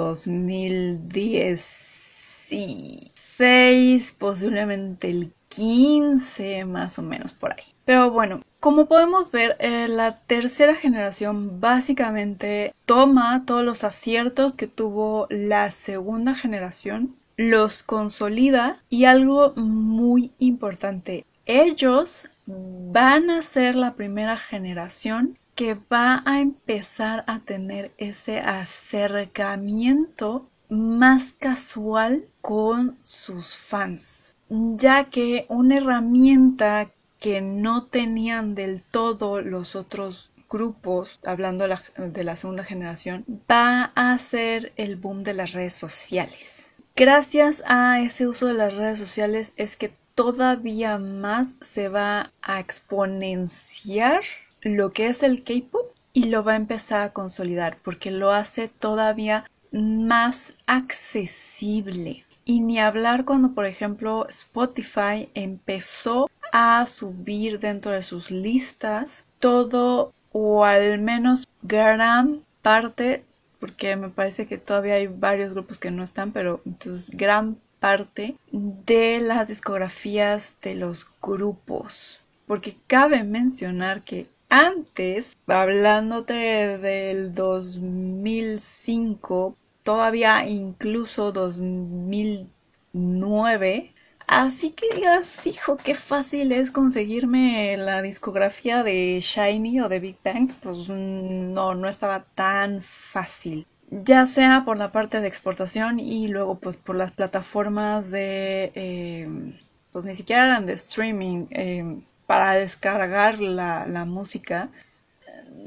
2016 3.37 4.15
posiblemente 4.17 5.09
el 5.09 5.33
15 5.49 6.65
más 6.65 6.99
o 6.99 7.01
menos 7.01 7.33
por 7.33 7.53
ahí. 7.53 7.63
Pero 7.85 8.11
bueno 8.11 8.41
como 8.65 8.87
podemos 8.87 9.29
ver, 9.29 9.55
eh, 9.59 9.87
la 9.87 10.21
tercera 10.21 10.73
generación 10.73 11.59
básicamente 11.59 12.73
toma 12.87 13.43
todos 13.45 13.63
los 13.63 13.83
aciertos 13.83 14.53
que 14.53 14.65
tuvo 14.65 15.27
la 15.29 15.69
segunda 15.69 16.33
generación, 16.33 17.15
los 17.37 17.83
consolida 17.83 18.81
y 18.89 19.05
algo 19.05 19.53
muy 19.55 20.31
importante, 20.39 21.27
ellos 21.45 22.27
van 22.47 23.29
a 23.29 23.43
ser 23.43 23.75
la 23.75 23.93
primera 23.93 24.35
generación 24.35 25.37
que 25.53 25.75
va 25.75 26.23
a 26.25 26.41
empezar 26.41 27.23
a 27.27 27.41
tener 27.41 27.91
ese 27.99 28.39
acercamiento 28.39 30.49
más 30.69 31.33
casual 31.33 32.25
con 32.41 32.97
sus 33.03 33.55
fans, 33.55 34.35
ya 34.49 35.05
que 35.05 35.45
una 35.49 35.77
herramienta 35.77 36.91
que 37.19 37.41
no 37.41 37.85
tenían 37.85 38.55
del 38.55 38.83
todo 38.83 39.41
los 39.41 39.75
otros 39.75 40.31
grupos, 40.49 41.19
hablando 41.25 41.67
de 41.97 42.23
la, 42.23 42.35
segunda 42.35 42.63
generación, 42.63 43.25
va 43.49 43.91
a 43.95 44.17
ser 44.19 44.73
el 44.75 44.95
boom 44.95 45.23
de 45.23 45.33
las 45.33 45.53
redes 45.53 45.73
sociales. 45.73 46.67
Gracias 46.95 47.63
a 47.65 47.99
ese 47.99 48.27
uso 48.27 48.47
de 48.47 48.53
las 48.53 48.73
redes 48.73 48.99
sociales 48.99 49.53
es 49.57 49.75
que 49.75 49.91
todavía 50.13 50.97
más 50.97 51.55
se 51.61 51.89
va 51.89 52.31
a 52.41 52.59
exponenciar 52.59 54.21
lo 54.61 54.93
que 54.93 55.07
es 55.07 55.23
el 55.23 55.43
K-pop 55.43 55.93
y 56.13 56.25
lo 56.25 56.43
va 56.43 56.53
a 56.53 56.57
empezar 56.57 57.01
a 57.01 57.11
consolidar 57.11 57.77
porque 57.83 58.11
lo 58.11 58.31
hace 58.31 58.69
todavía 58.69 59.43
más 59.75 60.53
accesible. 60.67 62.25
Y 62.45 62.59
ni 62.59 62.79
hablar 62.79 63.25
cuando, 63.25 63.53
por 63.53 63.65
ejemplo, 63.65 64.27
Spotify 64.29 65.29
empezó 65.33 66.29
a 66.51 66.85
subir 66.85 67.59
dentro 67.59 67.91
de 67.91 68.03
sus 68.03 68.29
listas 68.31 69.25
todo 69.39 70.13
o 70.31 70.63
al 70.63 70.99
menos 70.99 71.47
gran 71.63 72.41
parte, 72.61 73.23
porque 73.59 73.95
me 73.95 74.09
parece 74.09 74.47
que 74.47 74.57
todavía 74.57 74.95
hay 74.95 75.07
varios 75.07 75.53
grupos 75.53 75.79
que 75.79 75.91
no 75.91 76.03
están, 76.03 76.31
pero 76.31 76.61
entonces 76.65 77.09
gran 77.11 77.57
parte 77.79 78.35
de 78.51 79.19
las 79.19 79.47
discografías 79.47 80.55
de 80.61 80.75
los 80.75 81.07
grupos. 81.21 82.19
Porque 82.47 82.75
cabe 82.87 83.23
mencionar 83.23 84.03
que 84.03 84.27
antes, 84.49 85.37
hablándote 85.47 86.77
del 86.77 87.33
2005, 87.33 89.55
todavía 89.85 90.45
incluso 90.47 91.31
2009, 91.31 93.93
Así 94.27 94.71
que 94.71 94.87
digas, 94.95 95.45
hijo, 95.45 95.77
qué 95.77 95.93
fácil 95.93 96.51
es 96.51 96.71
conseguirme 96.71 97.77
la 97.77 98.01
discografía 98.01 98.83
de 98.83 99.19
Shiny 99.21 99.81
o 99.81 99.89
de 99.89 99.99
Big 99.99 100.17
Bang, 100.23 100.49
pues 100.63 100.89
no, 100.89 101.75
no 101.75 101.87
estaba 101.87 102.25
tan 102.33 102.81
fácil. 102.81 103.67
Ya 103.91 104.25
sea 104.25 104.63
por 104.65 104.77
la 104.77 104.91
parte 104.91 105.21
de 105.21 105.27
exportación 105.27 105.99
y 105.99 106.27
luego 106.27 106.59
pues 106.59 106.75
por 106.75 106.95
las 106.95 107.11
plataformas 107.11 108.09
de, 108.09 108.71
em, 108.73 109.53
pues 109.91 110.03
ni 110.05 110.15
siquiera 110.15 110.45
eran 110.45 110.65
de 110.65 110.73
streaming, 110.73 111.45
em, 111.51 112.01
para 112.25 112.53
descargar 112.53 113.39
la, 113.39 113.85
la 113.87 114.05
música. 114.05 114.69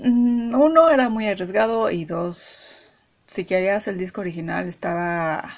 Mm, 0.03 0.55
uno 0.55 0.91
era 0.91 1.09
muy 1.09 1.29
arriesgado 1.29 1.91
y 1.91 2.05
dos, 2.05 2.78
si 3.29 3.45
querías 3.45 3.87
el 3.87 3.99
disco 3.99 4.20
original 4.22 4.66
estaba 4.68 5.49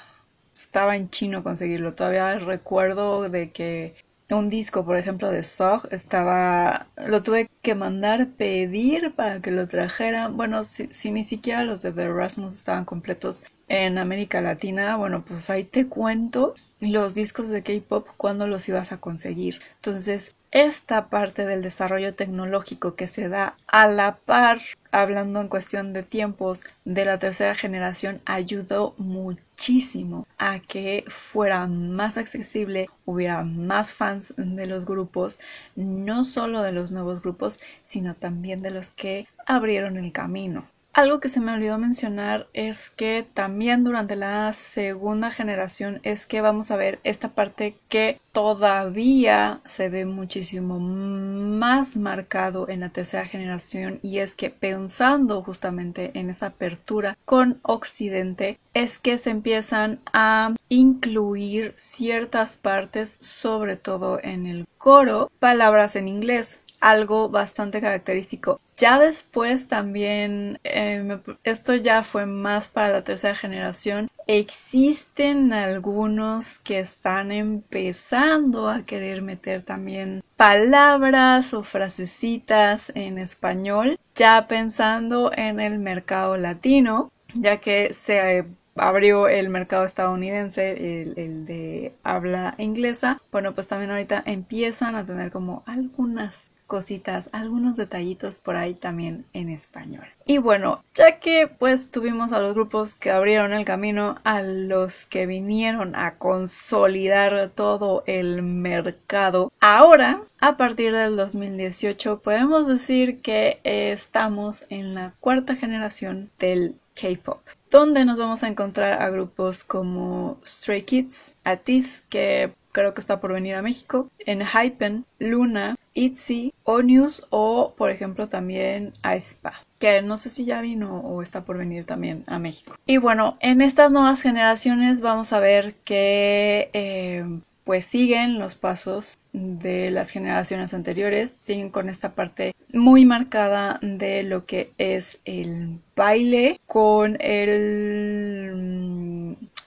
estaba 0.53 0.95
en 0.95 1.09
chino 1.09 1.43
conseguirlo. 1.43 1.95
Todavía 1.95 2.37
recuerdo 2.37 3.29
de 3.29 3.51
que 3.51 3.95
un 4.29 4.49
disco, 4.49 4.85
por 4.85 4.97
ejemplo, 4.97 5.29
de 5.29 5.43
Sog 5.43 5.87
estaba, 5.91 6.87
lo 7.07 7.23
tuve 7.23 7.49
que 7.61 7.75
mandar 7.75 8.29
pedir 8.29 9.13
para 9.15 9.41
que 9.41 9.51
lo 9.51 9.67
trajeran. 9.67 10.37
Bueno, 10.37 10.63
si, 10.63 10.87
si, 10.91 11.11
ni 11.11 11.23
siquiera 11.23 11.63
los 11.63 11.81
de 11.81 11.91
The 11.91 12.03
Erasmus 12.03 12.53
estaban 12.53 12.85
completos 12.85 13.43
en 13.67 13.97
América 13.97 14.41
Latina, 14.41 14.95
bueno, 14.97 15.23
pues 15.25 15.49
ahí 15.49 15.63
te 15.63 15.87
cuento 15.87 16.55
los 16.79 17.13
discos 17.13 17.49
de 17.49 17.63
K-pop 17.63 18.07
cuando 18.17 18.47
los 18.47 18.67
ibas 18.69 18.91
a 18.91 18.99
conseguir. 18.99 19.59
Entonces, 19.75 20.35
esta 20.51 21.07
parte 21.07 21.45
del 21.45 21.61
desarrollo 21.61 22.13
tecnológico 22.13 22.95
que 22.95 23.07
se 23.07 23.29
da 23.29 23.55
a 23.67 23.87
la 23.87 24.17
par, 24.17 24.59
hablando 24.91 25.39
en 25.39 25.47
cuestión 25.47 25.93
de 25.93 26.03
tiempos, 26.03 26.61
de 26.83 27.05
la 27.05 27.19
tercera 27.19 27.55
generación, 27.55 28.21
ayudó 28.25 28.93
muchísimo 28.97 30.27
a 30.37 30.59
que 30.59 31.05
fuera 31.07 31.67
más 31.67 32.17
accesible, 32.17 32.89
hubiera 33.05 33.43
más 33.43 33.93
fans 33.93 34.33
de 34.35 34.67
los 34.67 34.85
grupos, 34.85 35.39
no 35.75 36.25
solo 36.25 36.61
de 36.61 36.73
los 36.73 36.91
nuevos 36.91 37.21
grupos, 37.21 37.59
sino 37.83 38.15
también 38.15 38.61
de 38.61 38.71
los 38.71 38.89
que 38.89 39.27
abrieron 39.45 39.97
el 39.97 40.11
camino. 40.11 40.67
Algo 40.93 41.21
que 41.21 41.29
se 41.29 41.39
me 41.39 41.53
olvidó 41.53 41.77
mencionar 41.77 42.47
es 42.51 42.89
que 42.89 43.25
también 43.33 43.85
durante 43.85 44.17
la 44.17 44.51
segunda 44.51 45.31
generación 45.31 46.01
es 46.03 46.25
que 46.25 46.41
vamos 46.41 46.69
a 46.69 46.75
ver 46.75 46.99
esta 47.05 47.29
parte 47.29 47.77
que 47.87 48.19
todavía 48.33 49.61
se 49.63 49.87
ve 49.87 50.05
muchísimo 50.05 50.79
más 50.81 51.95
marcado 51.95 52.67
en 52.67 52.81
la 52.81 52.89
tercera 52.89 53.25
generación 53.25 53.99
y 54.01 54.19
es 54.19 54.35
que 54.35 54.49
pensando 54.49 55.41
justamente 55.43 56.11
en 56.13 56.29
esa 56.29 56.47
apertura 56.47 57.17
con 57.23 57.59
Occidente 57.61 58.59
es 58.73 58.99
que 58.99 59.17
se 59.17 59.29
empiezan 59.29 59.99
a 60.13 60.55
incluir 60.69 61.73
ciertas 61.77 62.57
partes 62.57 63.17
sobre 63.21 63.77
todo 63.77 64.19
en 64.23 64.45
el 64.45 64.67
coro 64.77 65.31
palabras 65.39 65.95
en 65.95 66.07
inglés 66.07 66.60
algo 66.81 67.29
bastante 67.29 67.79
característico. 67.79 68.59
Ya 68.75 68.99
después 68.99 69.67
también, 69.67 70.59
eh, 70.63 71.19
esto 71.43 71.75
ya 71.75 72.03
fue 72.03 72.25
más 72.25 72.67
para 72.69 72.89
la 72.89 73.03
tercera 73.03 73.35
generación, 73.35 74.09
existen 74.27 75.53
algunos 75.53 76.59
que 76.59 76.79
están 76.79 77.31
empezando 77.31 78.69
a 78.69 78.83
querer 78.83 79.21
meter 79.21 79.63
también 79.63 80.23
palabras 80.35 81.53
o 81.53 81.63
frasecitas 81.63 82.91
en 82.95 83.17
español, 83.17 83.99
ya 84.15 84.47
pensando 84.47 85.31
en 85.35 85.59
el 85.59 85.79
mercado 85.79 86.37
latino, 86.37 87.11
ya 87.35 87.57
que 87.57 87.93
se 87.93 88.45
abrió 88.75 89.27
el 89.27 89.49
mercado 89.49 89.83
estadounidense, 89.83 91.01
el, 91.01 91.13
el, 91.17 91.45
de 91.45 91.93
habla 92.03 92.55
inglesa, 92.57 93.21
bueno, 93.31 93.53
pues 93.53 93.67
también 93.67 93.91
ahorita 93.91 94.23
empiezan 94.25 94.95
a 94.95 95.05
tener 95.05 95.31
como 95.31 95.63
algunas 95.65 96.51
cositas, 96.71 97.27
algunos 97.33 97.75
detallitos 97.75 98.39
por 98.39 98.55
ahí 98.55 98.75
también 98.75 99.25
en 99.33 99.49
español. 99.49 100.05
Y 100.25 100.37
bueno, 100.37 100.85
ya 100.93 101.19
que 101.19 101.49
pues 101.49 101.91
tuvimos 101.91 102.31
a 102.31 102.39
los 102.39 102.53
grupos 102.53 102.93
que 102.93 103.11
abrieron 103.11 103.51
el 103.51 103.65
camino, 103.65 104.19
a 104.23 104.41
los 104.41 105.05
que 105.05 105.25
vinieron 105.25 105.97
a 105.97 106.15
consolidar 106.15 107.51
todo 107.53 108.03
el 108.07 108.41
mercado, 108.41 109.51
ahora, 109.59 110.21
a 110.39 110.55
partir 110.55 110.93
del 110.93 111.17
2018, 111.17 112.21
podemos 112.21 112.67
decir 112.67 113.19
que 113.19 113.59
estamos 113.65 114.65
en 114.69 114.95
la 114.95 115.13
cuarta 115.19 115.57
generación 115.57 116.29
del 116.39 116.75
K-Pop 116.95 117.41
donde 117.69 118.03
nos 118.03 118.19
vamos 118.19 118.43
a 118.43 118.49
encontrar 118.49 119.01
a 119.01 119.09
grupos 119.09 119.63
como 119.63 120.37
Stray 120.45 120.83
Kids, 120.83 121.35
Atis, 121.45 122.03
que 122.09 122.53
creo 122.71 122.93
que 122.93 123.01
está 123.01 123.19
por 123.21 123.33
venir 123.33 123.55
a 123.55 123.61
México, 123.61 124.09
en 124.19 124.43
Hypen, 124.45 125.05
Luna, 125.19 125.75
ITZY, 125.93 126.53
Onius 126.63 127.27
o 127.29 127.73
por 127.77 127.89
ejemplo 127.89 128.27
también 128.27 128.93
Aespa 129.01 129.53
que 129.81 130.01
no 130.03 130.15
sé 130.15 130.29
si 130.29 130.45
ya 130.45 130.61
vino 130.61 130.99
o 130.99 131.23
está 131.23 131.43
por 131.43 131.57
venir 131.57 131.85
también 131.85 132.23
a 132.27 132.37
México. 132.37 132.75
Y 132.85 132.97
bueno, 132.97 133.37
en 133.39 133.61
estas 133.61 133.91
nuevas 133.91 134.21
generaciones 134.21 135.01
vamos 135.01 135.33
a 135.33 135.39
ver 135.39 135.73
que 135.83 136.69
eh, 136.73 137.25
pues 137.63 137.85
siguen 137.85 138.37
los 138.37 138.53
pasos 138.53 139.17
de 139.33 139.89
las 139.89 140.11
generaciones 140.11 140.73
anteriores, 140.75 141.35
siguen 141.39 141.69
con 141.71 141.89
esta 141.89 142.11
parte 142.11 142.53
muy 142.73 143.05
marcada 143.05 143.79
de 143.81 144.21
lo 144.23 144.45
que 144.45 144.71
es 144.77 145.19
el 145.25 145.79
baile, 145.95 146.59
con 146.67 147.17
el 147.19 148.71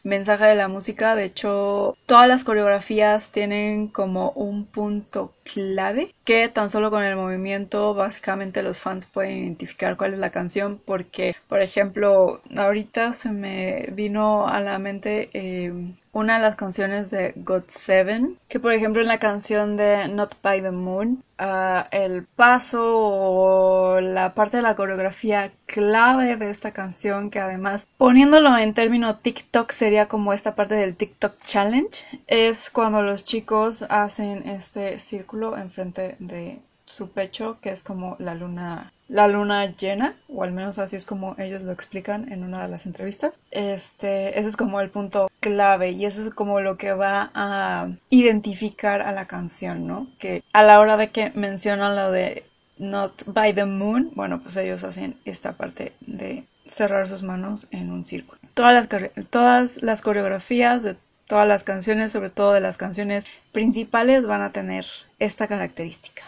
mensaje 0.04 0.44
de 0.44 0.54
la 0.54 0.68
música. 0.68 1.16
De 1.16 1.24
hecho, 1.24 1.96
todas 2.06 2.28
las 2.28 2.44
coreografías 2.44 3.30
tienen 3.30 3.88
como 3.88 4.30
un 4.30 4.66
punto 4.66 5.32
clave 5.44 6.14
que 6.24 6.48
tan 6.48 6.70
solo 6.70 6.90
con 6.90 7.04
el 7.04 7.16
movimiento 7.16 7.94
básicamente 7.94 8.62
los 8.62 8.78
fans 8.78 9.06
pueden 9.06 9.38
identificar 9.38 9.96
cuál 9.96 10.14
es 10.14 10.18
la 10.18 10.30
canción 10.30 10.80
porque 10.84 11.36
por 11.48 11.60
ejemplo 11.62 12.40
ahorita 12.56 13.12
se 13.12 13.30
me 13.30 13.88
vino 13.92 14.48
a 14.48 14.60
la 14.60 14.78
mente 14.78 15.30
eh, 15.32 15.72
una 16.14 16.36
de 16.36 16.42
las 16.42 16.54
canciones 16.54 17.10
de 17.10 17.32
God 17.36 17.64
Seven, 17.66 18.38
que 18.48 18.60
por 18.60 18.72
ejemplo 18.72 19.02
en 19.02 19.08
la 19.08 19.18
canción 19.18 19.76
de 19.76 20.08
Not 20.08 20.36
by 20.42 20.62
the 20.62 20.70
Moon, 20.70 21.24
ah, 21.38 21.88
el 21.90 22.24
paso 22.24 22.82
o 22.86 24.00
la 24.00 24.32
parte 24.34 24.58
de 24.58 24.62
la 24.62 24.76
coreografía 24.76 25.52
clave 25.66 26.36
de 26.36 26.50
esta 26.50 26.72
canción, 26.72 27.30
que 27.30 27.40
además 27.40 27.88
poniéndolo 27.98 28.56
en 28.56 28.74
término 28.74 29.16
TikTok 29.16 29.72
sería 29.72 30.06
como 30.06 30.32
esta 30.32 30.54
parte 30.54 30.76
del 30.76 30.94
TikTok 30.94 31.34
Challenge, 31.44 32.04
es 32.28 32.70
cuando 32.70 33.02
los 33.02 33.24
chicos 33.24 33.84
hacen 33.88 34.48
este 34.48 35.00
círculo 35.34 35.58
enfrente 35.58 36.16
de 36.20 36.60
su 36.86 37.10
pecho, 37.10 37.58
que 37.60 37.70
es 37.70 37.82
como 37.82 38.16
la 38.18 38.34
luna 38.34 38.92
la 39.06 39.28
luna 39.28 39.66
llena, 39.66 40.16
o 40.28 40.44
al 40.44 40.52
menos 40.52 40.78
así 40.78 40.96
es 40.96 41.04
como 41.04 41.36
ellos 41.38 41.60
lo 41.62 41.72
explican 41.72 42.32
en 42.32 42.42
una 42.42 42.62
de 42.62 42.68
las 42.68 42.86
entrevistas. 42.86 43.38
Este, 43.50 44.38
ese 44.38 44.48
es 44.48 44.56
como 44.56 44.80
el 44.80 44.88
punto 44.88 45.30
clave 45.40 45.90
y 45.90 46.06
eso 46.06 46.22
es 46.22 46.34
como 46.34 46.60
lo 46.60 46.78
que 46.78 46.94
va 46.94 47.30
a 47.34 47.88
identificar 48.08 49.02
a 49.02 49.12
la 49.12 49.26
canción, 49.26 49.86
¿no? 49.86 50.06
Que 50.18 50.42
a 50.54 50.62
la 50.62 50.80
hora 50.80 50.96
de 50.96 51.10
que 51.10 51.32
mencionan 51.34 51.96
lo 51.96 52.10
de 52.10 52.44
Not 52.78 53.24
by 53.26 53.52
the 53.52 53.66
Moon, 53.66 54.10
bueno, 54.14 54.40
pues 54.40 54.56
ellos 54.56 54.84
hacen 54.84 55.16
esta 55.26 55.52
parte 55.52 55.92
de 56.00 56.44
cerrar 56.64 57.06
sus 57.08 57.22
manos 57.22 57.68
en 57.72 57.90
un 57.92 58.06
círculo. 58.06 58.40
Todas 58.54 58.72
las, 58.72 58.88
todas 59.28 59.82
las 59.82 60.00
coreografías 60.00 60.82
de 60.82 60.96
todas 61.26 61.48
las 61.48 61.64
canciones, 61.64 62.12
sobre 62.12 62.30
todo 62.30 62.52
de 62.52 62.60
las 62.60 62.76
canciones 62.76 63.26
principales, 63.52 64.26
van 64.26 64.42
a 64.42 64.52
tener 64.52 64.84
esta 65.18 65.46
característica. 65.46 66.22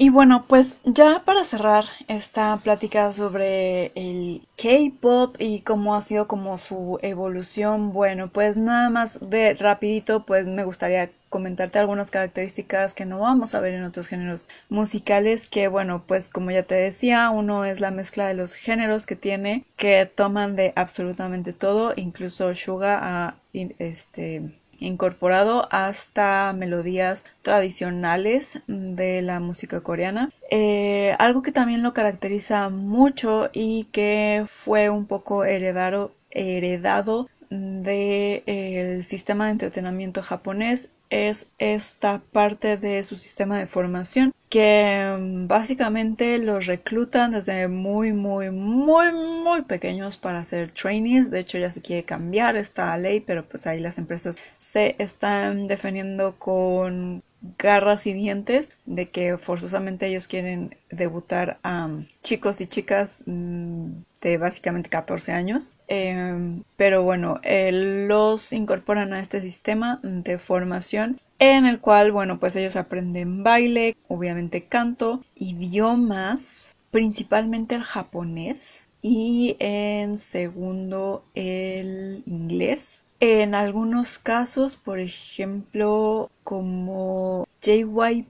Y 0.00 0.10
bueno, 0.10 0.44
pues 0.46 0.76
ya 0.84 1.22
para 1.24 1.44
cerrar 1.44 1.84
esta 2.06 2.56
plática 2.58 3.12
sobre 3.12 3.86
el 3.96 4.42
K-pop 4.56 5.34
y 5.40 5.60
cómo 5.62 5.96
ha 5.96 6.02
sido 6.02 6.28
como 6.28 6.56
su 6.56 7.00
evolución, 7.02 7.92
bueno, 7.92 8.28
pues 8.28 8.56
nada 8.56 8.90
más 8.90 9.18
de 9.28 9.54
rapidito, 9.54 10.24
pues 10.24 10.46
me 10.46 10.62
gustaría 10.62 11.10
comentarte 11.28 11.80
algunas 11.80 12.12
características 12.12 12.94
que 12.94 13.06
no 13.06 13.18
vamos 13.18 13.56
a 13.56 13.60
ver 13.60 13.74
en 13.74 13.82
otros 13.82 14.06
géneros 14.06 14.48
musicales 14.68 15.48
que 15.48 15.68
bueno 15.68 16.02
pues 16.06 16.28
como 16.30 16.50
ya 16.50 16.62
te 16.62 16.74
decía 16.74 17.28
uno 17.28 17.66
es 17.66 17.80
la 17.80 17.90
mezcla 17.90 18.26
de 18.26 18.32
los 18.32 18.54
géneros 18.54 19.04
que 19.04 19.14
tiene 19.14 19.64
que 19.76 20.06
toman 20.06 20.56
de 20.56 20.72
absolutamente 20.74 21.52
todo 21.52 21.92
incluso 21.96 22.54
Suga 22.54 22.98
a 23.02 23.34
este 23.52 24.57
incorporado 24.78 25.68
hasta 25.70 26.52
melodías 26.52 27.24
tradicionales 27.42 28.60
de 28.66 29.22
la 29.22 29.40
música 29.40 29.80
coreana. 29.80 30.30
Eh, 30.50 31.14
algo 31.18 31.42
que 31.42 31.52
también 31.52 31.82
lo 31.82 31.92
caracteriza 31.92 32.68
mucho 32.68 33.50
y 33.52 33.84
que 33.92 34.44
fue 34.46 34.90
un 34.90 35.06
poco 35.06 35.44
heredado, 35.44 36.12
heredado 36.30 37.28
del 37.50 39.02
sistema 39.02 39.46
de 39.46 39.52
entretenimiento 39.52 40.22
japonés 40.22 40.88
es 41.10 41.46
esta 41.58 42.20
parte 42.32 42.76
de 42.76 43.02
su 43.02 43.16
sistema 43.16 43.58
de 43.58 43.66
formación 43.66 44.34
que 44.48 45.16
mm, 45.18 45.46
básicamente 45.46 46.38
los 46.38 46.66
reclutan 46.66 47.32
desde 47.32 47.68
muy 47.68 48.12
muy 48.12 48.50
muy 48.50 49.12
muy 49.12 49.62
pequeños 49.62 50.16
para 50.16 50.44
ser 50.44 50.70
trainees. 50.70 51.30
De 51.30 51.40
hecho 51.40 51.58
ya 51.58 51.70
se 51.70 51.82
quiere 51.82 52.04
cambiar 52.04 52.56
esta 52.56 52.96
ley 52.96 53.20
pero 53.20 53.44
pues 53.44 53.66
ahí 53.66 53.80
las 53.80 53.98
empresas 53.98 54.38
se 54.58 54.96
están 54.98 55.66
defendiendo 55.66 56.36
con 56.38 57.22
garras 57.58 58.06
y 58.06 58.12
dientes 58.12 58.74
de 58.84 59.10
que 59.10 59.38
forzosamente 59.38 60.06
ellos 60.06 60.26
quieren 60.26 60.76
debutar 60.90 61.58
a 61.62 61.88
chicos 62.22 62.60
y 62.60 62.66
chicas 62.66 63.18
mm, 63.26 63.90
de 64.20 64.38
básicamente 64.38 64.90
14 64.90 65.32
años. 65.32 65.72
Em, 65.88 66.62
pero 66.76 67.02
bueno, 67.02 67.40
los 67.42 68.52
incorporan 68.52 69.12
a 69.12 69.20
este 69.20 69.40
sistema 69.40 70.00
de 70.02 70.38
formación 70.38 71.20
en 71.38 71.66
el 71.66 71.80
cual, 71.80 72.10
bueno, 72.10 72.40
pues 72.40 72.56
ellos 72.56 72.76
aprenden 72.76 73.44
baile, 73.44 73.96
obviamente 74.08 74.64
canto, 74.64 75.22
idiomas, 75.36 76.74
principalmente 76.90 77.76
el 77.76 77.82
japonés 77.82 78.84
y 79.02 79.56
en 79.60 80.18
segundo 80.18 81.24
el 81.34 82.22
inglés. 82.26 83.02
En 83.20 83.54
algunos 83.54 84.18
casos, 84.18 84.76
por 84.76 85.00
ejemplo, 85.00 86.30
como 86.44 87.46
JYP 87.62 88.26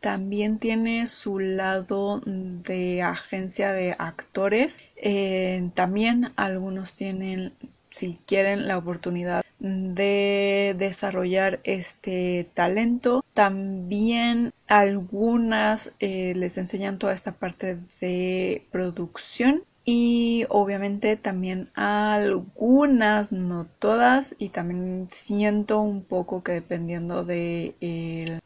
también 0.00 0.58
tiene 0.58 1.06
su 1.06 1.38
lado 1.38 2.22
de 2.24 3.02
agencia 3.02 3.72
de 3.72 3.96
actores. 3.98 4.82
Eh, 4.96 5.70
también 5.74 6.32
algunos 6.36 6.94
tienen, 6.94 7.52
si 7.90 8.18
quieren, 8.26 8.68
la 8.68 8.78
oportunidad 8.78 9.44
de 9.58 10.74
desarrollar 10.78 11.60
este 11.64 12.48
talento. 12.54 13.24
También 13.34 14.52
algunas 14.68 15.92
eh, 16.00 16.34
les 16.36 16.58
enseñan 16.58 16.98
toda 16.98 17.14
esta 17.14 17.32
parte 17.32 17.78
de 18.00 18.66
producción 18.70 19.62
y 19.84 20.44
obviamente 20.50 21.16
también 21.16 21.70
algunas, 21.74 23.32
no 23.32 23.66
todas, 23.78 24.34
y 24.38 24.50
también 24.50 25.08
siento 25.10 25.80
un 25.80 26.04
poco 26.04 26.44
que 26.44 26.52
dependiendo 26.52 27.24
de 27.24 27.74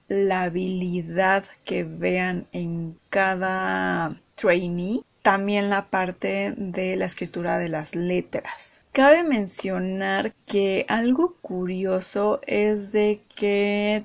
la 0.09 0.43
habilidad 0.43 1.45
que 1.65 1.85
vean 1.85 2.47
en 2.53 2.97
cada 3.11 4.21
trainee, 4.35 5.03
también 5.23 5.71
la 5.71 5.87
parte 5.87 6.53
de 6.57 6.97
la 6.97 7.07
escritura 7.07 7.59
de 7.59 7.71
las 7.71 7.95
letras. 7.95 8.83
Cabe 8.93 9.25
mencionar 9.25 10.35
que 10.47 10.85
algo 10.89 11.35
curioso 11.41 12.41
es 12.47 12.93
de 12.93 13.23
que 13.35 14.05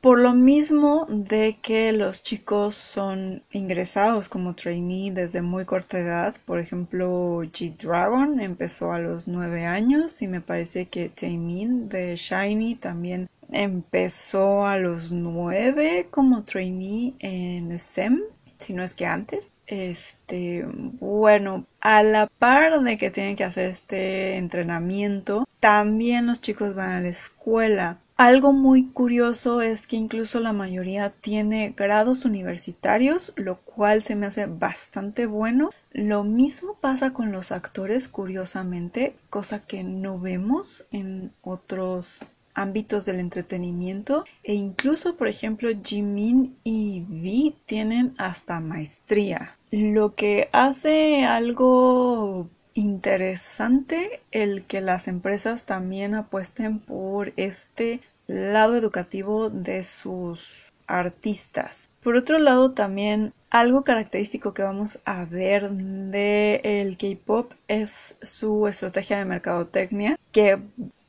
por 0.00 0.18
lo 0.18 0.34
mismo 0.34 1.06
de 1.08 1.56
que 1.62 1.92
los 1.92 2.22
chicos 2.22 2.74
son 2.74 3.44
ingresados 3.52 4.28
como 4.28 4.54
trainee 4.54 5.12
desde 5.12 5.40
muy 5.40 5.64
corta 5.64 6.00
edad, 6.00 6.34
por 6.44 6.58
ejemplo 6.58 7.42
G-Dragon 7.44 8.40
empezó 8.40 8.92
a 8.92 8.98
los 8.98 9.28
9 9.28 9.64
años 9.66 10.20
y 10.20 10.28
me 10.28 10.40
parece 10.40 10.86
que 10.86 11.08
Taemin 11.08 11.88
de 11.88 12.16
Shiny 12.16 12.74
también 12.74 13.30
empezó 13.54 14.66
a 14.66 14.76
los 14.76 15.12
9 15.12 16.08
como 16.10 16.44
trainee 16.44 17.14
en 17.20 17.78
SEM 17.78 18.20
si 18.58 18.72
no 18.72 18.82
es 18.82 18.94
que 18.94 19.06
antes. 19.06 19.52
Este, 19.66 20.64
bueno, 20.66 21.64
a 21.80 22.02
la 22.02 22.26
par 22.26 22.82
de 22.82 22.98
que 22.98 23.10
tienen 23.10 23.36
que 23.36 23.44
hacer 23.44 23.66
este 23.66 24.36
entrenamiento, 24.36 25.46
también 25.60 26.26
los 26.26 26.40
chicos 26.40 26.74
van 26.74 26.90
a 26.90 27.00
la 27.00 27.08
escuela. 27.08 27.98
Algo 28.16 28.52
muy 28.52 28.86
curioso 28.86 29.60
es 29.60 29.88
que 29.88 29.96
incluso 29.96 30.38
la 30.38 30.52
mayoría 30.52 31.10
tiene 31.10 31.74
grados 31.76 32.24
universitarios, 32.24 33.32
lo 33.34 33.56
cual 33.56 34.04
se 34.04 34.14
me 34.14 34.26
hace 34.26 34.46
bastante 34.46 35.26
bueno. 35.26 35.70
Lo 35.92 36.22
mismo 36.22 36.76
pasa 36.80 37.12
con 37.12 37.32
los 37.32 37.50
actores, 37.50 38.06
curiosamente, 38.06 39.16
cosa 39.30 39.66
que 39.66 39.82
no 39.82 40.20
vemos 40.20 40.84
en 40.92 41.32
otros 41.42 42.20
ámbitos 42.54 43.04
del 43.04 43.20
entretenimiento 43.20 44.24
e 44.42 44.54
incluso 44.54 45.16
por 45.16 45.28
ejemplo 45.28 45.68
Jimin 45.82 46.56
y 46.64 47.04
V 47.08 47.54
tienen 47.66 48.14
hasta 48.18 48.60
maestría 48.60 49.56
lo 49.70 50.14
que 50.14 50.48
hace 50.52 51.24
algo 51.24 52.48
interesante 52.74 54.20
el 54.30 54.64
que 54.64 54.80
las 54.80 55.08
empresas 55.08 55.64
también 55.64 56.14
apuesten 56.14 56.78
por 56.78 57.32
este 57.36 58.00
lado 58.26 58.76
educativo 58.76 59.50
de 59.50 59.82
sus 59.84 60.72
artistas. 60.86 61.88
Por 62.02 62.16
otro 62.16 62.38
lado, 62.38 62.72
también 62.72 63.32
algo 63.50 63.82
característico 63.82 64.52
que 64.52 64.62
vamos 64.62 64.98
a 65.04 65.24
ver 65.24 65.70
de 65.70 66.60
el 66.62 66.96
K-pop 66.96 67.52
es 67.68 68.16
su 68.22 68.66
estrategia 68.68 69.18
de 69.18 69.24
mercadotecnia, 69.24 70.18
que 70.32 70.58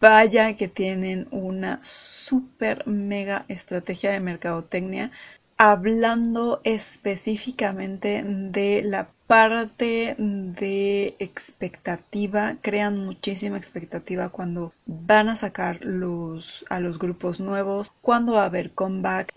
vaya 0.05 0.53
que 0.53 0.67
tienen 0.67 1.27
una 1.31 1.79
super 1.81 2.85
mega 2.85 3.43
estrategia 3.47 4.11
de 4.11 4.19
mercadotecnia 4.19 5.09
hablando 5.57 6.61
específicamente 6.63 8.23
de 8.23 8.83
la 8.85 9.09
parte 9.27 10.15
de 10.17 11.15
expectativa, 11.19 12.55
crean 12.61 12.97
muchísima 12.97 13.57
expectativa 13.57 14.29
cuando 14.29 14.73
van 14.85 15.29
a 15.29 15.35
sacar 15.35 15.83
los, 15.83 16.65
a 16.69 16.79
los 16.79 16.99
grupos 16.99 17.39
nuevos, 17.39 17.91
cuando 18.01 18.33
va 18.33 18.43
a 18.43 18.45
haber 18.45 18.71
comeback. 18.71 19.33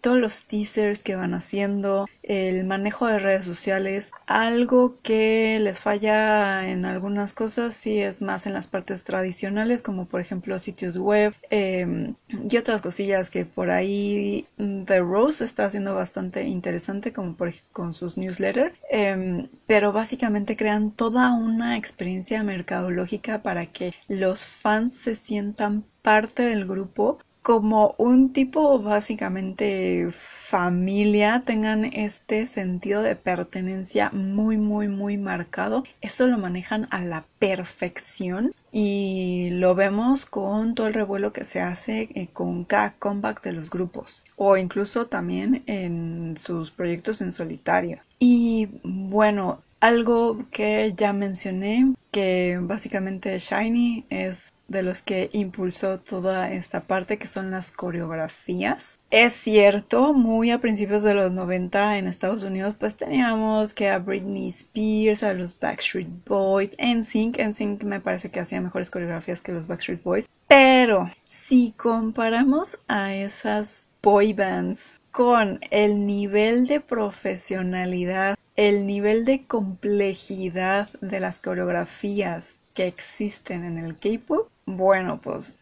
todos 0.00 0.18
los 0.18 0.44
teasers 0.44 1.02
que 1.02 1.16
van 1.16 1.34
haciendo, 1.34 2.08
el 2.22 2.64
manejo 2.64 3.06
de 3.06 3.18
redes 3.18 3.44
sociales, 3.44 4.12
algo 4.26 4.96
que 5.02 5.58
les 5.60 5.80
falla 5.80 6.68
en 6.68 6.84
algunas 6.84 7.32
cosas 7.32 7.74
sí 7.74 8.00
es 8.00 8.22
más 8.22 8.46
en 8.46 8.54
las 8.54 8.66
partes 8.66 9.04
tradicionales 9.04 9.82
como 9.82 10.06
por 10.06 10.20
ejemplo 10.20 10.58
sitios 10.58 10.96
web 10.96 11.34
em, 11.50 12.14
y 12.28 12.56
otras 12.56 12.80
cosillas 12.80 13.30
que 13.30 13.44
por 13.44 13.70
ahí 13.70 14.46
The 14.56 15.00
Rose 15.00 15.44
está 15.44 15.66
haciendo 15.66 15.94
bastante 15.94 16.42
interesante 16.44 17.12
como 17.12 17.34
por 17.34 17.52
con 17.72 17.94
sus 17.94 18.16
newsletters 18.16 18.74
em, 19.04 19.48
pero 19.66 19.92
básicamente 19.92 20.56
crean 20.56 20.90
toda 20.90 21.32
una 21.32 21.76
experiencia 21.76 22.42
mercadológica 22.42 23.42
para 23.42 23.66
que 23.66 23.94
los 24.08 24.44
fans 24.44 24.94
se 24.94 25.14
sientan 25.14 25.84
parte 26.02 26.42
del 26.42 26.66
grupo 26.66 27.18
como 27.44 27.94
un 27.98 28.32
tipo 28.32 28.78
básicamente 28.78 30.08
familia 30.10 31.42
tengan 31.44 31.84
este 31.84 32.46
sentido 32.46 33.02
de 33.02 33.16
pertenencia 33.16 34.08
muy 34.12 34.56
muy 34.56 34.88
muy 34.88 35.18
marcado. 35.18 35.84
Eso 36.00 36.26
lo 36.26 36.38
manejan 36.38 36.88
a 36.90 37.04
la 37.04 37.26
perfección 37.38 38.54
y 38.72 39.50
lo 39.50 39.74
vemos 39.74 40.24
con 40.24 40.74
todo 40.74 40.86
el 40.86 40.94
revuelo 40.94 41.34
que 41.34 41.44
se 41.44 41.60
hace 41.60 42.08
eh, 42.14 42.28
con 42.32 42.64
cada 42.64 42.94
comeback 42.94 43.42
de 43.42 43.52
los 43.52 43.68
grupos 43.68 44.22
o 44.36 44.56
incluso 44.56 45.08
también 45.08 45.64
en 45.66 46.38
sus 46.38 46.70
proyectos 46.70 47.20
en 47.20 47.34
solitario. 47.34 47.98
Y 48.18 48.70
bueno 48.82 49.60
algo 49.80 50.46
que 50.50 50.94
ya 50.96 51.12
mencioné 51.12 51.92
que 52.10 52.58
básicamente 52.62 53.38
Shiny 53.38 54.06
es 54.08 54.53
de 54.68 54.82
los 54.82 55.02
que 55.02 55.30
impulsó 55.32 56.00
toda 56.00 56.52
esta 56.52 56.80
parte 56.80 57.18
que 57.18 57.26
son 57.26 57.50
las 57.50 57.70
coreografías. 57.70 58.98
Es 59.10 59.34
cierto, 59.34 60.12
muy 60.12 60.50
a 60.50 60.58
principios 60.58 61.02
de 61.02 61.14
los 61.14 61.32
90 61.32 61.98
en 61.98 62.06
Estados 62.06 62.42
Unidos 62.42 62.74
pues 62.78 62.96
teníamos 62.96 63.74
que 63.74 63.90
a 63.90 63.98
Britney 63.98 64.48
Spears, 64.48 65.22
a 65.22 65.34
los 65.34 65.58
Backstreet 65.58 66.08
Boys, 66.26 66.70
NSYNC, 66.78 67.38
NSYNC 67.38 67.84
me 67.84 68.00
parece 68.00 68.30
que 68.30 68.40
hacía 68.40 68.60
mejores 68.60 68.90
coreografías 68.90 69.40
que 69.40 69.52
los 69.52 69.66
Backstreet 69.66 70.02
Boys, 70.02 70.28
pero 70.48 71.10
si 71.28 71.72
comparamos 71.76 72.78
a 72.88 73.14
esas 73.14 73.86
boy 74.02 74.32
bands 74.32 75.00
con 75.10 75.60
el 75.70 76.06
nivel 76.06 76.66
de 76.66 76.80
profesionalidad, 76.80 78.36
el 78.56 78.86
nivel 78.86 79.24
de 79.24 79.46
complejidad 79.46 80.88
de 81.00 81.20
las 81.20 81.38
coreografías 81.38 82.54
que 82.74 82.86
existen 82.86 83.64
en 83.64 83.78
el 83.78 83.96
K-pop, 83.96 84.48
bueno, 84.66 85.20
pues 85.22 85.54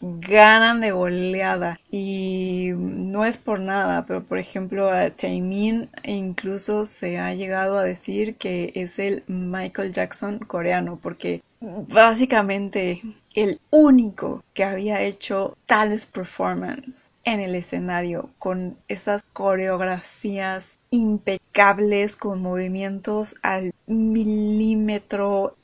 ganan 0.00 0.80
de 0.80 0.90
goleada 0.90 1.80
y 1.90 2.70
no 2.76 3.24
es 3.24 3.38
por 3.38 3.60
nada, 3.60 4.04
pero 4.06 4.22
por 4.22 4.38
ejemplo 4.38 4.90
a 4.90 5.10
Taemin 5.10 5.88
incluso 6.04 6.84
se 6.84 7.18
ha 7.18 7.34
llegado 7.34 7.78
a 7.78 7.84
decir 7.84 8.36
que 8.36 8.72
es 8.74 8.98
el 8.98 9.22
Michael 9.26 9.92
Jackson 9.92 10.38
coreano 10.40 10.98
porque 11.02 11.42
básicamente 11.60 13.02
el 13.34 13.60
único 13.70 14.42
que 14.54 14.64
había 14.64 15.02
hecho 15.02 15.56
tales 15.66 16.06
performances 16.06 17.10
en 17.24 17.40
el 17.40 17.54
escenario 17.54 18.30
con 18.38 18.76
estas 18.88 19.22
coreografías 19.32 20.74
impecables 20.90 22.16
con 22.16 22.40
movimientos 22.40 23.36
al 23.42 23.72
milímetro 23.86 25.56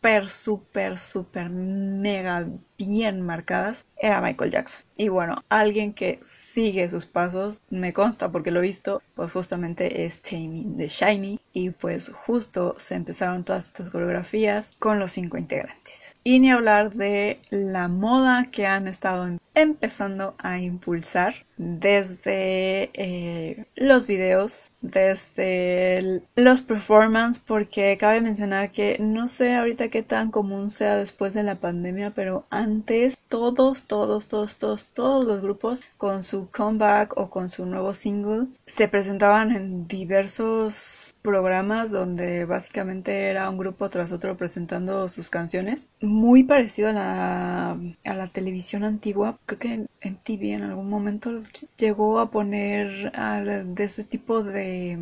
súper, 0.00 0.30
súper, 0.30 0.98
súper 0.98 1.50
mega 1.50 2.46
bien 2.78 3.20
marcadas 3.20 3.84
era 4.00 4.22
Michael 4.22 4.50
Jackson. 4.50 4.82
Y 4.96 5.08
bueno, 5.08 5.44
alguien 5.48 5.92
que 5.92 6.18
sigue 6.22 6.88
sus 6.90 7.06
pasos, 7.06 7.62
me 7.70 7.92
consta 7.92 8.30
porque 8.30 8.50
lo 8.50 8.60
he 8.60 8.62
visto, 8.62 9.02
pues 9.14 9.32
justamente 9.32 10.04
es 10.04 10.22
Taming 10.22 10.76
de 10.76 10.88
Shiny. 10.88 11.40
Y 11.52 11.70
pues 11.70 12.10
justo 12.10 12.76
se 12.78 12.94
empezaron 12.94 13.44
todas 13.44 13.66
estas 13.66 13.90
coreografías 13.90 14.72
con 14.78 14.98
los 14.98 15.12
cinco 15.12 15.36
integrantes. 15.36 16.16
Y 16.22 16.38
ni 16.38 16.50
hablar 16.50 16.94
de 16.94 17.40
la 17.50 17.88
moda 17.88 18.48
que 18.50 18.66
han 18.66 18.88
estado 18.88 19.28
empezando 19.54 20.34
a 20.38 20.58
impulsar 20.58 21.34
desde 21.56 22.90
eh, 22.94 23.64
los 23.74 24.06
videos, 24.06 24.72
desde 24.80 26.22
los 26.36 26.62
performances, 26.62 27.42
porque 27.46 27.98
cabe 27.98 28.20
mencionar 28.20 28.70
que 28.70 28.96
no 28.98 29.28
sé 29.28 29.54
ahorita 29.54 29.88
qué 29.90 30.02
tan 30.02 30.30
común 30.30 30.70
sea 30.70 30.96
después 30.96 31.34
de 31.34 31.42
la 31.42 31.56
pandemia, 31.56 32.12
pero 32.14 32.46
antes 32.50 33.18
todos, 33.28 33.84
todos, 33.84 34.26
todos, 34.26 34.56
todos, 34.56 34.86
todos 34.86 35.26
los 35.26 35.42
grupos 35.42 35.82
con 35.96 36.22
su 36.22 36.48
comeback 36.50 37.16
o 37.16 37.30
con 37.30 37.48
su 37.48 37.66
nuevo 37.66 37.94
single 37.94 38.48
se 38.66 38.88
presentaban 38.88 39.52
en 39.52 39.86
diversos 39.86 41.14
programas 41.22 41.90
donde 41.90 42.44
básicamente 42.44 43.28
era 43.28 43.50
un 43.50 43.58
grupo 43.58 43.90
tras 43.90 44.12
otro 44.12 44.36
presentando 44.36 45.08
sus 45.08 45.30
canciones. 45.30 45.88
Muy 46.00 46.44
parecido 46.44 46.90
a 46.90 46.92
la, 46.92 47.70
a 47.70 48.14
la 48.14 48.26
televisión 48.28 48.84
antigua. 48.84 49.38
Creo 49.46 49.58
que 49.58 49.86
en 50.00 50.16
TV 50.16 50.52
en 50.52 50.62
algún 50.62 50.88
momento 50.88 51.42
llegó 51.76 52.20
a 52.20 52.30
poner 52.30 53.12
de 53.12 53.84
ese 53.84 54.04
tipo 54.04 54.42
de, 54.42 54.98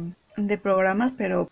de 0.46 0.58
programas, 0.58 1.12
pero 1.12 1.50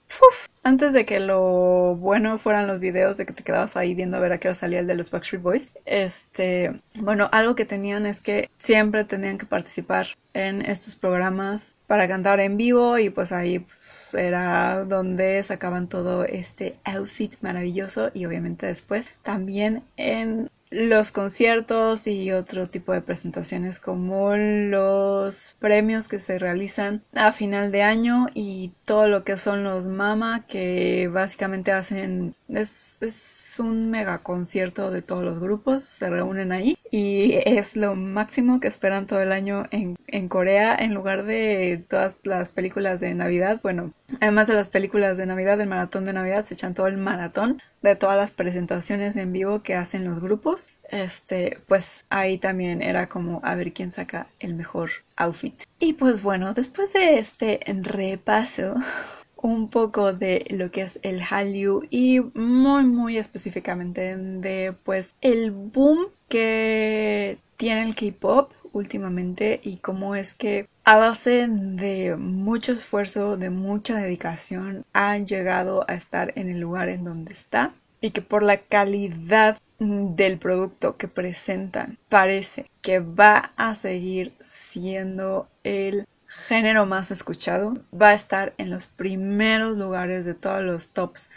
antes 0.62 0.93
de 0.93 1.05
que 1.05 1.20
lo 1.20 1.97
bueno 1.97 2.39
fueran 2.39 2.66
los 2.66 2.80
videos 2.80 3.16
de 3.16 3.26
que 3.26 3.32
te 3.32 3.43
quedabas 3.43 3.76
ahí 3.76 3.95
viendo 3.95 4.16
a 4.16 4.20
ver 4.20 4.32
a 4.32 4.39
qué 4.39 4.49
hora 4.49 4.55
salía 4.55 4.80
el 4.80 4.87
de 4.87 4.95
los 4.95 5.11
Backstreet 5.11 5.43
Boys, 5.43 5.68
este, 5.84 6.80
bueno, 6.95 7.28
algo 7.32 7.55
que 7.55 7.64
tenían 7.64 8.07
es 8.07 8.20
que 8.20 8.51
siempre 8.59 9.05
tenían 9.05 9.39
que 9.39 9.47
participar 9.47 10.09
en 10.34 10.62
estos 10.62 10.97
programas 10.97 11.72
para 11.87 12.09
cantar 12.09 12.41
en 12.41 12.57
vivo 12.57 12.99
y 12.99 13.11
pues 13.11 13.32
ahí 13.32 13.61
pues, 13.61 14.14
era 14.14 14.84
donde 14.84 15.43
sacaban 15.43 15.89
todo 15.89 16.24
este 16.24 16.74
outfit 16.84 17.34
maravilloso 17.41 18.11
y 18.12 18.26
obviamente 18.26 18.66
después 18.66 19.09
también 19.22 19.82
en 19.97 20.51
los 20.70 21.12
conciertos 21.12 22.06
y 22.06 22.32
otro 22.32 22.66
tipo 22.66 22.92
de 22.92 23.00
presentaciones 23.00 23.78
como 23.78 24.34
los 24.36 25.56
premios 25.58 26.08
que 26.08 26.18
se 26.18 26.38
realizan 26.38 27.02
a 27.14 27.32
final 27.32 27.70
de 27.70 27.82
año 27.82 28.26
y 28.34 28.72
todo 28.84 29.08
lo 29.08 29.24
que 29.24 29.36
son 29.36 29.62
los 29.62 29.86
mama 29.86 30.44
que 30.46 31.08
básicamente 31.12 31.72
hacen 31.72 32.34
es, 32.48 32.98
es 33.00 33.56
un 33.58 33.90
mega 33.90 34.18
concierto 34.18 34.90
de 34.90 35.02
todos 35.02 35.24
los 35.24 35.38
grupos 35.38 35.84
se 35.84 36.10
reúnen 36.10 36.52
ahí 36.52 36.76
y 36.90 37.34
es 37.46 37.76
lo 37.76 37.94
máximo 37.94 38.60
que 38.60 38.68
esperan 38.68 39.06
todo 39.06 39.20
el 39.20 39.32
año 39.32 39.66
en, 39.70 39.96
en 40.08 40.28
Corea 40.28 40.74
en 40.74 40.94
lugar 40.94 41.24
de 41.24 41.84
todas 41.88 42.16
las 42.24 42.48
películas 42.48 43.00
de 43.00 43.14
Navidad. 43.14 43.60
Bueno 43.62 43.92
además 44.20 44.46
de 44.46 44.54
las 44.54 44.68
películas 44.68 45.16
de 45.16 45.26
Navidad 45.26 45.58
del 45.58 45.68
maratón 45.68 46.04
de 46.04 46.12
Navidad 46.12 46.44
se 46.44 46.54
echan 46.54 46.74
todo 46.74 46.86
el 46.86 46.96
maratón 46.96 47.60
de 47.82 47.96
todas 47.96 48.16
las 48.16 48.30
presentaciones 48.30 49.16
en 49.16 49.32
vivo 49.32 49.62
que 49.62 49.74
hacen 49.74 50.04
los 50.04 50.20
grupos, 50.20 50.65
este, 50.91 51.59
pues 51.66 52.05
ahí 52.11 52.39
también 52.39 52.82
era 52.82 53.09
como 53.09 53.41
a 53.43 53.55
ver 53.55 53.72
quién 53.72 53.93
saca 53.93 54.26
el 54.41 54.55
mejor 54.55 54.91
outfit. 55.16 55.62
Y 55.78 55.95
pues 55.95 56.22
bueno, 56.22 56.55
después 56.55 56.93
de 56.93 57.18
este 57.18 57.61
repaso 57.66 58.74
un 59.37 59.68
poco 59.68 60.12
de 60.12 60.47
lo 60.51 60.70
que 60.70 60.82
es 60.82 60.99
el 61.03 61.22
Hallyu 61.22 61.82
y 61.91 62.20
muy 62.34 62.84
muy 62.84 63.18
específicamente 63.18 64.16
de 64.16 64.74
pues 64.84 65.14
el 65.20 65.51
boom 65.51 66.07
que 66.28 67.39
tiene 67.57 67.82
el 67.82 67.95
K-pop 67.95 68.53
últimamente 68.72 69.61
y 69.62 69.78
cómo 69.78 70.14
es 70.14 70.34
que 70.34 70.68
a 70.84 70.97
base 70.97 71.49
de 71.49 72.16
mucho 72.16 72.72
esfuerzo, 72.72 73.37
de 73.37 73.51
mucha 73.51 73.97
dedicación, 73.97 74.84
han 74.93 75.26
llegado 75.26 75.84
a 75.89 75.95
estar 75.95 76.32
en 76.37 76.51
el 76.51 76.61
lugar 76.61 76.89
en 76.89 77.05
donde 77.05 77.32
está 77.32 77.72
y 78.01 78.11
que 78.11 78.22
por 78.22 78.43
la 78.43 78.59
calidad 78.59 79.59
del 79.79 80.39
producto 80.39 80.97
que 80.97 81.09
presentan 81.09 81.99
parece 82.09 82.66
que 82.81 83.01
va 83.01 83.53
a 83.57 83.74
seguir 83.74 84.33
siendo 84.41 85.49
el 85.64 86.07
género 86.27 86.87
más 86.87 87.11
escuchado, 87.11 87.79
va 87.93 88.11
a 88.11 88.14
estar 88.14 88.55
en 88.59 88.70
los 88.70 88.87
primeros 88.87 89.77
lugares 89.77 90.24
de 90.24 90.35
todos 90.35 90.62
los 90.62 90.89
tops 90.89 91.29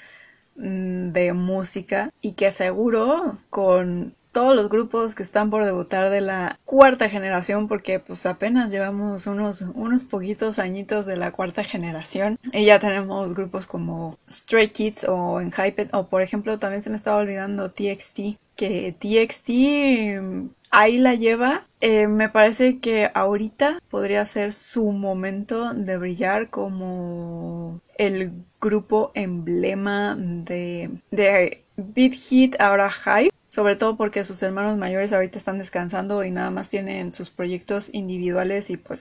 mm, 0.56 1.12
de 1.12 1.34
música 1.34 2.12
y 2.22 2.34
que 2.34 2.52
seguro 2.52 3.38
con 3.50 4.14
todos 4.40 4.56
los 4.56 4.70
grupos 4.70 5.16
que 5.16 5.24
están 5.24 5.50
por 5.50 5.66
debutar 5.66 6.10
de 6.10 6.22
la 6.22 6.58
cuarta 6.64 7.10
generación 7.10 7.68
porque 7.68 8.00
pues 8.00 8.26
apenas 8.26 8.72
llevamos 8.72 9.28
unos 9.28 9.66
unos 9.74 10.06
poquitos 10.06 10.60
añitos 10.60 11.06
de 11.06 11.18
la 11.18 11.34
cuarta 11.34 11.66
generación 11.66 12.40
y 12.54 12.64
ya 12.64 12.80
tenemos 12.80 13.34
grupos 13.34 13.68
como 13.68 14.18
Stray 14.30 14.70
Kids 14.70 15.08
o 15.10 15.42
Enhyped 15.42 15.90
o 15.92 16.06
por 16.06 16.22
ejemplo 16.22 16.58
también 16.58 16.82
se 16.82 16.90
me 16.90 16.96
estaba 16.96 17.18
olvidando 17.18 17.72
TXT 17.72 18.38
que 18.56 18.96
TXT 18.98 19.50
ahí 20.72 20.98
la 21.00 21.16
lleva. 21.16 21.66
Eh, 21.82 22.08
me 22.08 22.30
parece 22.30 22.80
que 22.80 23.12
ahorita 23.14 23.80
podría 23.90 24.24
ser 24.24 24.54
su 24.54 24.92
momento 24.94 25.74
de 25.74 25.98
brillar 25.98 26.50
como 26.50 27.82
el 27.98 28.32
grupo 28.62 29.12
emblema 29.16 30.16
de, 30.18 30.92
de 31.12 31.62
Beat 31.76 32.14
Hit 32.14 32.56
ahora 32.60 32.90
Hype 32.90 33.34
sobre 33.50 33.76
todo 33.76 33.98
porque 33.98 34.24
sus 34.24 34.42
hermanos 34.44 34.78
mayores 34.78 35.12
ahorita 35.12 35.38
están 35.38 35.58
descansando 35.58 36.24
y 36.24 36.32
nada 36.32 36.52
más 36.52 36.70
tienen 36.70 37.12
sus 37.12 37.32
proyectos 37.32 37.90
individuales 37.92 38.70
y 38.70 38.78
pues 38.78 39.00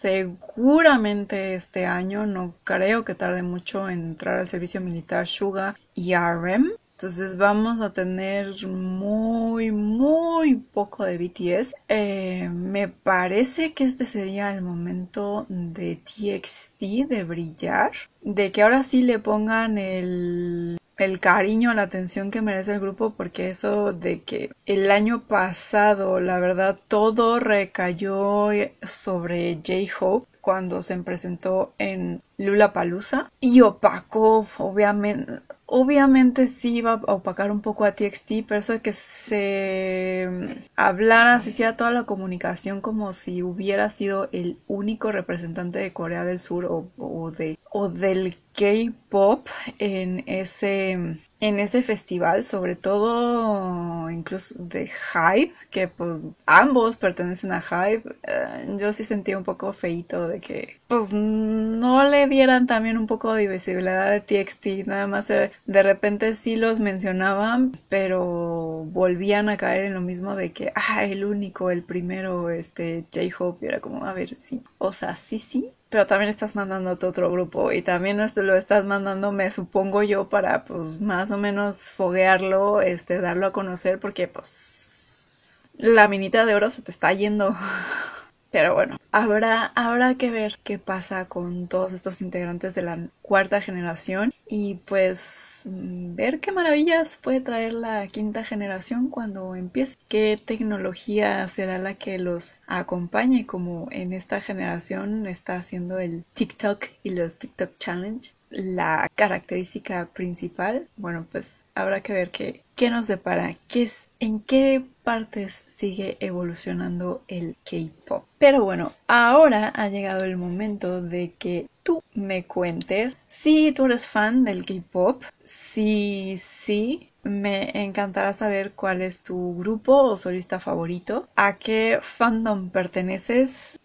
seguramente 0.00 1.54
este 1.54 1.86
año 1.86 2.26
no 2.26 2.54
creo 2.64 3.04
que 3.04 3.14
tarde 3.14 3.42
mucho 3.42 3.88
en 3.88 4.00
entrar 4.00 4.40
al 4.40 4.48
servicio 4.48 4.80
militar 4.80 5.28
Suga 5.28 5.76
y 5.94 6.14
RM. 6.14 6.72
Entonces 6.96 7.36
vamos 7.36 7.80
a 7.82 7.92
tener 7.92 8.66
muy, 8.66 9.72
muy 9.72 10.54
poco 10.54 11.04
de 11.04 11.18
BTS. 11.18 11.74
Eh, 11.88 12.48
me 12.50 12.88
parece 12.88 13.72
que 13.72 13.84
este 13.84 14.04
sería 14.04 14.54
el 14.54 14.62
momento 14.62 15.44
de 15.48 15.96
TXT 15.96 17.08
de 17.08 17.24
brillar. 17.24 17.92
De 18.22 18.52
que 18.52 18.62
ahora 18.62 18.84
sí 18.84 19.02
le 19.02 19.18
pongan 19.18 19.76
el 19.76 20.78
el 20.98 21.20
cariño, 21.20 21.74
la 21.74 21.82
atención 21.82 22.30
que 22.30 22.42
merece 22.42 22.72
el 22.72 22.80
grupo, 22.80 23.10
porque 23.10 23.50
eso 23.50 23.92
de 23.92 24.22
que 24.22 24.50
el 24.66 24.90
año 24.90 25.22
pasado, 25.22 26.20
la 26.20 26.38
verdad, 26.38 26.78
todo 26.88 27.40
recayó 27.40 28.48
sobre 28.82 29.56
J-Hope 29.56 30.26
cuando 30.40 30.82
se 30.82 30.96
presentó 30.98 31.72
en 31.78 32.20
Lula 32.36 32.74
Palusa 32.74 33.30
y 33.40 33.62
opacó, 33.62 34.46
obviamente, 34.58 35.40
obviamente 35.66 36.46
sí 36.46 36.76
iba 36.76 36.92
a 36.92 37.14
opacar 37.14 37.50
un 37.50 37.60
poco 37.60 37.84
a 37.84 37.92
TXT, 37.92 38.44
pero 38.46 38.60
eso 38.60 38.72
de 38.72 38.80
que 38.80 38.92
se 38.92 40.28
hablara, 40.76 41.40
se 41.40 41.50
hiciera 41.50 41.76
toda 41.76 41.90
la 41.90 42.04
comunicación 42.04 42.80
como 42.80 43.12
si 43.12 43.42
hubiera 43.42 43.90
sido 43.90 44.28
el 44.32 44.58
único 44.66 45.12
representante 45.12 45.78
de 45.78 45.92
Corea 45.92 46.24
del 46.24 46.38
Sur 46.40 46.66
o, 46.96 47.30
de, 47.30 47.58
o 47.70 47.88
del 47.88 48.36
K-pop 48.52 49.48
en 49.78 50.24
ese 50.26 51.18
en 51.44 51.60
ese 51.60 51.82
festival, 51.82 52.42
sobre 52.42 52.74
todo 52.74 54.08
incluso 54.10 54.54
de 54.58 54.86
Hype, 54.88 55.52
que 55.70 55.88
pues 55.88 56.18
ambos 56.46 56.96
pertenecen 56.96 57.52
a 57.52 57.60
Hype, 57.60 58.16
eh, 58.22 58.66
yo 58.78 58.94
sí 58.94 59.04
sentí 59.04 59.34
un 59.34 59.44
poco 59.44 59.74
feito 59.74 60.26
de 60.26 60.40
que 60.40 60.80
pues 60.88 61.12
no 61.12 62.04
le 62.08 62.28
dieran 62.28 62.66
también 62.66 62.96
un 62.96 63.06
poco 63.06 63.34
de 63.34 63.46
visibilidad 63.46 64.10
de 64.10 64.20
TXT, 64.22 64.86
nada 64.86 65.06
más 65.06 65.28
de, 65.28 65.50
de 65.66 65.82
repente 65.82 66.34
sí 66.34 66.56
los 66.56 66.80
mencionaban, 66.80 67.78
pero 67.90 68.86
volvían 68.86 69.50
a 69.50 69.58
caer 69.58 69.84
en 69.84 69.94
lo 69.94 70.00
mismo 70.00 70.36
de 70.36 70.52
que, 70.52 70.72
ah, 70.74 71.04
el 71.04 71.26
único, 71.26 71.70
el 71.70 71.82
primero, 71.82 72.48
este, 72.48 73.04
J-Hope, 73.14 73.66
era 73.66 73.80
como, 73.80 74.06
a 74.06 74.14
ver, 74.14 74.34
sí, 74.36 74.62
o 74.78 74.94
sea, 74.94 75.14
sí, 75.14 75.38
sí, 75.40 75.70
pero 75.94 76.08
también 76.08 76.28
estás 76.28 76.56
mandando 76.56 76.90
a 76.90 76.94
otro 76.94 77.30
grupo 77.30 77.70
y 77.70 77.80
también 77.80 78.18
esto 78.18 78.42
lo 78.42 78.56
estás 78.56 78.84
mandando, 78.84 79.30
me 79.30 79.48
supongo 79.52 80.02
yo, 80.02 80.28
para 80.28 80.64
pues 80.64 81.00
más 81.00 81.30
o 81.30 81.38
menos 81.38 81.88
foguearlo, 81.90 82.80
este, 82.82 83.20
darlo 83.20 83.46
a 83.46 83.52
conocer 83.52 84.00
porque 84.00 84.26
pues 84.26 85.68
la 85.76 86.08
minita 86.08 86.46
de 86.46 86.54
oro 86.56 86.68
se 86.70 86.82
te 86.82 86.90
está 86.90 87.12
yendo. 87.12 87.54
Pero 88.54 88.72
bueno, 88.72 88.98
habrá, 89.10 89.72
habrá 89.74 90.14
que 90.14 90.30
ver 90.30 90.60
qué 90.62 90.78
pasa 90.78 91.24
con 91.24 91.66
todos 91.66 91.92
estos 91.92 92.22
integrantes 92.22 92.72
de 92.76 92.82
la 92.82 93.08
cuarta 93.20 93.60
generación 93.60 94.32
y 94.46 94.76
pues 94.84 95.54
Mm, 95.64 96.14
ver 96.14 96.40
qué 96.40 96.52
maravillas 96.52 97.16
puede 97.16 97.40
traer 97.40 97.72
la 97.72 98.06
quinta 98.08 98.44
generación 98.44 99.08
cuando 99.08 99.56
empiece, 99.56 99.96
qué 100.08 100.38
tecnología 100.42 101.46
será 101.48 101.78
la 101.78 101.94
que 101.94 102.18
los 102.18 102.54
acompañe 102.66 103.46
como 103.46 103.88
en 103.90 104.12
esta 104.12 104.40
generación 104.40 105.26
está 105.26 105.56
haciendo 105.56 105.98
el 105.98 106.24
TikTok 106.34 106.86
y 107.02 107.10
los 107.10 107.36
TikTok 107.38 107.76
Challenge 107.78 108.33
la 108.54 109.10
característica 109.14 110.06
principal, 110.06 110.88
bueno, 110.96 111.26
pues 111.30 111.66
habrá 111.74 112.00
que 112.00 112.12
ver 112.12 112.30
qué, 112.30 112.62
qué 112.76 112.90
nos 112.90 113.06
depara, 113.06 113.52
qué 113.68 113.84
es, 113.84 114.08
en 114.20 114.40
qué 114.40 114.84
partes 115.02 115.64
sigue 115.66 116.16
evolucionando 116.20 117.22
el 117.28 117.56
K-pop. 117.64 118.24
Pero 118.38 118.64
bueno, 118.64 118.92
ahora 119.06 119.68
ha 119.68 119.88
llegado 119.88 120.24
el 120.24 120.36
momento 120.36 121.02
de 121.02 121.32
que 121.32 121.68
tú 121.82 122.02
me 122.14 122.44
cuentes 122.44 123.16
si 123.28 123.72
tú 123.72 123.86
eres 123.86 124.08
fan 124.08 124.44
del 124.44 124.64
K-pop, 124.64 125.22
si 125.44 126.38
sí, 126.38 127.10
me 127.24 127.84
encantará 127.84 128.34
saber 128.34 128.72
cuál 128.72 129.02
es 129.02 129.20
tu 129.20 129.56
grupo 129.56 129.96
o 129.96 130.16
solista 130.16 130.60
favorito, 130.60 131.28
a 131.36 131.58
qué 131.58 131.98
fandom 132.02 132.70
perteneces. 132.70 133.78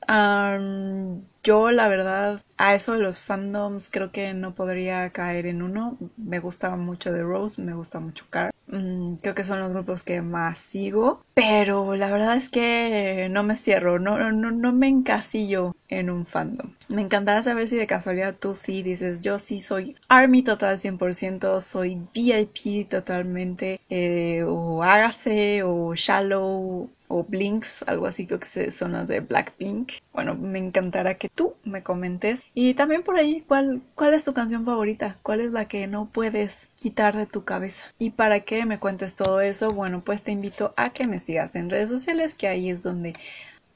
Yo 1.43 1.71
la 1.71 1.87
verdad 1.87 2.41
a 2.57 2.75
eso 2.75 2.93
de 2.93 2.99
los 2.99 3.19
fandoms 3.19 3.89
creo 3.89 4.11
que 4.11 4.33
no 4.33 4.53
podría 4.53 5.09
caer 5.11 5.45
en 5.45 5.61
uno. 5.61 5.97
Me 6.17 6.39
gusta 6.39 6.75
mucho 6.75 7.13
The 7.13 7.21
Rose, 7.21 7.61
me 7.61 7.73
gusta 7.73 7.99
mucho 7.99 8.25
Car. 8.29 8.51
Mm, 8.67 9.15
creo 9.15 9.33
que 9.33 9.43
son 9.43 9.59
los 9.59 9.71
grupos 9.71 10.03
que 10.03 10.21
más 10.21 10.57
sigo. 10.57 11.23
Pero 11.33 11.95
la 11.95 12.11
verdad 12.11 12.35
es 12.35 12.49
que 12.49 13.27
no 13.31 13.43
me 13.43 13.55
cierro, 13.55 13.97
no, 13.99 14.31
no, 14.31 14.51
no 14.51 14.73
me 14.73 14.87
encasillo 14.87 15.75
en 15.87 16.09
un 16.09 16.25
fandom. 16.25 16.73
Me 16.87 17.01
encantará 17.01 17.41
saber 17.41 17.67
si 17.67 17.77
de 17.77 17.87
casualidad 17.87 18.35
tú 18.37 18.55
sí 18.55 18.83
dices, 18.83 19.21
yo 19.21 19.39
sí 19.39 19.59
soy 19.59 19.95
Army 20.07 20.43
total 20.43 20.79
100%, 20.79 21.61
soy 21.61 22.01
VIP 22.13 22.89
totalmente, 22.89 23.79
eh, 23.89 24.43
o 24.45 24.83
Hágase, 24.83 25.63
o 25.63 25.95
Shallow, 25.95 26.89
o 27.09 27.23
Blinks, 27.23 27.83
algo 27.87 28.05
así 28.05 28.25
creo 28.25 28.39
que 28.39 28.71
son 28.71 28.93
las 28.93 29.07
de 29.07 29.19
Blackpink. 29.19 29.93
Bueno, 30.13 30.35
me 30.35 30.59
encantará 30.59 31.15
que 31.15 31.27
tú 31.27 31.55
me 31.65 31.83
comentes. 31.83 32.41
Y 32.53 32.75
también 32.75 33.03
por 33.03 33.17
ahí, 33.17 33.43
¿cuál, 33.47 33.81
¿cuál 33.95 34.13
es 34.13 34.23
tu 34.23 34.33
canción 34.33 34.63
favorita? 34.63 35.17
¿Cuál 35.23 35.41
es 35.41 35.51
la 35.51 35.67
que 35.67 35.87
no 35.87 36.05
puedes 36.05 36.67
quitar 36.75 37.17
de 37.17 37.25
tu 37.25 37.43
cabeza? 37.43 37.83
Y 37.97 38.11
para 38.11 38.41
que 38.41 38.65
me 38.65 38.79
cuentes 38.79 39.15
todo 39.15 39.41
eso, 39.41 39.69
bueno, 39.69 40.01
pues 40.05 40.23
te 40.23 40.31
invito 40.31 40.73
a 40.77 40.91
que 40.91 41.07
me 41.07 41.19
sigas 41.19 41.55
en 41.55 41.69
redes 41.69 41.89
sociales, 41.89 42.35
que 42.35 42.47
ahí 42.47 42.69
es 42.69 42.83
donde 42.83 43.15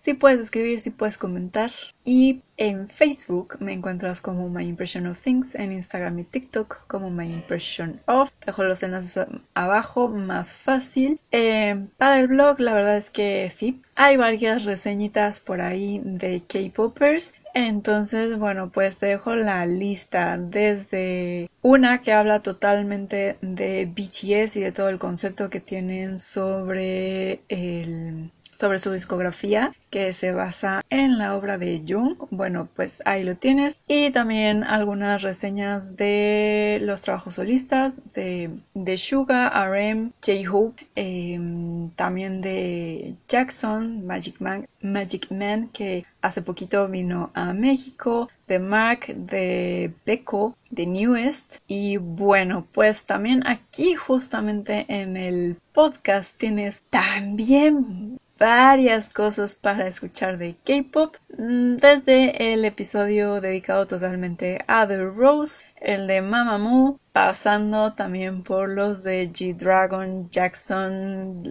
sí 0.03 0.13
puedes 0.13 0.39
escribir, 0.39 0.79
sí 0.79 0.89
puedes 0.89 1.17
comentar. 1.17 1.71
Y 2.03 2.41
en 2.57 2.89
Facebook 2.89 3.57
me 3.59 3.73
encuentras 3.73 4.19
como 4.19 4.49
My 4.49 4.65
Impression 4.65 5.07
of 5.07 5.21
Things, 5.21 5.55
en 5.55 5.71
Instagram 5.71 6.19
y 6.19 6.23
TikTok 6.25 6.85
como 6.87 7.09
My 7.09 7.25
Impression 7.25 8.01
of. 8.05 8.29
Dejo 8.45 8.63
los 8.63 8.83
enlaces 8.83 9.25
abajo, 9.53 10.09
más 10.09 10.53
fácil. 10.53 11.19
Eh, 11.31 11.87
para 11.97 12.19
el 12.19 12.27
blog, 12.27 12.59
la 12.59 12.73
verdad 12.73 12.97
es 12.97 13.09
que 13.09 13.51
sí, 13.55 13.81
hay 13.95 14.17
varias 14.17 14.65
reseñitas 14.65 15.39
por 15.39 15.61
ahí 15.61 16.01
de 16.03 16.43
K-Popers. 16.47 17.33
Entonces, 17.55 18.37
bueno, 18.37 18.71
pues 18.71 18.97
te 18.97 19.05
dejo 19.05 19.35
la 19.35 19.65
lista 19.67 20.37
desde 20.39 21.49
una 21.61 22.01
que 22.01 22.11
habla 22.11 22.41
totalmente 22.41 23.37
de 23.41 23.85
BTS 23.85 24.57
y 24.57 24.61
de 24.61 24.71
todo 24.71 24.89
el 24.89 24.97
concepto 24.97 25.51
que 25.51 25.59
tienen 25.59 26.17
sobre 26.17 27.41
el 27.49 28.31
sobre 28.53 28.79
su 28.79 28.91
discografía 28.91 29.73
que 29.89 30.13
se 30.13 30.31
basa 30.31 30.81
en 30.89 31.17
la 31.17 31.35
obra 31.35 31.57
de 31.57 31.83
Jung. 31.87 32.15
Bueno, 32.31 32.67
pues 32.75 33.01
ahí 33.05 33.23
lo 33.23 33.35
tienes. 33.35 33.77
Y 33.87 34.11
también 34.11 34.63
algunas 34.63 35.21
reseñas 35.21 35.95
de 35.97 36.79
los 36.81 37.01
trabajos 37.01 37.35
solistas 37.35 37.97
de, 38.13 38.49
de 38.73 38.97
Suga, 38.97 39.49
RM, 39.49 40.11
J-Hope, 40.25 40.87
em, 40.95 41.89
también 41.91 42.41
de 42.41 43.15
Jackson, 43.27 44.05
Magic 44.05 44.39
Man, 44.39 44.67
Magic 44.81 45.31
Man, 45.31 45.69
que 45.73 46.05
hace 46.21 46.41
poquito 46.41 46.87
vino 46.87 47.31
a 47.33 47.53
México, 47.53 48.29
de 48.47 48.59
Mark, 48.59 49.07
de 49.07 49.93
Beko, 50.05 50.55
de 50.69 50.85
Newest. 50.85 51.57
Y 51.67 51.97
bueno, 51.97 52.65
pues 52.71 53.05
también 53.05 53.45
aquí 53.47 53.95
justamente 53.95 54.85
en 54.87 55.17
el 55.17 55.57
podcast 55.73 56.35
tienes 56.37 56.81
también 56.89 58.19
varias 58.43 59.09
cosas 59.09 59.55
para 59.55 59.87
escuchar 59.87 60.37
de 60.37 60.55
K-pop, 60.65 61.15
mm, 61.37 61.77
desde 61.77 62.53
el 62.53 62.65
episodio 62.65 63.39
dedicado 63.39 63.87
totalmente 63.87 64.59
a 64.67 64.85
The 64.85 64.97
Rose, 64.97 65.63
el 65.79 66.07
de 66.07 66.21
Mamamoo, 66.21 66.99
pasando 67.13 67.93
también 67.93 68.43
por 68.43 68.67
los 68.67 69.01
de 69.01 69.31
G-Dragon, 69.31 70.29
Jackson, 70.29 71.41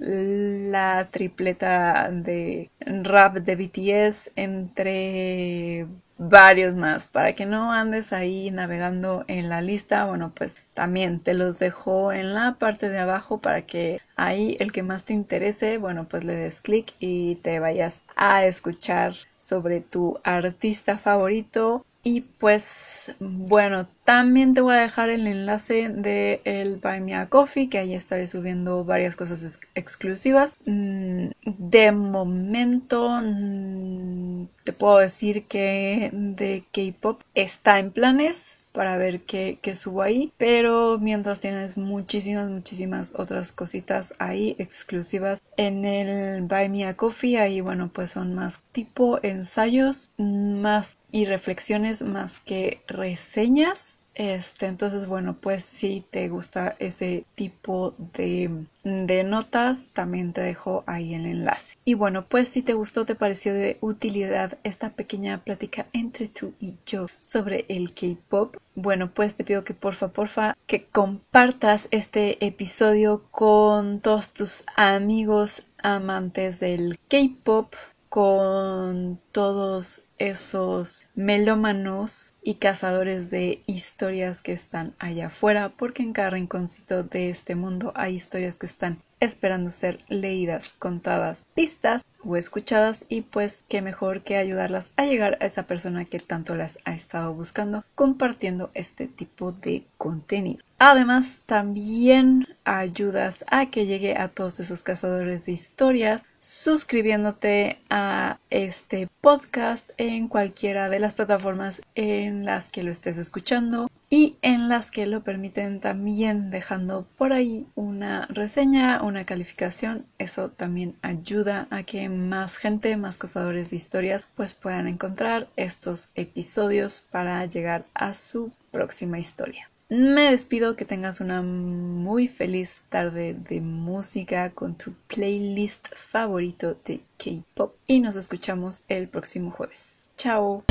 la 0.70 1.08
tripleta 1.10 2.10
de 2.12 2.70
rap 2.80 3.36
de 3.36 3.56
BTS, 3.56 4.30
entre 4.36 5.86
varios 6.28 6.76
más. 6.76 7.06
Para 7.06 7.34
que 7.34 7.46
no 7.46 7.72
andes 7.72 8.12
ahí 8.12 8.50
navegando 8.50 9.24
en 9.28 9.48
la 9.48 9.60
lista, 9.60 10.04
bueno, 10.04 10.32
pues 10.34 10.56
también 10.74 11.20
te 11.20 11.34
los 11.34 11.58
dejo 11.58 12.12
en 12.12 12.34
la 12.34 12.54
parte 12.54 12.88
de 12.88 12.98
abajo 12.98 13.38
para 13.38 13.62
que 13.62 14.00
ahí 14.16 14.56
el 14.60 14.72
que 14.72 14.82
más 14.82 15.04
te 15.04 15.12
interese, 15.12 15.78
bueno, 15.78 16.06
pues 16.08 16.24
le 16.24 16.34
des 16.34 16.60
clic 16.60 16.92
y 16.98 17.36
te 17.36 17.58
vayas 17.58 18.02
a 18.16 18.44
escuchar 18.44 19.14
sobre 19.42 19.80
tu 19.80 20.18
artista 20.22 20.98
favorito 20.98 21.84
y 22.04 22.22
pues 22.22 23.12
bueno, 23.20 23.86
también 24.04 24.54
te 24.54 24.60
voy 24.60 24.74
a 24.74 24.80
dejar 24.80 25.08
el 25.08 25.26
enlace 25.26 25.88
de 25.88 26.40
el 26.44 26.78
Buy 26.78 27.00
Me 27.00 27.14
a 27.14 27.28
Coffee, 27.28 27.68
que 27.68 27.78
ahí 27.78 27.94
estaré 27.94 28.26
subiendo 28.26 28.84
varias 28.84 29.14
cosas 29.14 29.60
exclusivas. 29.74 30.54
Mm, 30.66 31.28
de 31.44 31.92
momento 31.92 33.08
mm, 33.22 34.46
te 34.64 34.72
puedo 34.72 34.98
decir 34.98 35.44
que 35.46 36.10
de 36.12 36.64
K-Pop 36.72 37.22
está 37.34 37.78
en 37.78 37.92
planes 37.92 38.58
para 38.72 38.96
ver 38.96 39.22
qué, 39.22 39.58
qué 39.62 39.74
subo 39.74 40.02
ahí. 40.02 40.32
Pero 40.38 40.98
mientras 40.98 41.40
tienes 41.40 41.76
muchísimas, 41.76 42.50
muchísimas 42.50 43.12
otras 43.16 43.52
cositas 43.52 44.14
ahí 44.18 44.56
exclusivas 44.58 45.40
en 45.56 45.84
el 45.84 46.42
Buy 46.42 46.68
Me 46.68 46.86
a 46.86 46.96
Coffee. 46.96 47.38
Ahí, 47.38 47.60
bueno, 47.60 47.90
pues 47.92 48.10
son 48.10 48.34
más 48.34 48.62
tipo 48.72 49.18
ensayos, 49.22 50.10
más 50.18 50.96
y 51.10 51.26
reflexiones 51.26 52.02
más 52.02 52.40
que 52.40 52.82
reseñas 52.88 53.96
este, 54.14 54.66
entonces, 54.66 55.06
bueno, 55.06 55.36
pues 55.40 55.62
si 55.62 56.04
te 56.10 56.28
gusta 56.28 56.76
ese 56.78 57.24
tipo 57.34 57.94
de, 58.14 58.50
de, 58.84 59.24
notas, 59.24 59.88
también 59.92 60.32
te 60.32 60.42
dejo 60.42 60.84
ahí 60.86 61.14
el 61.14 61.26
enlace. 61.26 61.76
Y 61.84 61.94
bueno, 61.94 62.26
pues 62.26 62.48
si 62.48 62.62
te 62.62 62.74
gustó, 62.74 63.06
te 63.06 63.14
pareció 63.14 63.54
de 63.54 63.78
utilidad 63.80 64.58
esta 64.64 64.90
pequeña 64.90 65.38
plática 65.38 65.86
entre 65.92 66.28
tú 66.28 66.52
y 66.60 66.74
yo 66.84 67.06
sobre 67.22 67.64
el 67.68 67.94
K-pop, 67.94 68.56
bueno, 68.74 69.10
pues 69.10 69.34
te 69.34 69.44
pido 69.44 69.64
que 69.64 69.74
porfa, 69.74 70.08
porfa, 70.08 70.56
que 70.66 70.84
compartas 70.84 71.88
este 71.90 72.44
episodio 72.44 73.22
con 73.30 74.00
todos 74.00 74.32
tus 74.32 74.64
amigos 74.76 75.62
amantes 75.82 76.60
del 76.60 76.98
K-pop, 77.08 77.74
con 78.12 79.18
todos 79.32 80.02
esos 80.18 81.02
melómanos 81.14 82.34
y 82.42 82.56
cazadores 82.56 83.30
de 83.30 83.62
historias 83.64 84.42
que 84.42 84.52
están 84.52 84.92
allá 84.98 85.28
afuera, 85.28 85.70
porque 85.70 86.02
en 86.02 86.12
cada 86.12 86.28
rinconcito 86.28 87.04
de 87.04 87.30
este 87.30 87.54
mundo 87.54 87.90
hay 87.96 88.14
historias 88.14 88.56
que 88.56 88.66
están 88.66 88.98
esperando 89.20 89.70
ser 89.70 89.98
leídas, 90.08 90.74
contadas, 90.78 91.40
vistas 91.56 92.02
o 92.22 92.36
escuchadas 92.36 93.06
y 93.08 93.22
pues 93.22 93.64
qué 93.66 93.80
mejor 93.80 94.20
que 94.20 94.36
ayudarlas 94.36 94.92
a 94.96 95.06
llegar 95.06 95.38
a 95.40 95.46
esa 95.46 95.62
persona 95.62 96.04
que 96.04 96.18
tanto 96.18 96.54
las 96.54 96.78
ha 96.84 96.92
estado 96.92 97.32
buscando 97.32 97.82
compartiendo 97.94 98.70
este 98.74 99.06
tipo 99.06 99.52
de 99.52 99.84
contenido. 99.96 100.62
Además, 100.78 101.38
también 101.46 102.46
ayudas 102.64 103.44
a 103.46 103.70
que 103.70 103.86
llegue 103.86 104.18
a 104.18 104.28
todos 104.28 104.60
esos 104.60 104.82
cazadores 104.82 105.46
de 105.46 105.52
historias 105.52 106.26
suscribiéndote 106.42 107.78
a 107.88 108.38
este 108.50 109.08
podcast 109.20 109.88
en 109.96 110.26
cualquiera 110.28 110.90
de 110.90 110.98
las 110.98 111.14
plataformas 111.14 111.80
en 111.94 112.44
las 112.44 112.68
que 112.68 112.82
lo 112.82 112.90
estés 112.90 113.16
escuchando 113.16 113.88
y 114.10 114.36
en 114.42 114.68
las 114.68 114.90
que 114.90 115.06
lo 115.06 115.22
permiten 115.22 115.80
también 115.80 116.50
dejando 116.50 117.06
por 117.16 117.32
ahí 117.32 117.66
una 117.76 118.26
reseña, 118.28 119.00
una 119.02 119.24
calificación. 119.24 120.04
Eso 120.18 120.50
también 120.50 120.96
ayuda 121.00 121.68
a 121.70 121.84
que 121.84 122.08
más 122.08 122.58
gente, 122.58 122.96
más 122.96 123.16
cazadores 123.16 123.70
de 123.70 123.76
historias, 123.76 124.26
pues 124.34 124.54
puedan 124.54 124.88
encontrar 124.88 125.48
estos 125.56 126.10
episodios 126.16 127.04
para 127.10 127.46
llegar 127.46 127.86
a 127.94 128.12
su 128.12 128.52
próxima 128.70 129.18
historia. 129.18 129.71
Me 129.94 130.30
despido, 130.30 130.74
que 130.74 130.86
tengas 130.86 131.20
una 131.20 131.42
muy 131.42 132.26
feliz 132.26 132.82
tarde 132.88 133.34
de 133.34 133.60
música 133.60 134.48
con 134.48 134.74
tu 134.74 134.94
playlist 135.06 135.88
favorito 135.94 136.78
de 136.86 137.02
K-Pop 137.18 137.74
y 137.86 138.00
nos 138.00 138.16
escuchamos 138.16 138.84
el 138.88 139.06
próximo 139.08 139.50
jueves. 139.50 140.06
Chao. 140.16 140.64